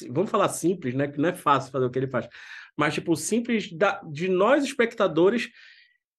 vamos 0.10 0.32
falar 0.32 0.50
simples, 0.50 0.94
né, 0.94 1.08
que 1.08 1.20
não 1.20 1.30
é 1.30 1.36
fácil 1.36 1.72
fazer 1.72 1.86
o 1.86 1.90
que 1.90 2.00
ele 2.00 2.08
faz, 2.08 2.28
mas 2.76 2.94
tipo 2.94 3.16
simples 3.16 3.72
da, 3.72 4.02
de 4.10 4.28
nós 4.28 4.64
espectadores 4.64 5.50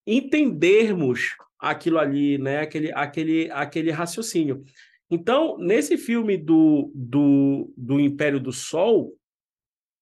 entendermos 0.07 1.37
aquilo 1.59 1.99
ali, 1.99 2.39
né? 2.39 2.61
Aquele, 2.61 2.93
aquele, 2.93 3.51
aquele 3.51 3.91
raciocínio. 3.91 4.65
Então, 5.11 5.59
nesse 5.59 5.97
filme 5.97 6.37
do, 6.37 6.93
do, 6.95 7.73
do 7.77 7.99
Império 7.99 8.39
do 8.39 8.53
Sol, 8.53 9.15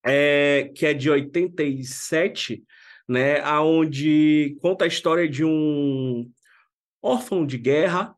é, 0.05 0.71
que 0.75 0.87
é 0.87 0.95
de 0.95 1.09
87, 1.09 2.63
né? 3.09 3.41
Aonde 3.41 4.57
conta 4.61 4.85
a 4.85 4.89
história 4.89 5.29
de 5.29 5.45
um 5.45 6.31
órfão 7.03 7.47
de 7.47 7.59
guerra, 7.59 8.15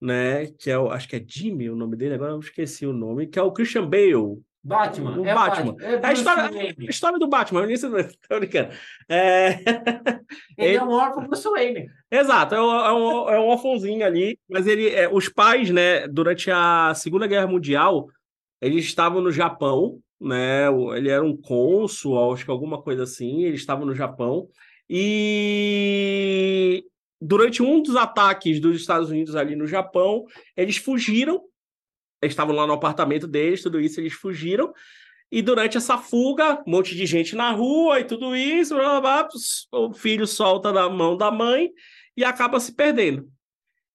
né? 0.00 0.46
Que 0.58 0.70
é, 0.70 0.74
acho 0.74 1.08
que 1.08 1.16
é 1.16 1.24
Jimmy 1.26 1.70
o 1.70 1.76
nome 1.76 1.96
dele, 1.96 2.14
agora 2.14 2.32
eu 2.32 2.40
esqueci 2.40 2.86
o 2.86 2.92
nome, 2.92 3.26
que 3.26 3.38
é 3.38 3.42
o 3.42 3.52
Christian 3.52 3.88
Bale, 3.88 4.42
Batman. 4.64 5.18
O 5.18 5.26
é 5.26 5.34
Batman. 5.34 5.72
Batman. 5.72 5.86
É 5.86 6.06
a, 6.06 6.12
história, 6.12 6.44
a 6.78 6.84
história 6.84 7.18
do 7.18 7.28
Batman. 7.28 7.72
Isso, 7.72 7.90
tô 8.28 8.38
brincando. 8.38 8.70
É... 9.08 9.54
Ele, 9.54 9.58
ele, 10.56 10.76
é 10.76 10.82
um 10.82 10.92
órfão 10.92 11.26
Bruce 11.26 11.48
Wayne. 11.48 11.90
Exato, 12.10 12.54
é 12.54 12.60
um, 12.60 12.70
é 12.70 12.92
um, 12.92 13.28
é 13.30 13.40
um 13.40 13.46
órfãozinho 13.48 14.06
ali. 14.06 14.38
Mas 14.48 14.66
ele, 14.66 14.88
é, 14.88 15.08
os 15.12 15.28
pais, 15.28 15.70
né, 15.70 16.06
durante 16.06 16.50
a 16.50 16.92
Segunda 16.94 17.26
Guerra 17.26 17.48
Mundial, 17.48 18.06
eles 18.60 18.84
estavam 18.84 19.20
no 19.20 19.32
Japão, 19.32 19.98
né? 20.22 20.66
Ele 20.96 21.08
era 21.08 21.24
um 21.24 21.36
cônsul, 21.36 22.32
acho 22.32 22.44
que 22.44 22.50
alguma 22.50 22.80
coisa 22.82 23.02
assim. 23.02 23.44
Eles 23.44 23.60
estavam 23.60 23.84
no 23.84 23.94
Japão. 23.94 24.48
E 24.88 26.84
durante 27.20 27.62
um 27.62 27.82
dos 27.82 27.96
ataques 27.96 28.60
dos 28.60 28.80
Estados 28.80 29.10
Unidos 29.10 29.36
ali 29.36 29.56
no 29.56 29.66
Japão, 29.66 30.24
eles 30.56 30.76
fugiram 30.76 31.42
eles 32.22 32.32
estavam 32.32 32.54
lá 32.54 32.66
no 32.66 32.72
apartamento 32.72 33.26
deles, 33.26 33.62
tudo 33.62 33.80
isso, 33.80 34.00
eles 34.00 34.12
fugiram. 34.12 34.72
E 35.30 35.42
durante 35.42 35.76
essa 35.76 35.98
fuga, 35.98 36.62
um 36.66 36.70
monte 36.70 36.94
de 36.94 37.04
gente 37.04 37.34
na 37.34 37.50
rua 37.50 37.98
e 37.98 38.04
tudo 38.04 38.36
isso, 38.36 38.74
blá, 38.74 39.00
blá, 39.00 39.24
blá, 39.24 39.28
o 39.72 39.92
filho 39.92 40.26
solta 40.26 40.72
da 40.72 40.88
mão 40.88 41.16
da 41.16 41.32
mãe 41.32 41.70
e 42.16 42.22
acaba 42.22 42.60
se 42.60 42.72
perdendo. 42.74 43.28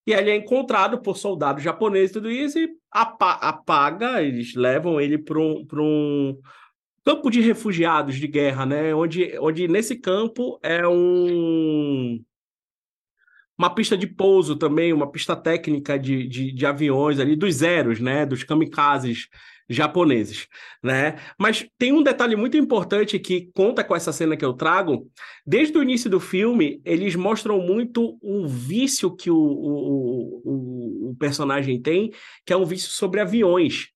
E 0.08 0.14
ele 0.14 0.32
é 0.32 0.36
encontrado 0.38 1.00
por 1.00 1.18
soldados 1.18 1.62
japoneses 1.62 2.14
tudo 2.14 2.32
isso 2.32 2.58
e 2.58 2.70
apaga, 2.90 4.24
eles 4.24 4.56
levam 4.56 5.02
ele 5.02 5.18
para 5.18 5.38
um, 5.38 5.68
um 5.74 6.40
campo 7.04 7.30
de 7.30 7.42
refugiados 7.42 8.16
de 8.16 8.26
guerra, 8.26 8.66
né? 8.66 8.96
Onde, 8.96 9.38
onde 9.38 9.68
nesse 9.68 9.98
campo 9.98 10.58
é 10.64 10.88
um 10.88 12.24
uma 13.58 13.74
pista 13.74 13.98
de 13.98 14.08
pouso 14.08 14.56
também, 14.56 14.94
uma 14.94 15.12
pista 15.12 15.36
técnica 15.36 15.98
de, 15.98 16.28
de, 16.28 16.54
de, 16.54 16.66
aviões 16.66 17.20
ali, 17.20 17.36
dos 17.36 17.56
zeros, 17.56 18.00
né? 18.00 18.26
Dos 18.26 18.44
kamikazes 18.44 19.28
japoneses, 19.70 20.48
né? 20.84 21.18
Mas 21.38 21.68
tem 21.78 21.92
um 21.92 22.04
detalhe 22.04 22.36
muito 22.36 22.58
importante 22.58 23.20
que 23.20 23.50
conta 23.54 23.84
com 23.84 23.96
essa 23.96 24.12
cena 24.12 24.38
que 24.38 24.46
eu 24.46 24.54
trago. 24.54 25.10
Desde 25.46 25.78
o 25.78 25.84
início 25.84 26.10
do 26.10 26.20
filme, 26.20 26.82
eles 26.86 27.16
mostram 27.16 27.60
muito 27.60 28.18
um 28.24 28.48
vício 28.48 29.16
que 29.16 29.30
o, 29.30 29.38
o, 29.38 30.42
o, 30.44 31.10
o 31.12 31.16
personagem 31.16 31.82
tem, 31.82 32.12
que 32.46 32.54
é 32.54 32.58
um 32.58 32.66
vício 32.66 32.90
sobre 32.90 33.20
aviões. 33.20 33.90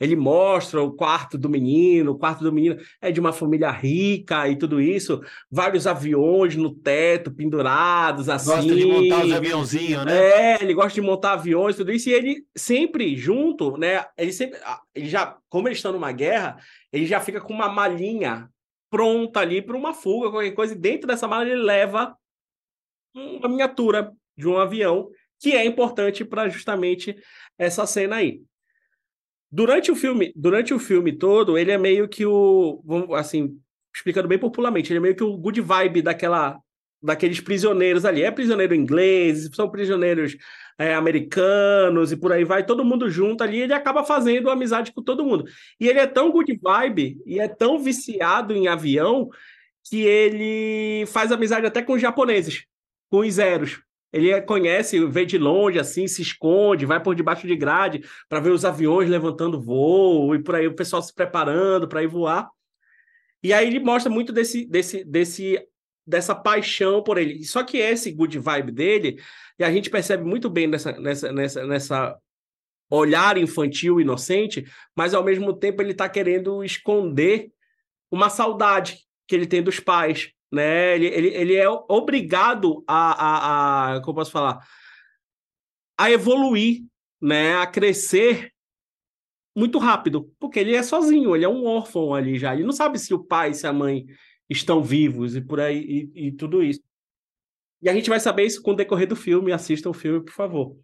Ele 0.00 0.14
mostra 0.14 0.82
o 0.82 0.92
quarto 0.92 1.36
do 1.36 1.48
menino, 1.48 2.12
o 2.12 2.18
quarto 2.18 2.44
do 2.44 2.52
menino 2.52 2.76
é 3.00 3.10
de 3.10 3.18
uma 3.18 3.32
família 3.32 3.70
rica 3.70 4.48
e 4.48 4.56
tudo 4.56 4.80
isso, 4.80 5.20
vários 5.50 5.86
aviões 5.86 6.54
no 6.54 6.72
teto 6.72 7.32
pendurados 7.32 8.28
assim. 8.28 8.50
Gosta 8.50 8.74
de 8.74 8.86
montar 8.86 9.24
os 9.24 9.32
aviãozinhos, 9.32 10.04
né? 10.04 10.16
É, 10.18 10.62
ele 10.62 10.74
gosta 10.74 10.94
de 10.94 11.00
montar 11.00 11.32
aviões, 11.32 11.76
tudo 11.76 11.92
isso 11.92 12.08
e 12.08 12.12
ele 12.12 12.44
sempre 12.56 13.16
junto, 13.16 13.76
né? 13.76 14.04
Ele 14.16 14.32
sempre, 14.32 14.58
ah, 14.64 14.80
ele 14.94 15.08
já, 15.08 15.36
como 15.48 15.68
eles 15.68 15.78
estão 15.78 15.92
numa 15.92 16.12
guerra, 16.12 16.56
ele 16.92 17.06
já 17.06 17.20
fica 17.20 17.40
com 17.40 17.52
uma 17.52 17.68
malinha 17.68 18.48
pronta 18.90 19.40
ali 19.40 19.60
para 19.60 19.76
uma 19.76 19.92
fuga, 19.92 20.30
qualquer 20.30 20.52
coisa, 20.52 20.74
e 20.74 20.78
dentro 20.78 21.06
dessa 21.06 21.28
mala 21.28 21.44
ele 21.44 21.60
leva 21.60 22.16
uma 23.14 23.48
miniatura 23.48 24.12
de 24.36 24.48
um 24.48 24.58
avião 24.58 25.10
que 25.40 25.52
é 25.52 25.64
importante 25.64 26.24
para 26.24 26.48
justamente 26.48 27.16
essa 27.58 27.86
cena 27.86 28.16
aí. 28.16 28.40
Durante 29.50 29.90
o 29.90 29.96
filme, 29.96 30.32
durante 30.36 30.74
o 30.74 30.78
filme 30.78 31.12
todo, 31.12 31.56
ele 31.56 31.70
é 31.70 31.78
meio 31.78 32.08
que 32.08 32.26
o, 32.26 32.82
assim, 33.16 33.58
explicando 33.94 34.28
bem 34.28 34.38
popularmente, 34.38 34.92
ele 34.92 34.98
é 34.98 35.02
meio 35.02 35.16
que 35.16 35.24
o 35.24 35.36
good 35.36 35.60
vibe 35.60 36.02
daquela 36.02 36.58
daqueles 37.02 37.40
prisioneiros 37.40 38.04
ali. 38.04 38.22
É 38.22 38.30
prisioneiro 38.30 38.74
inglês, 38.74 39.48
são 39.54 39.70
prisioneiros 39.70 40.36
é, 40.78 40.94
americanos 40.94 42.12
e 42.12 42.16
por 42.16 42.32
aí 42.32 42.44
vai, 42.44 42.64
todo 42.64 42.84
mundo 42.84 43.08
junto 43.10 43.42
ali, 43.42 43.60
ele 43.60 43.72
acaba 43.72 44.04
fazendo 44.04 44.50
amizade 44.50 44.92
com 44.92 45.02
todo 45.02 45.24
mundo. 45.24 45.44
E 45.80 45.88
ele 45.88 45.98
é 45.98 46.06
tão 46.06 46.30
good 46.30 46.58
vibe 46.60 47.20
e 47.26 47.40
é 47.40 47.48
tão 47.48 47.78
viciado 47.78 48.54
em 48.54 48.68
avião 48.68 49.28
que 49.88 50.02
ele 50.02 51.06
faz 51.06 51.32
amizade 51.32 51.66
até 51.66 51.82
com 51.82 51.94
os 51.94 52.02
japoneses, 52.02 52.64
com 53.10 53.20
os 53.20 53.34
zeros. 53.34 53.80
Ele 54.12 54.40
conhece, 54.42 55.04
vê 55.06 55.26
de 55.26 55.36
longe, 55.36 55.78
assim, 55.78 56.06
se 56.06 56.22
esconde, 56.22 56.86
vai 56.86 57.02
por 57.02 57.14
debaixo 57.14 57.46
de 57.46 57.54
grade 57.54 58.02
para 58.28 58.40
ver 58.40 58.50
os 58.50 58.64
aviões 58.64 59.08
levantando 59.08 59.60
voo 59.60 60.34
e 60.34 60.42
por 60.42 60.54
aí 60.54 60.66
o 60.66 60.74
pessoal 60.74 61.02
se 61.02 61.14
preparando 61.14 61.86
para 61.86 62.02
ir 62.02 62.06
voar. 62.06 62.48
E 63.42 63.52
aí 63.52 63.66
ele 63.66 63.80
mostra 63.80 64.10
muito 64.10 64.32
desse, 64.32 64.64
desse, 64.64 65.04
desse, 65.04 65.62
dessa 66.06 66.34
paixão 66.34 67.02
por 67.02 67.18
ele. 67.18 67.44
Só 67.44 67.62
que 67.62 67.76
esse 67.76 68.10
good 68.10 68.38
vibe 68.38 68.72
dele, 68.72 69.22
e 69.58 69.64
a 69.64 69.70
gente 69.70 69.90
percebe 69.90 70.24
muito 70.24 70.48
bem 70.48 70.66
nessa, 70.66 70.92
nessa, 70.92 71.30
nessa, 71.30 71.66
nessa 71.66 72.18
olhar 72.90 73.36
infantil, 73.36 74.00
inocente, 74.00 74.64
mas 74.96 75.12
ao 75.12 75.22
mesmo 75.22 75.52
tempo 75.52 75.82
ele 75.82 75.92
está 75.92 76.08
querendo 76.08 76.64
esconder 76.64 77.52
uma 78.10 78.30
saudade 78.30 79.06
que 79.26 79.34
ele 79.34 79.46
tem 79.46 79.62
dos 79.62 79.78
pais, 79.78 80.32
né? 80.52 80.94
Ele, 80.94 81.06
ele, 81.06 81.28
ele 81.28 81.56
é 81.56 81.68
obrigado 81.68 82.82
a, 82.86 83.12
a, 83.12 83.96
a, 83.96 84.00
como 84.02 84.16
posso 84.16 84.30
falar, 84.30 84.66
a 85.96 86.10
evoluir, 86.10 86.84
né? 87.20 87.56
A 87.56 87.66
crescer 87.66 88.52
muito 89.56 89.78
rápido, 89.78 90.32
porque 90.38 90.60
ele 90.60 90.74
é 90.74 90.82
sozinho, 90.82 91.34
ele 91.34 91.44
é 91.44 91.48
um 91.48 91.66
órfão 91.66 92.14
ali 92.14 92.38
já, 92.38 92.54
ele 92.54 92.62
não 92.62 92.72
sabe 92.72 92.98
se 92.98 93.12
o 93.12 93.24
pai, 93.24 93.52
se 93.54 93.66
a 93.66 93.72
mãe 93.72 94.06
estão 94.48 94.82
vivos 94.82 95.34
e 95.34 95.40
por 95.40 95.60
aí 95.60 96.10
e, 96.14 96.28
e 96.28 96.32
tudo 96.32 96.62
isso. 96.62 96.80
E 97.82 97.88
a 97.88 97.92
gente 97.92 98.08
vai 98.08 98.18
saber 98.18 98.44
isso 98.44 98.62
com 98.62 98.72
o 98.72 98.76
decorrer 98.76 99.06
do 99.06 99.16
filme. 99.16 99.52
Assista 99.52 99.88
o 99.88 99.94
filme, 99.94 100.24
por 100.24 100.32
favor. 100.32 100.76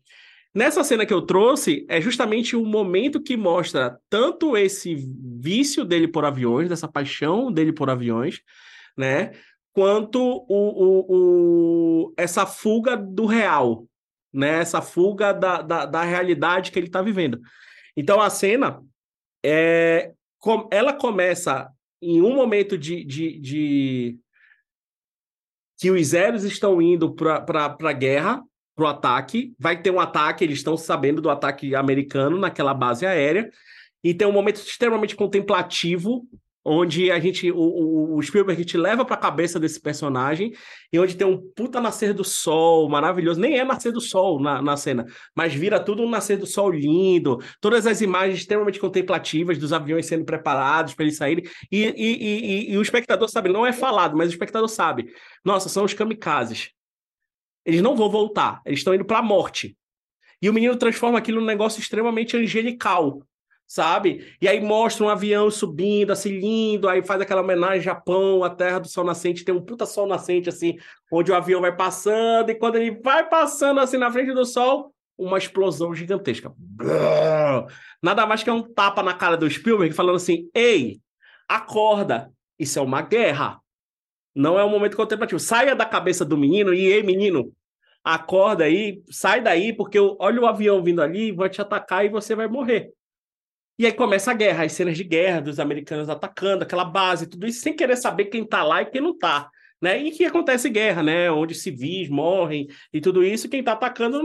Nessa 0.54 0.84
cena 0.84 1.04
que 1.04 1.12
eu 1.12 1.22
trouxe, 1.22 1.84
é 1.88 2.00
justamente 2.00 2.54
o 2.54 2.64
momento 2.64 3.20
que 3.20 3.36
mostra 3.36 3.98
tanto 4.08 4.56
esse 4.56 4.94
vício 4.94 5.84
dele 5.84 6.06
por 6.06 6.24
aviões, 6.24 6.68
dessa 6.68 6.86
paixão 6.86 7.50
dele 7.50 7.72
por 7.72 7.90
aviões, 7.90 8.40
né? 8.96 9.32
Quanto 9.74 10.20
o, 10.22 10.46
o, 10.48 12.06
o, 12.06 12.14
essa 12.16 12.46
fuga 12.46 12.96
do 12.96 13.26
real, 13.26 13.86
né? 14.32 14.60
Essa 14.60 14.80
fuga 14.80 15.32
da, 15.32 15.60
da, 15.60 15.84
da 15.84 16.02
realidade 16.02 16.70
que 16.70 16.78
ele 16.78 16.86
está 16.86 17.02
vivendo. 17.02 17.40
Então 17.96 18.20
a 18.20 18.30
cena 18.30 18.80
é, 19.44 20.12
ela 20.70 20.92
começa 20.92 21.68
em 22.00 22.22
um 22.22 22.34
momento 22.34 22.78
de, 22.78 23.04
de, 23.04 23.38
de 23.40 24.18
que 25.78 25.90
os 25.90 26.06
zeros 26.06 26.44
estão 26.44 26.80
indo 26.80 27.12
para 27.12 27.76
a 27.80 27.92
guerra, 27.92 28.42
para 28.76 28.84
o 28.84 28.88
ataque. 28.88 29.54
Vai 29.58 29.80
ter 29.80 29.90
um 29.90 30.00
ataque, 30.00 30.44
eles 30.44 30.58
estão 30.58 30.76
sabendo 30.76 31.20
do 31.20 31.30
ataque 31.30 31.74
americano 31.74 32.38
naquela 32.38 32.72
base 32.72 33.04
aérea. 33.04 33.50
E 34.04 34.14
tem 34.14 34.26
um 34.26 34.32
momento 34.32 34.56
extremamente 34.56 35.16
contemplativo 35.16 36.28
onde 36.64 37.10
a 37.10 37.20
gente 37.20 37.50
o, 37.50 38.16
o 38.16 38.22
Spielberg 38.22 38.64
te 38.64 38.76
leva 38.76 39.04
para 39.04 39.14
a 39.16 39.18
cabeça 39.18 39.60
desse 39.60 39.80
personagem 39.80 40.52
e 40.92 40.98
onde 40.98 41.16
tem 41.16 41.26
um 41.26 41.36
puta 41.54 41.80
nascer 41.80 42.14
do 42.14 42.24
sol 42.24 42.88
maravilhoso, 42.88 43.38
nem 43.38 43.58
é 43.58 43.64
nascer 43.64 43.92
do 43.92 44.00
sol 44.00 44.40
na, 44.40 44.62
na 44.62 44.76
cena, 44.76 45.04
mas 45.34 45.52
vira 45.52 45.78
tudo 45.78 46.02
um 46.02 46.08
nascer 46.08 46.38
do 46.38 46.46
sol 46.46 46.70
lindo, 46.70 47.38
todas 47.60 47.86
as 47.86 48.00
imagens 48.00 48.38
extremamente 48.38 48.80
contemplativas 48.80 49.58
dos 49.58 49.72
aviões 49.72 50.06
sendo 50.06 50.24
preparados 50.24 50.94
para 50.94 51.04
eles 51.04 51.16
saírem. 51.16 51.44
E, 51.70 51.82
e, 51.82 51.92
e, 51.96 52.72
e, 52.72 52.78
o 52.78 52.82
espectador 52.82 53.28
sabe, 53.28 53.50
não 53.50 53.66
é 53.66 53.72
falado, 53.72 54.16
mas 54.16 54.28
o 54.28 54.32
espectador 54.32 54.68
sabe, 54.68 55.12
nossa, 55.44 55.68
são 55.68 55.84
os 55.84 55.92
kamikazes, 55.92 56.70
eles 57.64 57.82
não 57.82 57.96
vão 57.96 58.10
voltar, 58.10 58.60
eles 58.64 58.80
estão 58.80 58.94
indo 58.94 59.04
para 59.04 59.18
a 59.18 59.22
morte. 59.22 59.76
E 60.40 60.48
o 60.48 60.52
menino 60.52 60.76
transforma 60.76 61.18
aquilo 61.18 61.40
num 61.40 61.46
negócio 61.46 61.80
extremamente 61.80 62.36
angelical, 62.36 63.22
sabe? 63.66 64.36
E 64.40 64.48
aí 64.48 64.60
mostra 64.60 65.04
um 65.04 65.08
avião 65.08 65.50
subindo, 65.50 66.12
assim, 66.12 66.30
lindo, 66.30 66.88
aí 66.88 67.04
faz 67.04 67.20
aquela 67.20 67.40
homenagem 67.40 67.78
ao 67.78 67.82
Japão, 67.82 68.44
a 68.44 68.50
terra 68.50 68.78
do 68.78 68.88
sol 68.88 69.04
nascente, 69.04 69.44
tem 69.44 69.54
um 69.54 69.64
puta 69.64 69.86
sol 69.86 70.06
nascente, 70.06 70.48
assim, 70.48 70.76
onde 71.10 71.32
o 71.32 71.34
avião 71.34 71.60
vai 71.60 71.74
passando, 71.74 72.50
e 72.50 72.54
quando 72.54 72.76
ele 72.76 73.00
vai 73.02 73.28
passando, 73.28 73.80
assim, 73.80 73.96
na 73.96 74.10
frente 74.10 74.32
do 74.32 74.44
sol, 74.44 74.92
uma 75.16 75.38
explosão 75.38 75.94
gigantesca. 75.94 76.52
Nada 78.02 78.26
mais 78.26 78.42
que 78.42 78.50
é 78.50 78.52
um 78.52 78.62
tapa 78.62 79.02
na 79.02 79.14
cara 79.14 79.36
do 79.36 79.48
Spielberg, 79.48 79.94
falando 79.94 80.16
assim, 80.16 80.48
ei, 80.54 81.00
acorda, 81.48 82.30
isso 82.58 82.78
é 82.78 82.82
uma 82.82 83.02
guerra, 83.02 83.60
não 84.34 84.58
é 84.58 84.64
um 84.64 84.70
momento 84.70 84.96
contemplativo. 84.96 85.38
Saia 85.38 85.76
da 85.76 85.86
cabeça 85.86 86.24
do 86.24 86.36
menino 86.36 86.74
e, 86.74 86.86
ei, 86.86 87.02
menino, 87.02 87.52
acorda 88.02 88.64
aí, 88.64 89.02
sai 89.10 89.40
daí, 89.40 89.72
porque 89.72 89.98
olha 89.98 90.40
o 90.40 90.46
avião 90.46 90.82
vindo 90.82 91.00
ali, 91.00 91.32
vai 91.32 91.48
te 91.48 91.60
atacar 91.60 92.04
e 92.04 92.08
você 92.08 92.34
vai 92.34 92.48
morrer. 92.48 92.92
E 93.78 93.86
aí 93.86 93.92
começa 93.92 94.30
a 94.30 94.34
guerra, 94.34 94.64
as 94.64 94.72
cenas 94.72 94.96
de 94.96 95.02
guerra 95.02 95.40
dos 95.40 95.58
americanos 95.58 96.08
atacando 96.08 96.62
aquela 96.62 96.84
base, 96.84 97.26
tudo 97.26 97.46
isso 97.46 97.60
sem 97.60 97.74
querer 97.74 97.96
saber 97.96 98.26
quem 98.26 98.46
tá 98.46 98.62
lá 98.62 98.82
e 98.82 98.86
quem 98.86 99.00
não 99.00 99.16
tá, 99.16 99.50
né? 99.82 99.98
E 99.98 100.12
que 100.12 100.24
acontece 100.24 100.70
guerra, 100.70 101.02
né? 101.02 101.30
Onde 101.30 101.54
civis 101.54 102.08
morrem 102.08 102.68
e 102.92 103.00
tudo 103.00 103.24
isso, 103.24 103.48
quem 103.48 103.64
tá 103.64 103.72
atacando 103.72 104.22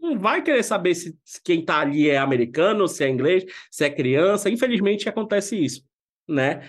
não 0.00 0.18
vai 0.18 0.42
querer 0.42 0.62
saber 0.62 0.94
se, 0.94 1.16
se 1.24 1.40
quem 1.42 1.64
tá 1.64 1.80
ali 1.80 2.10
é 2.10 2.18
americano, 2.18 2.88
se 2.88 3.04
é 3.04 3.08
inglês, 3.08 3.44
se 3.70 3.84
é 3.84 3.90
criança. 3.90 4.50
Infelizmente 4.50 5.08
acontece 5.08 5.56
isso, 5.56 5.84
né? 6.28 6.68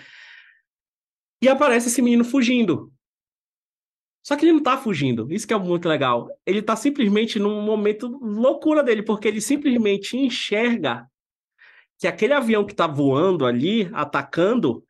E 1.42 1.48
aparece 1.48 1.88
esse 1.88 2.00
menino 2.00 2.24
fugindo. 2.24 2.92
Só 4.24 4.36
que 4.36 4.44
ele 4.44 4.52
não 4.52 4.62
tá 4.62 4.76
fugindo, 4.76 5.32
isso 5.32 5.46
que 5.46 5.54
é 5.54 5.58
muito 5.58 5.88
legal. 5.88 6.28
Ele 6.44 6.62
tá 6.62 6.74
simplesmente 6.74 7.38
num 7.38 7.62
momento 7.62 8.08
loucura 8.08 8.82
dele, 8.82 9.02
porque 9.02 9.28
ele 9.28 9.40
simplesmente 9.40 10.16
enxerga 10.16 11.06
que 11.98 12.06
aquele 12.06 12.32
avião 12.32 12.64
que 12.64 12.72
está 12.72 12.86
voando 12.86 13.46
ali, 13.46 13.88
atacando, 13.92 14.84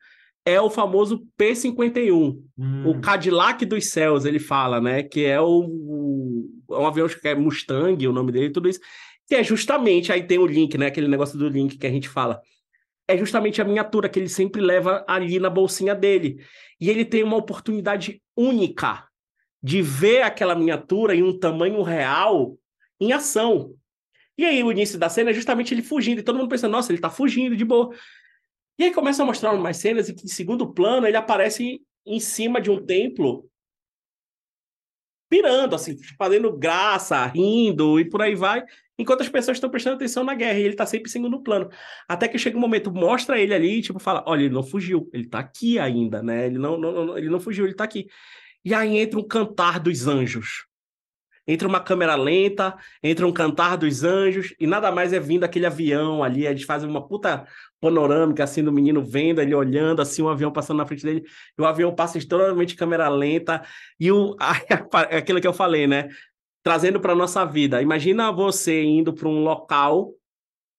é 0.45 0.61
o 0.61 0.69
famoso 0.69 1.27
P-51, 1.35 2.41
hum. 2.57 2.89
o 2.89 3.01
Cadillac 3.01 3.65
dos 3.65 3.89
céus, 3.89 4.23
ele 4.23 4.39
fala, 4.39 4.79
né? 4.79 5.03
Que 5.03 5.25
é 5.25 5.41
o, 5.41 5.45
o 5.45 6.75
é 6.75 6.77
um 6.77 6.87
avião 6.87 7.07
que 7.07 7.27
é 7.27 7.35
Mustang, 7.35 8.07
o 8.07 8.13
nome 8.13 8.31
dele, 8.31 8.49
tudo 8.49 8.69
isso. 8.69 8.79
Que 9.27 9.35
é 9.35 9.43
justamente, 9.43 10.11
aí 10.11 10.25
tem 10.25 10.37
o 10.37 10.45
link, 10.45 10.77
né? 10.77 10.87
Aquele 10.87 11.09
negócio 11.09 11.37
do 11.37 11.49
link 11.49 11.77
que 11.77 11.85
a 11.85 11.89
gente 11.89 12.07
fala. 12.07 12.39
É 13.07 13.17
justamente 13.17 13.61
a 13.61 13.65
miniatura 13.65 14.07
que 14.07 14.19
ele 14.19 14.29
sempre 14.29 14.61
leva 14.61 15.03
ali 15.05 15.37
na 15.37 15.49
bolsinha 15.49 15.93
dele. 15.93 16.37
E 16.79 16.89
ele 16.89 17.03
tem 17.03 17.23
uma 17.23 17.35
oportunidade 17.35 18.21
única 18.35 19.05
de 19.61 19.81
ver 19.81 20.21
aquela 20.21 20.55
miniatura 20.55 21.13
em 21.13 21.23
um 21.23 21.37
tamanho 21.37 21.81
real 21.81 22.57
em 23.01 23.11
ação. 23.11 23.73
E 24.37 24.45
aí 24.45 24.63
o 24.63 24.71
início 24.71 24.99
da 24.99 25.09
cena 25.09 25.31
é 25.31 25.33
justamente 25.33 25.73
ele 25.73 25.81
fugindo, 25.81 26.19
e 26.19 26.23
todo 26.23 26.37
mundo 26.37 26.49
pensa, 26.49 26.67
nossa, 26.67 26.91
ele 26.91 27.01
tá 27.01 27.09
fugindo 27.09 27.55
de 27.55 27.65
boa. 27.65 27.93
E 28.77 28.83
aí 28.83 28.93
começa 28.93 29.23
a 29.23 29.25
mostrar 29.25 29.53
umas 29.53 29.77
cenas 29.77 30.09
em 30.09 30.15
que, 30.15 30.25
em 30.25 30.29
segundo 30.29 30.71
plano, 30.71 31.07
ele 31.07 31.17
aparece 31.17 31.81
em 32.05 32.19
cima 32.19 32.61
de 32.61 32.69
um 32.69 32.85
templo, 32.85 33.49
pirando, 35.29 35.75
assim, 35.75 35.97
fazendo 36.17 36.55
graça, 36.55 37.25
rindo 37.25 37.99
e 37.99 38.07
por 38.07 38.21
aí 38.21 38.35
vai, 38.35 38.63
enquanto 38.97 39.21
as 39.21 39.29
pessoas 39.29 39.57
estão 39.57 39.69
prestando 39.69 39.95
atenção 39.95 40.23
na 40.23 40.35
guerra, 40.35 40.59
e 40.59 40.63
ele 40.63 40.75
tá 40.75 40.85
sempre 40.85 41.09
em 41.09 41.11
segundo 41.11 41.41
plano. 41.41 41.69
Até 42.07 42.27
que 42.27 42.37
chega 42.37 42.55
um 42.57 42.61
momento, 42.61 42.93
mostra 42.93 43.39
ele 43.39 43.53
ali, 43.53 43.81
tipo, 43.81 43.99
fala, 43.99 44.23
olha, 44.27 44.43
ele 44.43 44.53
não 44.53 44.63
fugiu, 44.63 45.09
ele 45.11 45.27
tá 45.27 45.39
aqui 45.39 45.79
ainda, 45.79 46.21
né? 46.21 46.45
Ele 46.45 46.59
não, 46.59 46.77
não, 46.77 47.05
não 47.07 47.17
ele 47.17 47.29
não 47.29 47.39
fugiu, 47.39 47.65
ele 47.65 47.73
tá 47.73 47.83
aqui. 47.83 48.07
E 48.63 48.73
aí 48.73 48.97
entra 48.97 49.19
um 49.19 49.27
cantar 49.27 49.79
dos 49.79 50.07
anjos 50.07 50.67
entra 51.47 51.67
uma 51.67 51.79
câmera 51.79 52.15
lenta, 52.15 52.75
entra 53.01 53.25
um 53.25 53.31
cantar 53.31 53.77
dos 53.77 54.03
anjos, 54.03 54.53
e 54.59 54.67
nada 54.67 54.91
mais 54.91 55.13
é 55.13 55.19
vindo 55.19 55.43
aquele 55.43 55.65
avião 55.65 56.23
ali, 56.23 56.45
eles 56.45 56.63
fazem 56.63 56.89
uma 56.89 57.07
puta 57.07 57.47
panorâmica, 57.79 58.43
assim, 58.43 58.63
do 58.63 58.71
menino 58.71 59.03
vendo, 59.03 59.41
ele 59.41 59.55
olhando, 59.55 60.01
assim, 60.01 60.21
um 60.21 60.29
avião 60.29 60.51
passando 60.51 60.77
na 60.77 60.85
frente 60.85 61.03
dele, 61.03 61.23
e 61.57 61.61
o 61.61 61.65
avião 61.65 61.95
passa 61.95 62.17
extremamente 62.17 62.75
câmera 62.75 63.07
lenta, 63.07 63.63
e 63.99 64.11
o, 64.11 64.35
aquilo 65.11 65.39
que 65.39 65.47
eu 65.47 65.53
falei, 65.53 65.87
né, 65.87 66.09
trazendo 66.61 66.99
para 66.99 67.15
nossa 67.15 67.45
vida, 67.45 67.81
imagina 67.81 68.31
você 68.31 68.83
indo 68.83 69.13
para 69.13 69.29
um 69.29 69.41
local, 69.41 70.13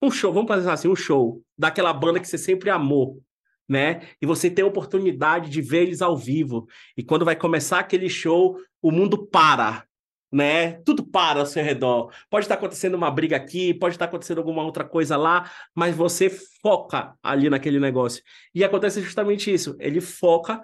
um 0.03 0.11
show, 0.11 0.33
vamos 0.33 0.49
fazer 0.49 0.69
assim, 0.71 0.89
um 0.89 0.97
show, 0.97 1.43
daquela 1.57 1.93
banda 1.93 2.21
que 2.21 2.29
você 2.29 2.37
sempre 2.37 2.69
amou, 2.69 3.23
né? 3.69 4.03
E 4.23 4.27
você 4.27 4.51
tem 4.51 4.64
a 4.64 4.69
oportunidade 4.69 5.51
de 5.51 5.61
ver 5.61 5.83
eles 5.83 6.01
ao 6.01 6.16
vivo. 6.16 6.66
E 6.97 7.03
quando 7.03 7.25
vai 7.25 7.37
começar 7.37 7.81
aquele 7.81 8.09
show, 8.09 8.57
o 8.81 8.91
mundo 8.91 9.27
para 9.27 9.88
né? 10.31 10.72
Tudo 10.85 11.05
para 11.05 11.41
ao 11.41 11.47
seu 11.47 11.62
redor. 11.62 12.12
Pode 12.31 12.45
estar 12.45 12.55
acontecendo 12.55 12.95
uma 12.95 13.11
briga 13.11 13.37
aqui, 13.37 13.72
pode 13.74 13.95
estar 13.95 14.05
acontecendo 14.05 14.39
alguma 14.39 14.62
outra 14.62 14.85
coisa 14.85 15.16
lá, 15.16 15.51
mas 15.74 15.97
você 15.97 16.31
foca 16.62 17.14
ali 17.22 17.49
naquele 17.49 17.81
negócio. 17.81 18.22
E 18.55 18.62
acontece 18.62 19.01
justamente 19.01 19.53
isso. 19.53 19.76
Ele 19.81 20.01
foca 20.01 20.62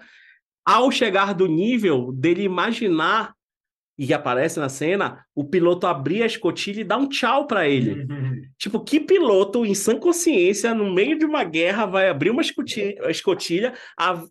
ao 0.65 0.91
chegar 0.91 1.35
do 1.35 1.47
nível 1.47 2.13
dele 2.13 2.43
imaginar 2.43 3.35
e 3.97 4.13
aparece 4.13 4.59
na 4.59 4.69
cena, 4.69 5.25
o 5.35 5.45
piloto 5.45 5.87
abrir 5.87 6.23
a 6.23 6.27
escotilha 6.27 6.81
e 6.81 6.85
dar 6.85 6.97
um 6.97 7.09
tchau 7.09 7.47
para 7.47 7.69
ele. 7.69 8.03
Uhum. 8.03 8.43
Tipo, 8.59 8.81
que 8.81 8.99
piloto 8.99 9.67
em 9.67 9.75
sã 9.75 9.99
consciência, 9.99 10.75
no 10.75 10.93
meio 10.93 11.19
de 11.19 11.25
uma 11.25 11.45
guerra, 11.45 11.87
vai 11.87 12.09
abrir 12.09 12.31
uma 12.31 12.41
escotilha, 12.41 13.11
escotilha 13.11 13.75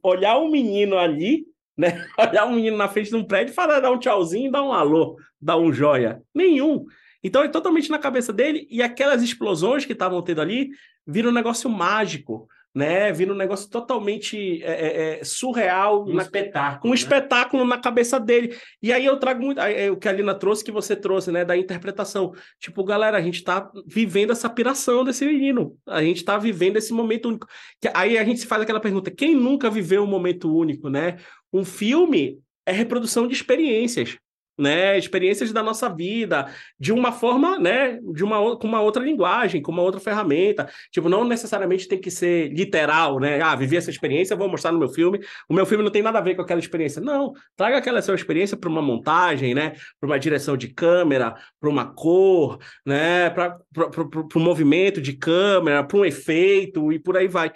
olhar 0.02 0.38
o 0.38 0.46
um 0.46 0.52
menino 0.52 0.98
ali 0.98 1.46
né? 1.78 2.06
Olhar 2.18 2.46
um 2.46 2.56
menino 2.56 2.78
na 2.78 2.88
frente 2.88 3.10
de 3.10 3.16
um 3.16 3.24
prédio, 3.24 3.54
falar, 3.54 3.80
dar 3.80 3.92
um 3.92 4.00
tchauzinho, 4.00 4.52
dar 4.52 4.64
um 4.64 4.74
alô, 4.74 5.18
dar 5.42 5.58
um 5.58 5.72
joia. 5.72 6.22
Nenhum. 6.34 6.86
Então 7.24 7.44
é 7.44 7.48
totalmente 7.48 7.90
na 7.90 8.00
cabeça 8.00 8.34
dele 8.34 8.68
e 8.70 8.82
aquelas 8.82 9.24
explosões 9.24 9.86
que 9.86 9.94
estavam 9.94 10.22
tendo 10.22 10.42
ali 10.42 10.70
viram 11.08 11.30
um 11.30 11.34
negócio 11.34 11.70
mágico, 11.70 12.48
né? 12.74 13.12
Vira 13.12 13.32
um 13.32 13.38
negócio 13.38 13.70
totalmente 13.70 14.64
é, 14.64 14.72
é, 14.72 15.20
é 15.20 15.24
surreal. 15.24 16.06
Um 16.08 16.16
na... 16.16 16.24
espetáculo. 16.24 16.88
Um 16.88 16.90
né? 16.90 16.96
espetáculo 16.96 17.66
na 17.66 17.78
cabeça 17.78 18.20
dele. 18.20 18.58
E 18.82 18.92
aí 18.92 19.06
eu 19.06 19.18
trago 19.18 19.44
muito. 19.44 19.62
É, 19.62 19.92
o 19.92 19.98
que 19.98 20.10
a 20.10 20.12
Lina 20.12 20.34
trouxe, 20.34 20.64
que 20.64 20.72
você 20.72 20.96
trouxe, 20.96 21.32
né? 21.32 21.46
Da 21.46 21.56
interpretação. 21.56 22.34
Tipo, 22.60 22.84
galera, 22.84 23.18
a 23.18 23.22
gente 23.22 23.44
tá 23.44 23.72
vivendo 23.86 24.32
essa 24.32 24.50
piração 24.50 25.04
desse 25.04 25.26
menino. 25.26 25.78
A 25.88 26.02
gente 26.02 26.26
tá 26.26 26.38
vivendo 26.38 26.78
esse 26.78 26.92
momento 26.92 27.30
único. 27.30 27.48
Que, 27.80 27.90
aí 27.94 28.18
a 28.18 28.24
gente 28.24 28.40
se 28.40 28.48
faz 28.48 28.62
aquela 28.64 28.80
pergunta: 28.80 29.12
quem 29.12 29.36
nunca 29.36 29.70
viveu 29.70 30.04
um 30.04 30.08
momento 30.08 30.52
único, 30.54 30.90
né? 30.90 31.18
Um 31.54 31.64
filme 31.64 32.40
é 32.66 32.72
reprodução 32.72 33.28
de 33.28 33.34
experiências, 33.34 34.18
né? 34.58 34.98
Experiências 34.98 35.52
da 35.52 35.64
nossa 35.64 35.90
vida, 35.90 36.48
de 36.80 36.92
uma 36.92 37.12
forma, 37.12 37.58
né? 37.60 38.00
De 38.14 38.24
uma 38.24 38.58
com 38.58 38.68
uma 38.68 38.82
outra 38.82 39.04
linguagem, 39.04 39.62
com 39.62 39.72
uma 39.72 39.82
outra 39.82 40.00
ferramenta. 40.00 40.70
Tipo, 40.92 41.10
não 41.10 41.24
necessariamente 41.24 41.88
tem 41.88 42.00
que 42.00 42.12
ser 42.12 42.50
literal, 42.54 43.20
né? 43.20 43.42
Ah, 43.42 43.56
vivi 43.56 43.78
essa 43.78 43.90
experiência, 43.90 44.36
vou 44.36 44.48
mostrar 44.50 44.72
no 44.72 44.80
meu 44.80 44.90
filme. 44.90 45.20
O 45.50 45.54
meu 45.54 45.66
filme 45.66 45.84
não 45.84 45.92
tem 45.92 46.02
nada 46.02 46.20
a 46.20 46.22
ver 46.22 46.36
com 46.36 46.42
aquela 46.42 46.60
experiência. 46.60 47.02
Não, 47.02 47.34
traga 47.56 47.78
aquela 47.78 48.02
sua 48.02 48.16
experiência 48.16 48.56
para 48.58 48.70
uma 48.70 48.82
montagem, 48.82 49.54
né? 49.54 49.74
Para 50.00 50.08
uma 50.08 50.20
direção 50.20 50.56
de 50.56 50.68
câmera, 50.68 51.36
para 51.60 51.70
uma 51.70 51.86
cor, 51.94 52.60
né? 52.86 53.30
Para 53.32 53.60
um 54.36 54.40
movimento 54.40 55.02
de 55.02 55.14
câmera, 55.14 55.84
para 55.84 55.98
um 55.98 56.06
efeito 56.06 56.92
e 56.92 57.00
por 57.00 57.18
aí 57.18 57.28
vai. 57.28 57.52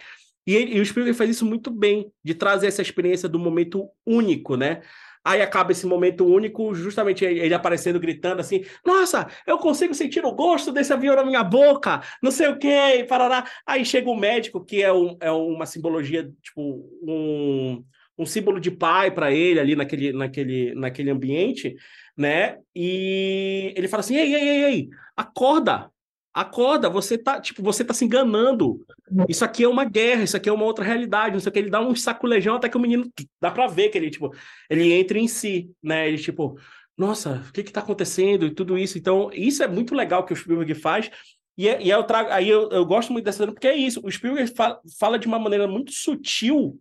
E, 0.48 0.56
ele, 0.56 0.78
e 0.78 0.80
o 0.80 0.86
Spielberg 0.86 1.18
faz 1.18 1.30
isso 1.30 1.46
muito 1.46 1.70
bem, 1.70 2.10
de 2.24 2.34
trazer 2.34 2.68
essa 2.68 2.82
experiência 2.82 3.28
do 3.28 3.38
momento 3.38 3.90
único, 4.06 4.56
né? 4.56 4.82
Aí 5.28 5.42
acaba 5.42 5.74
esse 5.74 5.86
momento 5.86 6.26
único, 6.26 6.74
justamente 6.74 7.26
ele 7.26 7.54
aparecendo, 7.54 8.00
gritando 8.00 8.40
assim: 8.40 8.64
Nossa, 8.86 9.28
eu 9.46 9.58
consigo 9.58 9.94
sentir 9.94 10.24
o 10.26 10.32
gosto 10.32 10.72
desse 10.72 10.94
avião 10.94 11.18
na 11.18 11.26
minha 11.26 11.44
boca, 11.44 12.02
não 12.24 12.32
sei 12.32 12.48
o 12.48 12.58
quê, 12.58 13.06
parará. 13.10 13.46
Aí 13.66 13.84
chega 13.84 14.10
o 14.10 14.16
médico, 14.16 14.64
que 14.64 14.82
é, 14.82 14.94
um, 14.94 15.18
é 15.20 15.30
uma 15.30 15.66
simbologia, 15.66 16.32
tipo, 16.42 16.62
um, 17.04 17.84
um 18.18 18.26
símbolo 18.26 18.58
de 18.58 18.72
pai 18.72 19.12
para 19.12 19.30
ele 19.30 19.60
ali 19.60 19.76
naquele, 19.76 20.14
naquele, 20.14 20.74
naquele 20.76 21.10
ambiente, 21.10 21.76
né? 22.16 22.60
E 22.74 23.74
ele 23.76 23.90
fala 23.90 24.00
assim: 24.00 24.16
ei, 24.16 24.34
ei, 24.34 24.48
ei, 24.48 24.64
ei, 24.64 24.90
acorda, 25.14 25.92
acorda, 26.38 26.88
você 26.88 27.18
tá, 27.18 27.42
tipo, 27.42 27.64
você 27.64 27.84
tá 27.84 27.94
se 27.94 28.06
enganando. 28.06 28.86
Isso 29.28 29.44
aqui 29.44 29.64
é 29.64 29.68
uma 29.68 29.84
guerra, 29.84 30.24
isso 30.24 30.38
aqui 30.38 30.48
é 30.48 30.52
uma 30.52 30.66
outra 30.66 30.86
realidade, 30.86 31.34
não 31.34 31.40
sei 31.40 31.50
o 31.50 31.54
que. 31.54 31.58
Ele 31.58 31.70
dá 31.70 31.82
um 31.82 31.96
saculejão 31.96 32.56
até 32.56 32.70
que 32.70 32.78
o 32.78 32.80
menino 32.80 33.12
dá 33.42 33.50
para 33.50 33.66
ver 33.66 33.90
que 33.90 33.98
ele, 33.98 34.12
tipo, 34.12 34.32
ele 34.70 34.94
entra 34.94 35.18
em 35.18 35.28
si, 35.28 35.72
né? 35.82 36.08
Ele, 36.08 36.20
tipo, 36.20 36.60
nossa, 36.96 37.44
o 37.50 37.52
que 37.52 37.64
que 37.64 37.72
tá 37.72 37.80
acontecendo 37.80 38.46
e 38.46 38.54
tudo 38.54 38.78
isso. 38.78 39.00
Então, 39.00 39.32
isso 39.34 39.64
é 39.64 39.68
muito 39.68 39.96
legal 39.96 40.24
que 40.24 40.34
o 40.34 40.36
Spielberg 40.36 40.76
faz. 40.76 41.10
E, 41.58 41.68
é, 41.68 41.82
e 41.82 41.90
eu 41.90 42.04
trago, 42.04 42.30
aí 42.30 42.48
eu, 42.48 42.70
eu 42.70 42.86
gosto 42.86 43.12
muito 43.12 43.26
dessa 43.26 43.48
porque 43.48 43.68
é 43.68 43.76
isso. 43.76 44.00
O 44.04 44.12
Spielberg 44.12 44.54
fala, 44.56 44.80
fala 45.00 45.18
de 45.18 45.26
uma 45.26 45.40
maneira 45.40 45.68
muito 45.68 45.92
sutil 45.92 46.80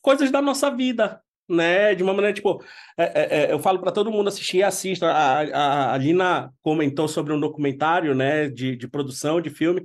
coisas 0.00 0.30
da 0.30 0.42
nossa 0.42 0.70
vida, 0.70 1.22
né? 1.48 1.94
De 1.94 2.02
uma 2.02 2.12
maneira, 2.12 2.34
tipo, 2.34 2.62
é, 2.96 3.04
é, 3.04 3.44
é 3.44 3.52
eu 3.52 3.58
falo 3.58 3.78
para 3.78 3.92
todo 3.92 4.10
mundo 4.10 4.28
assistir 4.28 4.58
e 4.58 4.62
assista. 4.62 5.06
A, 5.06 5.40
a, 5.40 5.94
a 5.94 5.98
Lina 5.98 6.50
comentou 6.62 7.08
sobre 7.08 7.32
um 7.32 7.40
documentário, 7.40 8.14
né, 8.14 8.48
de, 8.48 8.76
de 8.76 8.88
produção 8.88 9.40
de 9.40 9.50
filme. 9.50 9.82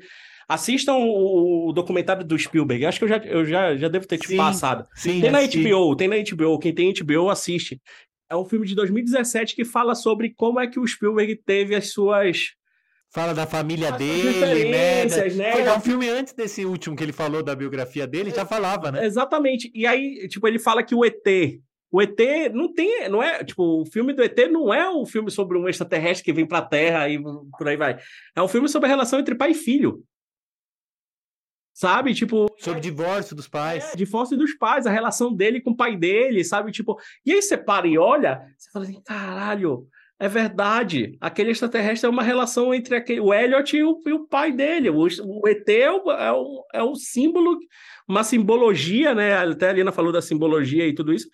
Assistam 0.48 0.96
o, 0.96 1.70
o, 1.70 1.74
documentário 1.74 2.26
do 2.26 2.38
Spielberg. 2.38 2.86
Acho 2.86 2.98
que 2.98 3.06
eu 3.06 3.10
já, 3.10 3.18
eu 3.18 3.46
já, 3.46 3.76
já 3.76 3.88
devo 3.88 4.08
ter 4.08 4.18
te 4.18 4.28
sim, 4.28 4.38
passado. 4.38 4.84
Sim, 4.96 5.22
tem 5.22 5.30
na 5.30 5.42
HBO, 5.42 5.96
tem 5.96 6.08
na 6.08 6.16
HBO. 6.16 6.58
Quem 6.58 6.74
tem 6.74 6.92
HBO, 6.92 7.30
assiste. 7.30 7.80
É 8.28 8.36
um 8.36 8.46
filme 8.46 8.66
de 8.66 8.74
2017 8.74 9.56
que 9.56 9.64
fala 9.64 9.94
sobre 9.94 10.34
como 10.36 10.60
é 10.60 10.68
que 10.68 10.80
o 10.80 10.88
Spielberg 10.88 11.36
teve 11.46 11.76
as 11.76 11.92
suas 11.92 12.56
Fala 13.12 13.34
da 13.34 13.48
família 13.48 13.92
dele, 13.92 14.70
né? 14.70 15.06
né? 15.06 15.52
Foi 15.52 15.78
um 15.78 15.82
filme 15.82 16.08
antes 16.08 16.32
desse 16.34 16.64
último 16.64 16.96
que 16.96 17.04
ele 17.04 17.12
falou 17.12 17.42
da 17.42 17.56
biografia 17.56 18.06
dele, 18.06 18.30
já 18.30 18.46
falava, 18.46 18.92
né? 18.92 19.04
Exatamente. 19.04 19.72
E 19.74 19.88
aí, 19.88 20.28
tipo, 20.28 20.48
ele 20.48 20.60
fala 20.60 20.84
que 20.84 20.94
o 20.94 21.04
ET, 21.04 21.26
o 21.92 22.02
ET 22.04 22.20
não 22.54 22.72
tem, 22.72 23.10
não 23.10 23.24
é, 23.24 23.44
tipo, 23.44 23.82
o 23.82 23.86
filme 23.86 24.14
do 24.14 24.22
ET 24.22 24.38
não 24.52 24.72
é 24.72 24.88
um 24.92 25.08
filme 25.08 25.32
sobre 25.32 25.58
um 25.58 25.68
extraterrestre 25.68 26.24
que 26.24 26.34
vem 26.34 26.46
pra 26.46 26.62
Terra 26.62 27.10
e 27.10 27.20
por 27.58 27.68
aí 27.68 27.76
vai. 27.76 27.98
É 28.36 28.42
um 28.44 28.48
filme 28.48 28.70
sobre 28.70 28.86
a 28.86 28.90
relação 28.90 29.20
entre 29.20 29.34
pai 29.34 29.52
e 29.52 29.56
filho. 29.56 30.04
Sabe, 31.74 32.14
tipo. 32.14 32.46
Sobre 32.60 32.82
divórcio 32.82 33.36
dos 33.36 33.48
pais. 33.48 33.94
É, 33.94 33.96
divórcio 33.96 34.38
dos 34.38 34.54
pais, 34.54 34.86
a 34.86 34.92
relação 34.92 35.34
dele 35.34 35.62
com 35.62 35.72
o 35.72 35.76
pai 35.76 35.96
dele, 35.96 36.44
sabe? 36.44 36.72
Tipo. 36.72 37.00
E 37.26 37.32
aí 37.32 37.42
você 37.42 37.58
para 37.58 37.88
e 37.88 37.98
olha, 37.98 38.46
você 38.58 38.70
fala 38.70 38.86
assim: 38.86 39.02
caralho, 39.02 39.88
é 40.20 40.28
verdade. 40.28 41.18
Aquele 41.22 41.52
extraterrestre 41.52 42.06
é 42.06 42.10
uma 42.10 42.22
relação 42.22 42.74
entre 42.74 42.96
aquele, 42.96 43.22
o 43.22 43.34
Elliot 43.34 43.76
e 43.76 43.84
o, 43.84 44.02
e 44.06 44.14
o 44.14 44.28
pai 44.28 44.52
dele. 44.52 44.90
O, 44.90 45.08
o 45.24 45.48
ET 45.48 45.68
é 45.70 45.84
é, 45.84 45.92
o, 46.32 46.66
é 46.74 46.84
o 46.84 46.94
símbolo, 46.96 47.58
uma 48.08 48.24
simbologia, 48.24 49.16
né? 49.16 49.38
Até 49.38 49.70
a 49.70 49.74
Lina 49.74 49.92
falou 49.92 50.12
da 50.12 50.22
simbologia 50.22 50.86
e 50.86 50.94
tudo 50.94 51.14
isso 51.14 51.30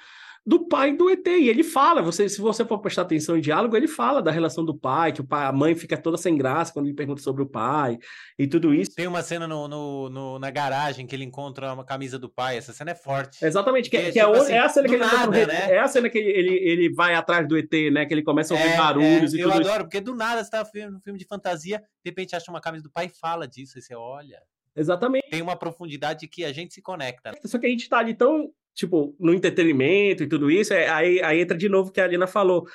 do 0.45 0.67
pai 0.67 0.95
do 0.95 1.09
ET. 1.09 1.25
E 1.25 1.49
ele 1.49 1.63
fala, 1.63 2.01
você, 2.01 2.29
se 2.29 2.39
você 2.39 2.63
for 2.63 2.79
prestar 2.79 3.01
atenção 3.01 3.35
em 3.35 3.41
diálogo, 3.41 3.75
ele 3.75 3.87
fala 3.87 4.21
da 4.21 4.29
relação 4.29 4.63
do 4.63 4.77
pai, 4.77 5.11
que 5.11 5.21
o 5.21 5.23
pai, 5.23 5.45
a 5.45 5.51
mãe 5.51 5.73
fica 5.73 5.97
toda 5.97 6.17
sem 6.17 6.37
graça 6.37 6.71
quando 6.71 6.85
ele 6.85 6.95
pergunta 6.95 7.21
sobre 7.21 7.41
o 7.41 7.47
pai 7.47 7.97
e 8.37 8.45
tudo 8.45 8.73
isso. 8.73 8.93
Tem 8.95 9.07
uma 9.07 9.23
cena 9.23 9.47
no, 9.47 9.67
no, 9.67 10.09
no 10.09 10.39
na 10.39 10.51
garagem 10.51 11.07
que 11.07 11.15
ele 11.15 11.23
encontra 11.23 11.73
uma 11.73 11.83
camisa 11.83 12.19
do 12.19 12.29
pai. 12.29 12.57
Essa 12.57 12.73
cena 12.73 12.91
é 12.91 12.95
forte. 12.95 13.43
Exatamente, 13.43 13.89
que, 13.89 13.97
é, 13.97 14.11
que 14.11 14.19
é, 14.19 14.23
tipo 14.23 14.37
assim, 14.37 14.53
é, 14.53 14.59
a 14.59 14.69
cena 14.69 14.87
que 14.87 14.93
ele 14.93 15.05
nada, 15.05 15.47
né? 15.47 15.71
é 15.71 15.79
a 15.79 15.87
cena 15.87 16.09
que 16.09 16.17
ele, 16.17 16.53
ele, 16.53 16.93
vai 16.93 17.15
atrás 17.15 17.47
do 17.47 17.57
ET, 17.57 17.71
né? 17.91 18.05
Que 18.05 18.13
ele 18.13 18.23
começa 18.23 18.53
a 18.53 18.57
ouvir 18.57 18.69
é, 18.69 18.77
barulhos 18.77 19.33
é, 19.33 19.37
e 19.37 19.41
tudo. 19.41 19.53
Eu 19.53 19.59
adoro, 19.59 19.83
porque 19.85 19.99
do 19.99 20.13
nada 20.13 20.43
você 20.43 20.51
tá 20.51 20.63
no 20.91 20.99
filme 21.01 21.17
de 21.17 21.25
fantasia, 21.25 21.79
de 21.79 22.09
repente 22.11 22.35
acha 22.35 22.51
uma 22.51 22.61
camisa 22.61 22.83
do 22.83 22.91
pai 22.91 23.07
e 23.07 23.19
fala 23.19 23.47
disso, 23.47 23.73
aí 23.77 23.81
você 23.81 23.95
olha. 23.95 24.39
Exatamente. 24.75 25.29
Tem 25.29 25.41
uma 25.41 25.55
profundidade 25.55 26.27
que 26.27 26.43
a 26.43 26.51
gente 26.51 26.73
se 26.73 26.81
conecta. 26.81 27.31
Né? 27.31 27.37
Só 27.45 27.57
que 27.57 27.65
a 27.65 27.69
gente 27.69 27.87
tá 27.87 27.97
ali 27.97 28.13
tão 28.13 28.51
tipo, 28.75 29.15
no 29.19 29.33
entretenimento 29.33 30.23
e 30.23 30.27
tudo 30.27 30.51
isso, 30.51 30.73
é, 30.73 30.87
aí, 30.89 31.21
aí 31.23 31.39
entra 31.39 31.57
de 31.57 31.69
novo 31.69 31.89
o 31.89 31.91
que 31.91 32.01
a 32.01 32.03
Alina 32.03 32.27
falou. 32.27 32.65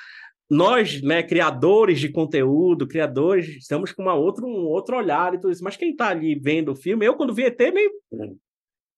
Nós, 0.49 1.01
né, 1.01 1.23
criadores 1.23 1.99
de 1.99 2.09
conteúdo, 2.09 2.87
criadores, 2.87 3.47
estamos 3.47 3.93
com 3.93 4.01
uma 4.01 4.15
outra, 4.15 4.45
um 4.45 4.65
outro 4.65 4.97
olhar 4.97 5.33
e 5.33 5.39
tudo 5.39 5.51
isso. 5.51 5.63
Mas 5.63 5.77
quem 5.77 5.91
está 5.91 6.09
ali 6.09 6.37
vendo 6.37 6.73
o 6.73 6.75
filme, 6.75 7.05
eu 7.05 7.15
quando 7.15 7.33
vi 7.33 7.45
ET, 7.45 7.57
nem, 7.57 7.89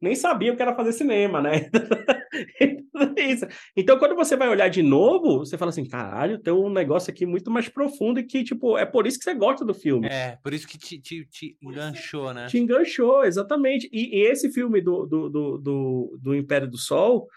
nem 0.04 0.16
sabia 0.16 0.52
o 0.52 0.58
que 0.58 0.62
era 0.62 0.76
fazer 0.76 0.92
cinema, 0.92 1.42
né? 1.42 1.70
então, 3.76 3.98
quando 3.98 4.16
você 4.16 4.36
vai 4.36 4.50
olhar 4.50 4.68
de 4.68 4.84
novo, 4.84 5.40
você 5.40 5.58
fala 5.58 5.70
assim: 5.70 5.88
caralho, 5.88 6.38
tem 6.38 6.54
um 6.54 6.70
negócio 6.70 7.10
aqui 7.10 7.26
muito 7.26 7.50
mais 7.50 7.70
profundo 7.70 8.20
e 8.20 8.24
que, 8.24 8.44
tipo, 8.44 8.78
é 8.78 8.86
por 8.86 9.08
isso 9.08 9.18
que 9.18 9.24
você 9.24 9.34
gosta 9.34 9.64
do 9.64 9.74
filme. 9.74 10.08
É, 10.08 10.38
por 10.44 10.54
isso 10.54 10.68
que 10.68 10.78
te, 10.78 11.00
te, 11.00 11.26
te 11.26 11.58
enganchou, 11.62 12.34
né? 12.34 12.48
Te 12.48 12.60
enganchou, 12.60 13.24
exatamente. 13.24 13.90
E, 13.94 14.20
e 14.20 14.28
esse 14.28 14.52
filme 14.52 14.82
do, 14.82 15.06
do, 15.06 15.30
do, 15.30 15.58
do, 15.58 16.20
do 16.22 16.36
Império 16.36 16.70
do 16.70 16.78
Sol 16.78 17.30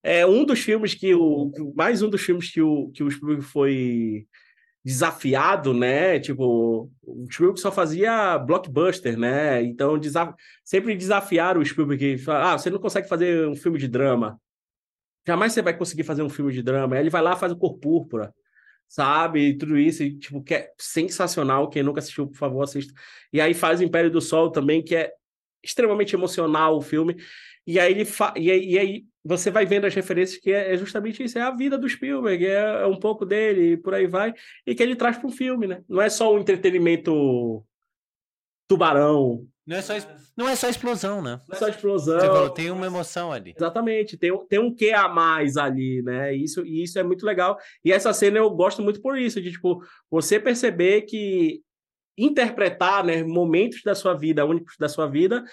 é 0.00 0.24
um 0.24 0.44
dos 0.44 0.60
filmes 0.60 0.94
que 0.94 1.12
o. 1.14 1.50
Mais 1.74 2.00
um 2.00 2.08
dos 2.08 2.22
filmes 2.22 2.48
que 2.48 2.62
o, 2.62 2.92
que 2.94 3.02
o 3.02 3.10
Spielberg 3.10 3.42
foi 3.42 4.24
desafiado, 4.84 5.72
né? 5.72 6.20
Tipo, 6.20 6.90
o 7.02 7.26
Spielberg 7.30 7.58
só 7.58 7.72
fazia 7.72 8.38
blockbuster, 8.38 9.18
né? 9.18 9.62
Então, 9.62 9.98
desaf... 9.98 10.34
sempre 10.62 10.94
desafiaram 10.94 11.60
o 11.60 11.64
Spielberg. 11.64 12.22
Ah, 12.28 12.58
você 12.58 12.68
não 12.68 12.78
consegue 12.78 13.08
fazer 13.08 13.48
um 13.48 13.56
filme 13.56 13.78
de 13.78 13.88
drama. 13.88 14.38
Jamais 15.26 15.54
você 15.54 15.62
vai 15.62 15.74
conseguir 15.74 16.02
fazer 16.02 16.22
um 16.22 16.28
filme 16.28 16.52
de 16.52 16.62
drama. 16.62 16.96
Aí 16.96 17.02
ele 17.02 17.08
vai 17.08 17.22
lá 17.22 17.34
faz 17.34 17.50
o 17.50 17.56
Cor 17.56 17.78
Púrpura, 17.78 18.34
sabe? 18.86 19.48
E 19.48 19.56
tudo 19.56 19.78
isso, 19.78 20.02
e, 20.02 20.18
tipo, 20.18 20.42
que 20.42 20.54
é 20.54 20.70
sensacional. 20.78 21.70
Quem 21.70 21.82
nunca 21.82 22.00
assistiu, 22.00 22.26
por 22.26 22.36
favor, 22.36 22.62
assista. 22.62 22.92
E 23.32 23.40
aí 23.40 23.54
faz 23.54 23.80
o 23.80 23.84
Império 23.84 24.10
do 24.10 24.20
Sol 24.20 24.50
também, 24.50 24.82
que 24.82 24.94
é 24.94 25.10
extremamente 25.62 26.14
emocional 26.14 26.76
o 26.76 26.82
filme. 26.82 27.16
E 27.66 27.80
aí 27.80 27.92
ele 27.92 28.04
fa... 28.04 28.34
e, 28.36 28.50
aí, 28.50 28.64
e 28.64 28.78
aí 28.78 29.04
você 29.24 29.50
vai 29.50 29.64
vendo 29.64 29.86
as 29.86 29.94
referências 29.94 30.38
que 30.38 30.52
é, 30.52 30.74
é 30.74 30.76
justamente 30.76 31.22
isso, 31.22 31.38
é 31.38 31.42
a 31.42 31.50
vida 31.50 31.78
do 31.78 31.88
Spielberg, 31.88 32.46
é, 32.46 32.82
é 32.82 32.86
um 32.86 32.98
pouco 32.98 33.24
dele 33.24 33.72
e 33.72 33.76
por 33.76 33.94
aí 33.94 34.06
vai, 34.06 34.34
e 34.66 34.74
que 34.74 34.82
ele 34.82 34.94
traz 34.94 35.16
para 35.16 35.26
um 35.26 35.32
filme, 35.32 35.66
né? 35.66 35.82
Não 35.88 36.00
é 36.00 36.10
só 36.10 36.30
o 36.30 36.36
um 36.36 36.40
entretenimento 36.40 37.64
tubarão. 38.68 39.46
Não 39.66 39.76
é 39.76 39.82
só 39.82 39.94
não 40.36 40.48
é 40.48 40.56
só 40.56 40.68
explosão, 40.68 41.22
né? 41.22 41.40
Não 41.48 41.56
é 41.56 41.58
só 41.58 41.68
explosão. 41.68 42.20
Falou, 42.20 42.50
tem 42.50 42.70
uma 42.70 42.86
emoção 42.86 43.32
ali. 43.32 43.54
Exatamente, 43.56 44.16
tem, 44.16 44.30
tem 44.46 44.58
um 44.58 44.74
quê 44.74 44.90
a 44.90 45.08
mais 45.08 45.56
ali, 45.56 46.02
né? 46.02 46.34
Isso, 46.34 46.64
e 46.66 46.82
isso 46.82 46.98
é 46.98 47.02
muito 47.02 47.24
legal. 47.24 47.56
E 47.84 47.92
essa 47.92 48.12
cena 48.12 48.38
eu 48.38 48.50
gosto 48.50 48.82
muito 48.82 49.00
por 49.00 49.16
isso, 49.16 49.40
de 49.40 49.52
tipo, 49.52 49.82
você 50.10 50.40
perceber 50.40 51.02
que 51.02 51.62
interpretar 52.18 53.04
né, 53.04 53.22
momentos 53.22 53.80
da 53.82 53.94
sua 53.94 54.14
vida, 54.14 54.44
únicos 54.44 54.76
da 54.78 54.88
sua 54.88 55.06
vida, 55.06 55.44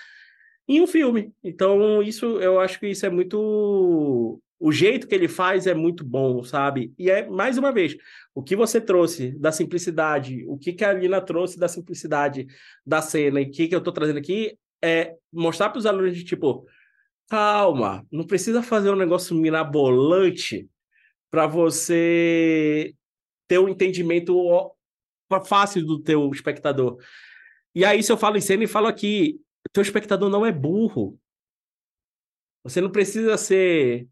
em 0.76 0.82
um 0.82 0.88
filme. 0.88 1.34
Então, 1.44 2.02
isso 2.02 2.26
eu 2.40 2.60
acho 2.60 2.80
que 2.80 2.88
isso 2.88 3.06
é 3.06 3.10
muito. 3.10 4.42
O 4.60 4.72
jeito 4.72 5.08
que 5.08 5.16
ele 5.16 5.28
faz 5.28 5.66
é 5.66 5.74
muito 5.74 6.04
bom, 6.04 6.44
sabe? 6.44 6.94
E 6.98 7.10
é, 7.10 7.28
mais 7.28 7.58
uma 7.58 7.72
vez, 7.72 7.98
o 8.34 8.44
que 8.44 8.56
você 8.56 8.80
trouxe 8.80 9.32
da 9.32 9.52
simplicidade, 9.52 10.46
o 10.48 10.58
que, 10.58 10.72
que 10.72 10.86
a 10.86 10.94
Lina 10.94 11.20
trouxe 11.20 11.60
da 11.60 11.68
simplicidade 11.68 12.46
da 12.86 13.02
cena 13.02 13.42
e 13.42 13.46
o 13.46 13.52
que, 13.52 13.68
que 13.68 13.74
eu 13.74 13.80
estou 13.80 13.92
trazendo 13.92 14.20
aqui 14.20 14.56
é 14.84 15.16
mostrar 15.34 15.70
para 15.70 15.80
os 15.80 15.86
alunos 15.86 16.16
de 16.16 16.24
tipo, 16.24 16.66
calma, 17.28 18.06
não 18.12 18.26
precisa 18.26 18.62
fazer 18.62 18.92
um 18.92 18.96
negócio 18.96 19.36
mirabolante 19.36 20.70
para 21.32 21.48
você 21.48 22.94
ter 23.48 23.58
um 23.58 23.68
entendimento 23.68 24.36
fácil 25.46 25.86
do 25.86 26.00
teu 26.00 26.30
espectador. 26.32 26.98
E 27.74 27.84
aí, 27.84 28.04
se 28.04 28.12
eu 28.12 28.18
falo 28.18 28.38
em 28.38 28.42
cena 28.42 28.64
e 28.64 28.68
falo 28.68 28.88
aqui, 28.88 29.40
teu 29.70 29.82
espectador 29.82 30.30
não 30.30 30.46
é 30.46 30.52
burro. 30.52 31.18
Você 32.64 32.80
não 32.80 32.90
precisa 32.90 33.38
ser, 33.38 34.08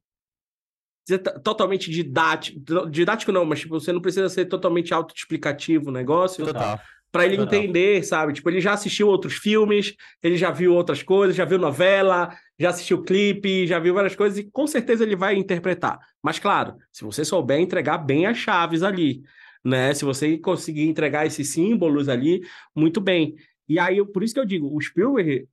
ser 1.07 1.19
totalmente 1.19 1.91
didático, 1.91 2.89
didático 2.89 3.31
não, 3.31 3.45
mas 3.45 3.59
tipo, 3.59 3.79
você 3.79 3.91
não 3.91 4.01
precisa 4.01 4.29
ser 4.29 4.45
totalmente 4.45 4.93
autoexplicativo 4.93 5.89
o 5.89 5.93
negócio. 5.93 6.45
Total. 6.45 6.79
Para 7.11 7.25
ele 7.25 7.37
Total. 7.37 7.59
entender, 7.59 8.03
sabe? 8.03 8.33
Tipo, 8.33 8.49
ele 8.51 8.61
já 8.61 8.73
assistiu 8.73 9.07
outros 9.07 9.33
filmes, 9.33 9.95
ele 10.21 10.37
já 10.37 10.51
viu 10.51 10.75
outras 10.75 11.01
coisas, 11.01 11.35
já 11.35 11.43
viu 11.43 11.57
novela, 11.57 12.29
já 12.57 12.69
assistiu 12.69 13.01
clipe, 13.01 13.65
já 13.65 13.79
viu 13.79 13.95
várias 13.95 14.15
coisas 14.15 14.37
e 14.37 14.43
com 14.43 14.67
certeza 14.67 15.03
ele 15.03 15.15
vai 15.15 15.35
interpretar. 15.35 15.97
Mas 16.21 16.37
claro, 16.37 16.75
se 16.91 17.03
você 17.03 17.25
souber 17.25 17.59
entregar 17.59 17.97
bem 17.97 18.27
as 18.27 18.37
chaves 18.37 18.83
ali, 18.83 19.23
né? 19.63 19.93
Se 19.93 20.05
você 20.05 20.37
conseguir 20.37 20.87
entregar 20.87 21.25
esses 21.25 21.49
símbolos 21.49 22.07
ali, 22.07 22.41
muito 22.75 23.01
bem. 23.01 23.35
E 23.69 23.77
aí, 23.77 24.03
por 24.03 24.23
isso 24.23 24.33
que 24.33 24.39
eu 24.39 24.45
digo, 24.45 24.75
o 24.75 24.81
Spielberg 24.81 25.47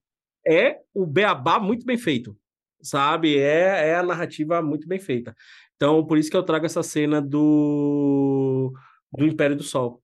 é 0.47 0.81
o 0.95 1.05
beabá 1.05 1.61
muito 1.61 1.85
bem 1.85 1.99
feito, 1.99 2.37
sabe? 2.81 3.37
É, 3.39 3.91
é 3.91 3.97
a 3.97 4.03
narrativa 4.03 4.63
muito 4.63 4.89
bem 4.89 4.99
feita. 4.99 5.37
Então, 5.77 6.05
por 6.07 6.17
isso 6.17 6.31
que 6.31 6.37
eu 6.37 6.43
trago 6.43 6.65
essa 6.65 6.83
cena 6.83 7.21
do, 7.21 8.73
do 9.13 9.27
Império 9.27 9.55
do 9.55 9.63
Sol. 9.63 10.03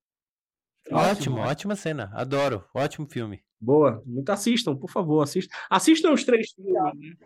Ótimo, 0.90 1.38
ótima 1.38 1.74
cena. 1.74 2.10
Adoro. 2.12 2.64
Ótimo 2.74 3.06
filme. 3.06 3.42
Boa. 3.58 4.02
Muito 4.04 4.28
assistam, 4.30 4.76
por 4.76 4.90
favor, 4.90 5.22
assistam. 5.22 5.56
Assistam 5.70 6.12
os 6.12 6.24
três 6.24 6.50
filmes. 6.50 6.74
Né? 6.74 7.16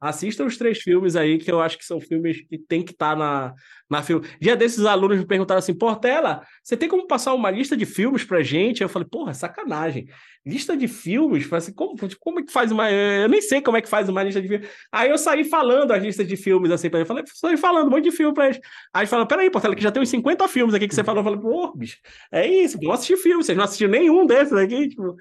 Assistam 0.00 0.44
os 0.44 0.58
três 0.58 0.78
filmes 0.78 1.16
aí, 1.16 1.38
que 1.38 1.50
eu 1.50 1.60
acho 1.60 1.78
que 1.78 1.84
são 1.84 1.98
filmes 2.00 2.42
que 2.46 2.58
tem 2.58 2.82
que 2.82 2.92
estar 2.92 3.12
tá 3.12 3.16
na, 3.16 3.54
na 3.88 4.02
filme. 4.02 4.26
Dia 4.38 4.54
desses 4.54 4.84
alunos 4.84 5.18
me 5.18 5.26
perguntaram 5.26 5.58
assim, 5.58 5.72
Portela, 5.72 6.42
você 6.62 6.76
tem 6.76 6.88
como 6.88 7.06
passar 7.06 7.32
uma 7.32 7.50
lista 7.50 7.74
de 7.76 7.86
filmes 7.86 8.22
pra 8.22 8.42
gente? 8.42 8.82
Eu 8.82 8.88
falei, 8.88 9.08
porra, 9.08 9.32
sacanagem. 9.32 10.06
Lista 10.44 10.76
de 10.76 10.86
filmes? 10.86 11.50
Assim, 11.50 11.72
como, 11.72 11.96
como 12.20 12.40
é 12.40 12.42
que 12.42 12.52
faz 12.52 12.70
uma... 12.70 12.90
Eu 12.90 13.28
nem 13.28 13.40
sei 13.40 13.62
como 13.62 13.78
é 13.78 13.80
que 13.80 13.88
faz 13.88 14.08
uma 14.08 14.22
lista 14.22 14.40
de 14.42 14.48
filmes. 14.48 14.68
Aí 14.92 15.08
eu 15.08 15.16
saí 15.16 15.44
falando 15.44 15.92
as 15.92 16.02
listas 16.02 16.26
de 16.28 16.36
filmes, 16.36 16.70
assim, 16.70 16.90
pra 16.90 17.00
ele. 17.00 17.08
Falei, 17.08 17.24
saí 17.26 17.56
falando 17.56 17.86
um 17.86 17.90
monte 17.90 18.04
de 18.04 18.12
filme 18.12 18.34
pra 18.34 18.46
eles. 18.46 18.60
Aí 18.92 19.02
ele 19.02 19.08
falou, 19.08 19.26
peraí, 19.26 19.50
Portela, 19.50 19.74
que 19.74 19.82
já 19.82 19.90
tem 19.90 20.02
uns 20.02 20.10
50 20.10 20.46
filmes 20.48 20.74
aqui 20.74 20.86
que 20.86 20.94
você 20.94 21.02
falou. 21.02 21.20
Eu 21.20 21.24
falei, 21.24 21.40
pô, 21.40 21.74
bicho, 21.74 21.96
é 22.30 22.46
isso, 22.46 22.78
vou 22.82 22.92
assistir 22.92 23.16
filme. 23.16 23.42
Vocês 23.42 23.56
não 23.56 23.64
assistiram 23.64 23.90
nenhum 23.90 24.26
desses 24.26 24.52
aqui, 24.52 24.88
tipo... 24.88 25.16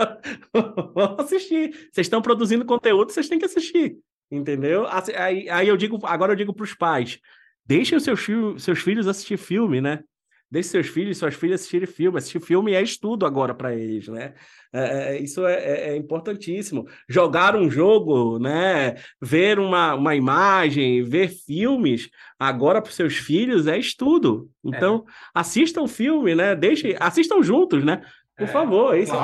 Vamos 0.94 1.20
assistir. 1.20 1.70
Vocês 1.92 2.06
estão 2.06 2.22
produzindo 2.22 2.64
conteúdo, 2.64 3.12
vocês 3.12 3.28
têm 3.28 3.38
que 3.38 3.44
assistir. 3.44 3.98
Entendeu? 4.30 4.86
Aí, 5.16 5.48
aí 5.48 5.68
eu 5.68 5.76
digo, 5.76 5.98
agora 6.06 6.32
eu 6.32 6.36
digo 6.36 6.54
para 6.54 6.64
os 6.64 6.74
pais: 6.74 7.18
deixem 7.66 7.98
os 7.98 8.04
seus, 8.04 8.24
seus 8.58 8.78
filhos 8.80 9.08
assistir 9.08 9.36
filme, 9.36 9.80
né? 9.80 10.04
Deixe 10.50 10.70
seus 10.70 10.88
filhos 10.88 11.16
e 11.16 11.20
suas 11.20 11.34
filhas 11.34 11.60
assistirem 11.60 11.86
filme. 11.86 12.18
Assistir 12.18 12.40
filme 12.40 12.74
é 12.74 12.82
estudo 12.82 13.24
agora 13.24 13.54
para 13.54 13.72
eles, 13.72 14.08
né? 14.08 14.34
É, 14.72 15.14
é 15.14 15.22
isso 15.22 15.46
é, 15.46 15.54
é, 15.54 15.90
é, 15.90 15.96
importantíssimo. 15.96 16.88
Jogar 17.08 17.54
um 17.54 17.70
jogo, 17.70 18.36
né? 18.40 18.96
Ver 19.22 19.60
uma, 19.60 19.94
uma 19.94 20.16
imagem, 20.16 21.04
ver 21.04 21.28
filmes, 21.28 22.10
agora 22.36 22.82
para 22.82 22.90
os 22.90 22.96
seus 22.96 23.16
filhos 23.16 23.68
é 23.68 23.78
estudo. 23.78 24.50
Então, 24.64 25.04
é. 25.06 25.12
assistam 25.34 25.82
o 25.82 25.88
filme, 25.88 26.34
né? 26.34 26.56
Deixem, 26.56 26.96
assistam 26.98 27.40
juntos, 27.42 27.84
né? 27.84 28.02
Por 28.40 28.48
é, 28.48 28.52
favor, 28.52 28.96
isso, 28.96 29.14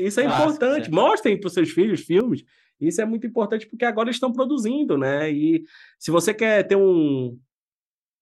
isso 0.00 0.20
é 0.20 0.24
importante. 0.24 0.88
Mostrem 0.88 1.38
para 1.38 1.48
os 1.48 1.52
seus 1.52 1.70
filhos 1.70 2.02
filmes. 2.02 2.44
Isso 2.80 3.00
é 3.00 3.04
muito 3.04 3.26
importante 3.26 3.66
porque 3.66 3.84
agora 3.84 4.06
eles 4.06 4.16
estão 4.16 4.32
produzindo, 4.32 4.96
né? 4.96 5.30
E 5.32 5.64
se 5.98 6.12
você 6.12 6.32
quer 6.32 6.62
ter 6.62 6.76
um 6.76 7.36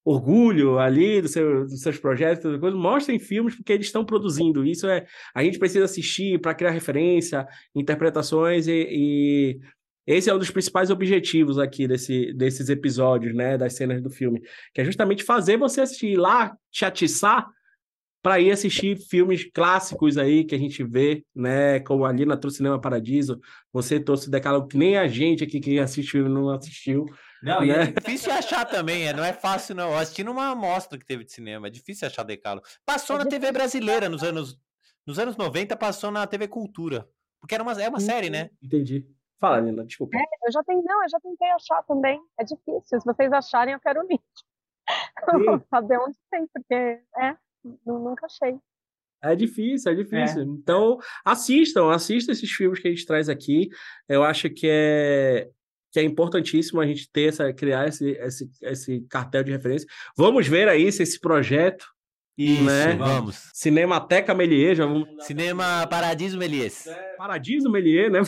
orgulho 0.02 0.78
ali 0.78 1.20
do 1.20 1.28
seu, 1.28 1.66
dos 1.66 1.82
seus 1.82 1.98
projetos, 1.98 2.58
coisa, 2.58 2.74
mostrem 2.74 3.18
filmes 3.18 3.54
porque 3.54 3.72
eles 3.72 3.86
estão 3.86 4.02
produzindo. 4.02 4.64
Isso 4.64 4.88
é 4.88 5.06
a 5.34 5.44
gente 5.44 5.58
precisa 5.58 5.84
assistir 5.84 6.40
para 6.40 6.54
criar 6.54 6.70
referência, 6.70 7.46
interpretações 7.74 8.66
e, 8.66 8.88
e, 8.90 9.60
esse 10.06 10.30
é 10.30 10.34
um 10.34 10.38
dos 10.38 10.50
principais 10.50 10.90
objetivos 10.90 11.58
aqui 11.58 11.86
desse, 11.86 12.32
desses 12.32 12.70
episódios, 12.70 13.34
né, 13.34 13.58
das 13.58 13.74
cenas 13.74 14.02
do 14.02 14.10
filme, 14.10 14.40
que 14.74 14.80
é 14.80 14.84
justamente 14.84 15.22
fazer 15.22 15.58
você 15.58 15.82
assistir 15.82 16.12
ir 16.12 16.16
lá, 16.16 16.56
te 16.70 16.84
atiçar 16.84 17.46
para 18.22 18.38
ir 18.38 18.50
assistir 18.50 18.96
filmes 18.96 19.44
clássicos 19.44 20.18
aí 20.18 20.44
que 20.44 20.54
a 20.54 20.58
gente 20.58 20.84
vê, 20.84 21.24
né? 21.34 21.80
Como 21.80 22.04
ali 22.04 22.26
na 22.26 22.36
Tro 22.36 22.50
Cinema 22.50 22.80
Paradiso, 22.80 23.40
você 23.72 23.98
trouxe 23.98 24.30
decálogo 24.30 24.68
que 24.68 24.76
nem 24.76 24.98
a 24.98 25.08
gente 25.08 25.42
aqui 25.44 25.58
que 25.60 25.78
assistiu 25.78 26.28
não 26.28 26.50
assistiu. 26.50 27.06
Não, 27.42 27.60
né? 27.62 27.82
é 27.82 27.86
difícil 28.00 28.30
achar 28.32 28.66
também, 28.66 29.08
é, 29.08 29.14
não 29.14 29.24
é 29.24 29.32
fácil 29.32 29.74
não. 29.74 29.90
Eu 29.90 29.98
assisti 29.98 30.22
numa 30.22 30.50
amostra 30.50 30.98
que 30.98 31.06
teve 31.06 31.24
de 31.24 31.32
cinema, 31.32 31.68
é 31.68 31.70
difícil 31.70 32.06
achar 32.06 32.22
decálogo. 32.22 32.66
Passou 32.84 33.16
na 33.16 33.24
TV 33.24 33.50
brasileira 33.52 34.08
nos 34.08 34.22
anos 34.22 34.58
nos 35.06 35.18
anos 35.18 35.36
90, 35.36 35.76
passou 35.76 36.10
na 36.10 36.26
TV 36.26 36.46
Cultura, 36.46 37.08
porque 37.40 37.54
era 37.54 37.62
uma 37.64 37.72
é 37.82 37.88
uma 37.88 38.00
série, 38.00 38.28
né? 38.28 38.50
Entendi. 38.62 39.06
Fala, 39.40 39.62
Nina, 39.62 39.84
desculpa. 39.86 40.18
É, 40.18 40.46
eu 40.46 40.52
já 40.52 40.62
tentei, 40.62 40.84
não, 40.84 41.02
eu 41.02 41.08
já 41.08 41.18
tentei 41.18 41.50
achar 41.52 41.82
também. 41.84 42.20
É 42.38 42.44
difícil. 42.44 43.00
Se 43.00 43.06
vocês 43.06 43.32
acharem, 43.32 43.72
eu 43.72 43.80
quero 43.80 44.00
o 44.04 44.06
link. 44.06 44.22
Saber 45.70 45.98
onde 45.98 46.16
tem, 46.30 46.46
porque 46.52 46.74
é 46.74 47.36
nunca 47.84 48.26
achei. 48.26 48.58
É 49.22 49.36
difícil, 49.36 49.92
é 49.92 49.94
difícil. 49.94 50.40
É. 50.40 50.44
Então, 50.44 50.98
assistam, 51.24 51.90
assistam 51.90 52.32
esses 52.32 52.50
filmes 52.50 52.80
que 52.80 52.88
a 52.88 52.90
gente 52.90 53.04
traz 53.04 53.28
aqui. 53.28 53.68
Eu 54.08 54.24
acho 54.24 54.48
que 54.48 54.66
é, 54.68 55.50
que 55.92 56.00
é 56.00 56.02
importantíssimo 56.02 56.80
a 56.80 56.86
gente 56.86 57.10
ter 57.10 57.28
essa, 57.28 57.52
criar 57.52 57.86
esse, 57.88 58.12
esse, 58.12 58.50
esse 58.62 59.00
cartel 59.10 59.44
de 59.44 59.52
referência. 59.52 59.86
Vamos 60.16 60.46
ver 60.46 60.68
aí 60.68 60.90
se 60.90 61.02
esse 61.02 61.20
projeto. 61.20 61.86
Isso, 62.38 62.64
né? 62.64 62.94
vamos. 62.94 63.50
Cinemateca 63.52 64.32
Melier, 64.32 64.74
já 64.74 64.86
vamos. 64.86 65.06
Cinema 65.26 65.86
Paradiso 65.86 66.38
Melies. 66.38 66.86
É, 66.86 67.16
Paradiso 67.18 67.70
Melier, 67.70 68.10
né? 68.10 68.20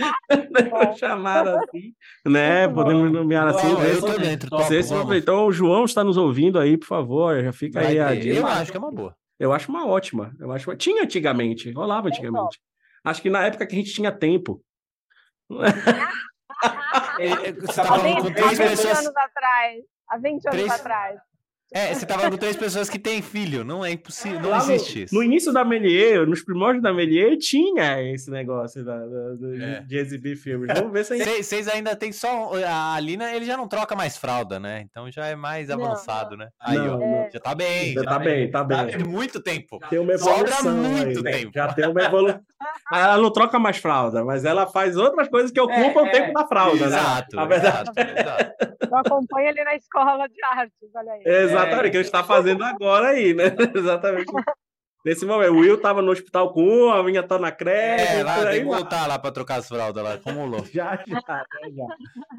Chamaram 0.98 1.58
assim, 1.58 1.92
né? 2.26 2.68
Podemos 2.68 3.12
nomear 3.12 3.48
assim. 3.48 3.68
eu 3.68 4.00
tô 4.00 4.18
dentro. 4.18 4.50
Topo, 4.50 5.14
então, 5.14 5.46
o 5.46 5.52
João 5.52 5.84
está 5.84 6.02
nos 6.02 6.16
ouvindo 6.16 6.58
aí, 6.58 6.76
por 6.76 6.86
favor, 6.86 7.42
já 7.42 7.52
fica 7.52 7.80
Vai 7.80 7.92
aí 7.92 8.00
a 8.00 8.14
dica. 8.14 8.36
Eu 8.36 8.46
acho 8.46 8.70
que 8.70 8.76
é 8.76 8.80
uma 8.80 8.92
boa. 8.92 9.14
Eu 9.38 9.52
acho 9.52 9.70
uma 9.70 9.86
ótima. 9.86 10.34
Eu 10.38 10.52
acho... 10.52 10.74
Tinha 10.76 11.02
antigamente, 11.02 11.70
rolava 11.72 12.08
antigamente. 12.08 12.60
Acho 13.02 13.22
que 13.22 13.30
na 13.30 13.46
época 13.46 13.66
que 13.66 13.74
a 13.74 13.78
gente 13.78 13.92
tinha 13.92 14.12
tempo. 14.12 14.62
Você 17.60 17.74
tá 17.74 17.84
falando 17.84 18.22
com 18.22 18.32
três 18.32 18.58
pessoas... 18.58 18.98
anos 18.98 19.16
atrás. 19.16 19.82
Há 20.08 20.18
20 20.18 20.26
anos 20.28 20.40
três... 20.50 20.70
atrás. 20.70 21.20
É, 21.72 21.94
você 21.94 22.04
tava 22.04 22.28
com 22.28 22.36
três 22.36 22.56
pessoas 22.56 22.90
que 22.90 22.98
têm 22.98 23.22
filho, 23.22 23.62
não 23.62 23.84
é 23.84 23.92
impossível, 23.92 24.40
não 24.40 24.56
existe 24.56 24.98
no, 24.98 25.04
isso. 25.04 25.14
No 25.14 25.22
início 25.22 25.52
da 25.52 25.64
Melier, 25.64 26.26
nos 26.26 26.42
primórdios 26.42 26.82
da 26.82 26.92
Melier, 26.92 27.38
tinha 27.38 28.02
esse 28.12 28.28
negócio 28.28 28.84
da, 28.84 28.98
da, 28.98 29.34
da, 29.34 29.64
é. 29.64 29.80
de 29.80 29.96
exibir 29.96 30.36
filmes. 30.36 30.68
Vamos 30.74 30.92
ver 30.92 31.04
se 31.04 31.12
ainda... 31.12 31.30
Vocês 31.42 31.68
ainda 31.68 31.94
tem 31.94 32.10
só... 32.10 32.50
A 32.66 32.94
Alina, 32.94 33.32
ele 33.34 33.44
já 33.44 33.56
não 33.56 33.68
troca 33.68 33.94
mais 33.94 34.16
fralda, 34.16 34.58
né? 34.58 34.84
Então 34.90 35.10
já 35.12 35.26
é 35.26 35.36
mais 35.36 35.68
não, 35.68 35.84
avançado, 35.84 36.36
né? 36.36 36.48
Aí, 36.58 36.76
não, 36.76 37.00
ó, 37.00 37.28
já 37.32 37.38
tá 37.38 37.54
bem. 37.54 37.92
Já, 37.92 38.00
já 38.00 38.04
tá, 38.04 38.10
tá 38.10 38.18
bem, 38.18 38.50
tá 38.50 38.64
bem. 38.64 38.88
Tá 38.88 38.98
muito 39.06 39.40
tempo. 39.40 39.78
Tem 39.88 39.98
uma 40.00 40.12
evolução 40.12 40.56
Sobra 40.56 40.72
muito 40.72 41.26
aí, 41.26 41.32
tempo. 41.34 41.52
Já 41.54 41.72
tem 41.72 41.88
uma 41.88 42.02
evolução. 42.02 42.40
ela 42.92 43.16
não 43.16 43.30
troca 43.32 43.58
mais 43.60 43.76
fralda, 43.76 44.24
mas 44.24 44.44
ela 44.44 44.66
faz 44.66 44.96
outras 44.96 45.28
coisas 45.28 45.50
que 45.50 45.60
ocupam 45.60 46.00
é, 46.00 46.08
o 46.08 46.10
tempo 46.10 46.32
da 46.32 46.46
fralda, 46.46 46.84
exato, 46.84 47.36
né? 47.36 47.42
A 47.42 47.46
verdade. 47.46 47.90
Exato, 47.96 48.18
exato. 48.18 48.70
Eu 48.90 48.96
acompanho 48.96 49.48
ele 49.50 49.62
na 49.62 49.76
escola 49.76 50.28
de 50.28 50.44
artes, 50.44 50.90
olha 50.94 51.12
aí. 51.12 51.22
Exatamente, 51.62 51.90
que 51.90 51.96
ele 51.96 52.04
está 52.04 52.24
fazendo 52.24 52.64
agora 52.64 53.08
aí, 53.08 53.34
né? 53.34 53.44
Exatamente. 53.74 54.32
Nesse 55.02 55.24
momento, 55.24 55.54
o 55.54 55.60
Will 55.60 55.76
estava 55.76 56.02
no 56.02 56.10
hospital 56.10 56.52
com 56.52 56.62
um, 56.62 56.90
a 56.90 57.02
minha 57.02 57.22
tá 57.22 57.38
na 57.38 57.50
creche. 57.50 58.18
É, 58.18 58.22
lá, 58.22 58.44
tem 58.44 58.60
que 58.60 58.66
voltar 58.66 59.06
lá 59.06 59.18
para 59.18 59.30
trocar 59.30 59.56
as 59.56 59.66
fraldas 59.66 60.04
lá, 60.04 60.14
acumulou. 60.14 60.62
já, 60.70 60.94
já, 61.06 61.22
já. 61.26 61.86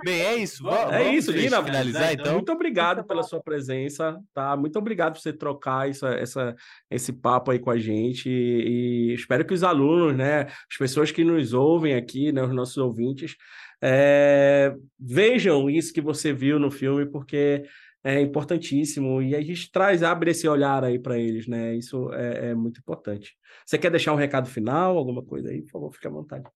Bem, 0.05 0.22
é 0.22 0.36
isso. 0.36 0.61
Vamos, 0.61 0.93
é 0.93 1.11
isso, 1.11 1.32
Lina. 1.32 1.63
Finalizar, 1.63 2.13
então. 2.13 2.34
Muito 2.34 2.51
obrigado 2.51 3.03
pela 3.03 3.24
sua 3.24 3.41
presença, 3.41 4.15
tá? 4.32 4.55
Muito 4.55 4.78
obrigado 4.78 5.13
por 5.13 5.22
você 5.22 5.34
trocar 5.34 5.89
essa, 5.89 6.09
essa, 6.09 6.55
esse 6.91 7.11
papo 7.11 7.49
aí 7.49 7.57
com 7.57 7.72
a 7.72 7.80
gente 7.80 8.30
e, 8.30 9.09
e 9.09 9.13
espero 9.15 9.43
que 9.43 9.55
os 9.55 9.63
alunos, 9.63 10.15
né, 10.15 10.41
as 10.41 10.78
pessoas 10.78 11.11
que 11.11 11.24
nos 11.24 11.53
ouvem 11.53 11.95
aqui, 11.95 12.32
né, 12.32 12.43
os 12.43 12.53
nossos 12.53 12.78
ouvintes, 12.78 13.36
é, 13.82 14.76
vejam 14.99 15.67
isso 15.67 15.91
que 15.91 16.01
você 16.01 16.32
viu 16.32 16.59
no 16.59 16.69
filme, 16.69 17.07
porque 17.07 17.63
é 18.04 18.20
importantíssimo 18.20 19.22
e 19.22 19.36
a 19.36 19.41
gente 19.41 19.72
traz, 19.72 20.02
abre 20.02 20.32
esse 20.32 20.47
olhar 20.47 20.84
aí 20.84 20.97
para 20.97 21.18
eles, 21.18 21.47
né? 21.47 21.76
Isso 21.76 22.12
é, 22.14 22.49
é, 22.49 22.56
muito 22.56 22.80
importante. 22.80 23.38
Você 23.66 23.78
quer 23.78 23.91
deixar 23.91 24.14
um 24.14 24.18
recado 24.18 24.49
final, 24.49 24.97
alguma 24.97 25.24
coisa 25.24 25.49
aí? 25.49 25.62
Por 25.62 25.72
favor, 25.72 25.93
fique 25.93 26.08
à 26.08 26.12
vontade. 26.12 26.49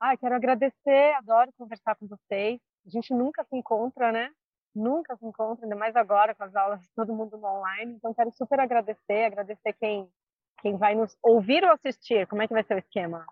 Ah, 0.00 0.16
quero 0.16 0.34
agradecer, 0.34 1.14
adoro 1.16 1.52
conversar 1.56 1.94
com 1.96 2.06
vocês. 2.06 2.60
A 2.86 2.90
gente 2.90 3.14
nunca 3.14 3.44
se 3.44 3.56
encontra, 3.56 4.12
né? 4.12 4.30
Nunca 4.74 5.16
se 5.16 5.24
encontra, 5.24 5.64
ainda 5.64 5.76
mais 5.76 5.96
agora 5.96 6.34
com 6.34 6.44
as 6.44 6.54
aulas 6.54 6.86
todo 6.94 7.14
mundo 7.14 7.38
no 7.38 7.46
online. 7.46 7.94
Então 7.94 8.12
quero 8.12 8.30
super 8.32 8.60
agradecer, 8.60 9.24
agradecer 9.24 9.72
quem 9.74 10.08
quem 10.62 10.76
vai 10.76 10.94
nos 10.94 11.16
ouvir 11.22 11.62
ou 11.64 11.70
assistir. 11.70 12.26
Como 12.26 12.42
é 12.42 12.48
que 12.48 12.54
vai 12.54 12.64
ser 12.64 12.74
o 12.74 12.78
esquema? 12.78 13.26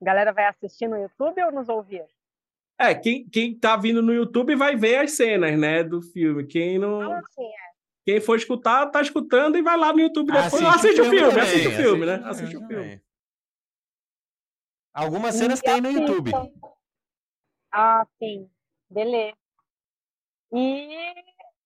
A 0.00 0.04
galera 0.04 0.32
vai 0.32 0.46
assistir 0.46 0.88
no 0.88 0.96
YouTube 0.96 1.42
ou 1.42 1.52
nos 1.52 1.68
ouvir? 1.68 2.04
É, 2.78 2.94
quem, 2.94 3.28
quem 3.28 3.58
tá 3.58 3.76
vindo 3.76 4.00
no 4.00 4.14
YouTube 4.14 4.54
vai 4.54 4.76
ver 4.76 4.98
as 4.98 5.12
cenas, 5.12 5.58
né, 5.58 5.82
do 5.82 6.00
filme. 6.00 6.46
Quem 6.46 6.78
não. 6.78 7.00
Ah, 7.00 7.20
sim, 7.30 7.44
é. 7.44 7.68
Quem 8.04 8.20
for 8.20 8.36
escutar, 8.36 8.86
tá 8.86 9.02
escutando 9.02 9.58
e 9.58 9.62
vai 9.62 9.76
lá 9.76 9.92
no 9.92 10.00
YouTube 10.00 10.32
depois. 10.32 10.54
Assiste, 10.54 10.66
assiste 10.66 11.00
o 11.00 11.04
filme, 11.04 11.26
filme 11.26 11.40
assiste 11.40 11.68
o 11.68 11.72
filme, 11.72 12.06
né? 12.06 12.22
Assiste 12.24 12.56
o 12.56 12.66
filme. 12.66 13.02
Algumas 14.94 15.34
cenas 15.34 15.60
tem 15.60 15.80
no 15.80 15.90
YouTube. 15.90 16.30
Ah, 17.70 18.06
sim. 18.18 18.48
Beleza. 18.90 19.36
E 20.52 21.14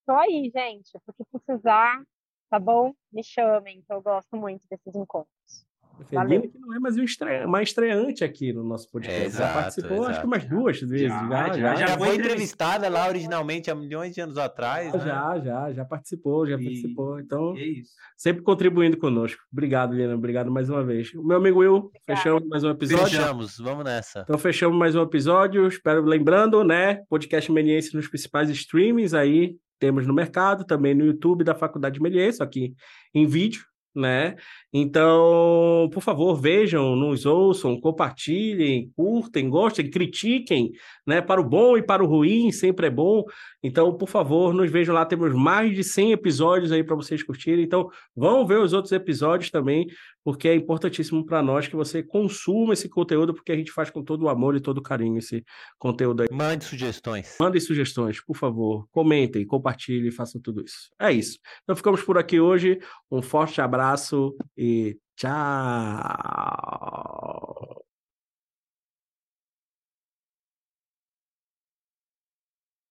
tô 0.04 0.12
aí, 0.14 0.50
gente. 0.52 0.90
Porque 1.06 1.24
precisar, 1.30 2.02
tá 2.50 2.58
bom? 2.58 2.92
Me 3.12 3.22
chamem, 3.22 3.82
que 3.82 3.92
eu 3.92 4.02
gosto 4.02 4.36
muito 4.36 4.66
desses 4.68 4.94
encontros. 4.94 5.64
Felina, 6.05 6.48
que 6.48 6.59
não 6.59 6.74
é 6.74 6.78
mais 6.78 6.96
um 6.96 7.03
estreante, 7.03 7.46
uma 7.46 7.62
estreante 7.62 8.24
aqui 8.24 8.53
no 8.53 8.62
nosso 8.64 8.90
podcast. 8.90 9.22
É, 9.22 9.26
exato, 9.26 9.48
já 9.48 9.61
participou, 9.61 9.96
exato. 9.96 10.11
acho 10.11 10.20
que 10.20 10.26
umas 10.26 10.44
duas 10.44 10.80
vezes. 10.80 11.09
Já, 11.09 11.28
já, 11.28 11.53
já, 11.53 11.74
já, 11.74 11.86
já 11.86 11.98
foi 11.98 12.16
entrevistada 12.16 12.88
lá 12.88 13.09
originalmente 13.09 13.70
há 13.70 13.74
milhões 13.74 14.14
de 14.14 14.20
anos 14.20 14.38
atrás. 14.38 14.92
Já, 14.92 15.34
né? 15.34 15.42
já, 15.44 15.72
já 15.72 15.84
participou, 15.84 16.46
já 16.46 16.57
e... 16.57 16.64
participou. 16.64 17.20
Então, 17.20 17.55
é 17.57 17.82
sempre 18.16 18.42
contribuindo 18.42 18.96
conosco. 18.96 19.40
Obrigado, 19.53 19.94
Lina. 19.94 20.14
Obrigado 20.14 20.50
mais 20.50 20.68
uma 20.70 20.84
vez. 20.84 21.12
O 21.14 21.24
meu 21.24 21.38
amigo 21.38 21.61
Will, 21.61 21.76
Obrigado. 21.76 22.03
fechamos 22.05 22.48
mais 22.48 22.64
um 22.64 22.70
episódio. 22.70 23.18
Fechamos, 23.18 23.59
vamos 23.59 23.84
nessa. 23.84 24.20
Então, 24.20 24.38
fechamos 24.38 24.78
mais 24.78 24.94
um 24.94 25.03
episódio. 25.03 25.66
Espero, 25.66 26.03
lembrando, 26.05 26.62
né? 26.64 27.03
Podcast 27.09 27.50
Meniense 27.50 27.94
nos 27.94 28.09
principais 28.09 28.50
streamings 28.50 29.14
aí. 29.14 29.57
Temos 29.78 30.07
no 30.07 30.14
mercado, 30.14 30.64
também 30.64 30.94
no 30.94 31.05
YouTube 31.05 31.42
da 31.42 31.57
Faculdade 31.57 32.00
Meliense, 32.00 32.40
aqui 32.40 32.74
em 33.12 33.26
vídeo 33.26 33.72
né? 33.95 34.36
Então, 34.72 35.88
por 35.93 36.03
favor, 36.03 36.34
vejam, 36.34 36.97
nos 36.97 37.26
ouçam, 37.26 37.78
compartilhem, 37.80 38.90
curtem, 38.97 39.49
gostem, 39.49 39.90
critiquem, 39.90 40.72
né? 41.07 41.20
Para 41.20 41.40
o 41.40 41.49
bom 41.49 41.76
e 41.76 41.82
para 41.82 42.03
o 42.03 42.07
ruim, 42.07 42.51
sempre 42.51 42.86
é 42.86 42.90
bom. 42.90 43.24
Então, 43.62 43.97
por 43.97 44.09
favor, 44.09 44.55
nos 44.55 44.70
vejam 44.70 44.95
lá, 44.95 45.05
temos 45.05 45.34
mais 45.34 45.74
de 45.74 45.84
100 45.84 46.12
episódios 46.12 46.72
aí 46.72 46.82
para 46.82 46.97
vocês 46.97 47.22
curtirem. 47.22 47.64
Então, 47.64 47.88
vão 48.16 48.47
ver 48.47 48.59
os 48.59 48.72
outros 48.72 48.93
episódios 48.93 49.51
também, 49.51 49.86
porque 50.25 50.49
é 50.49 50.55
importantíssimo 50.55 51.25
para 51.25 51.43
nós 51.43 51.68
que 51.68 51.77
você 51.77 52.03
consuma 52.03 52.73
esse 52.73 52.89
conteúdo, 52.89 53.35
porque 53.35 53.53
a 53.53 53.57
gente 53.57 53.73
faz 53.73 53.91
com 53.91 54.03
todo 54.03 54.23
o 54.23 54.29
amor 54.29 54.57
e 54.57 54.61
todo 54.61 54.79
o 54.79 54.83
carinho 54.83 55.18
esse 55.18 55.45
conteúdo 55.79 56.23
aí. 56.23 56.29
Mande 56.31 56.64
sugestões. 56.64 57.37
Mandem 57.41 57.61
sugestões, 57.61 58.20
por 58.25 58.37
favor. 58.37 58.87
Comentem, 58.91 59.47
compartilhem, 59.47 60.11
façam 60.11 60.41
tudo 60.41 60.64
isso. 60.64 60.91
É 61.01 61.12
isso. 61.12 61.39
Então, 61.62 61.77
ficamos 61.77 62.03
por 62.03 62.16
aqui 62.18 62.41
hoje. 62.41 62.79
Um 63.11 63.23
forte 63.23 63.61
abraço 63.61 64.35
e 64.57 64.99
tchau! 65.16 65.33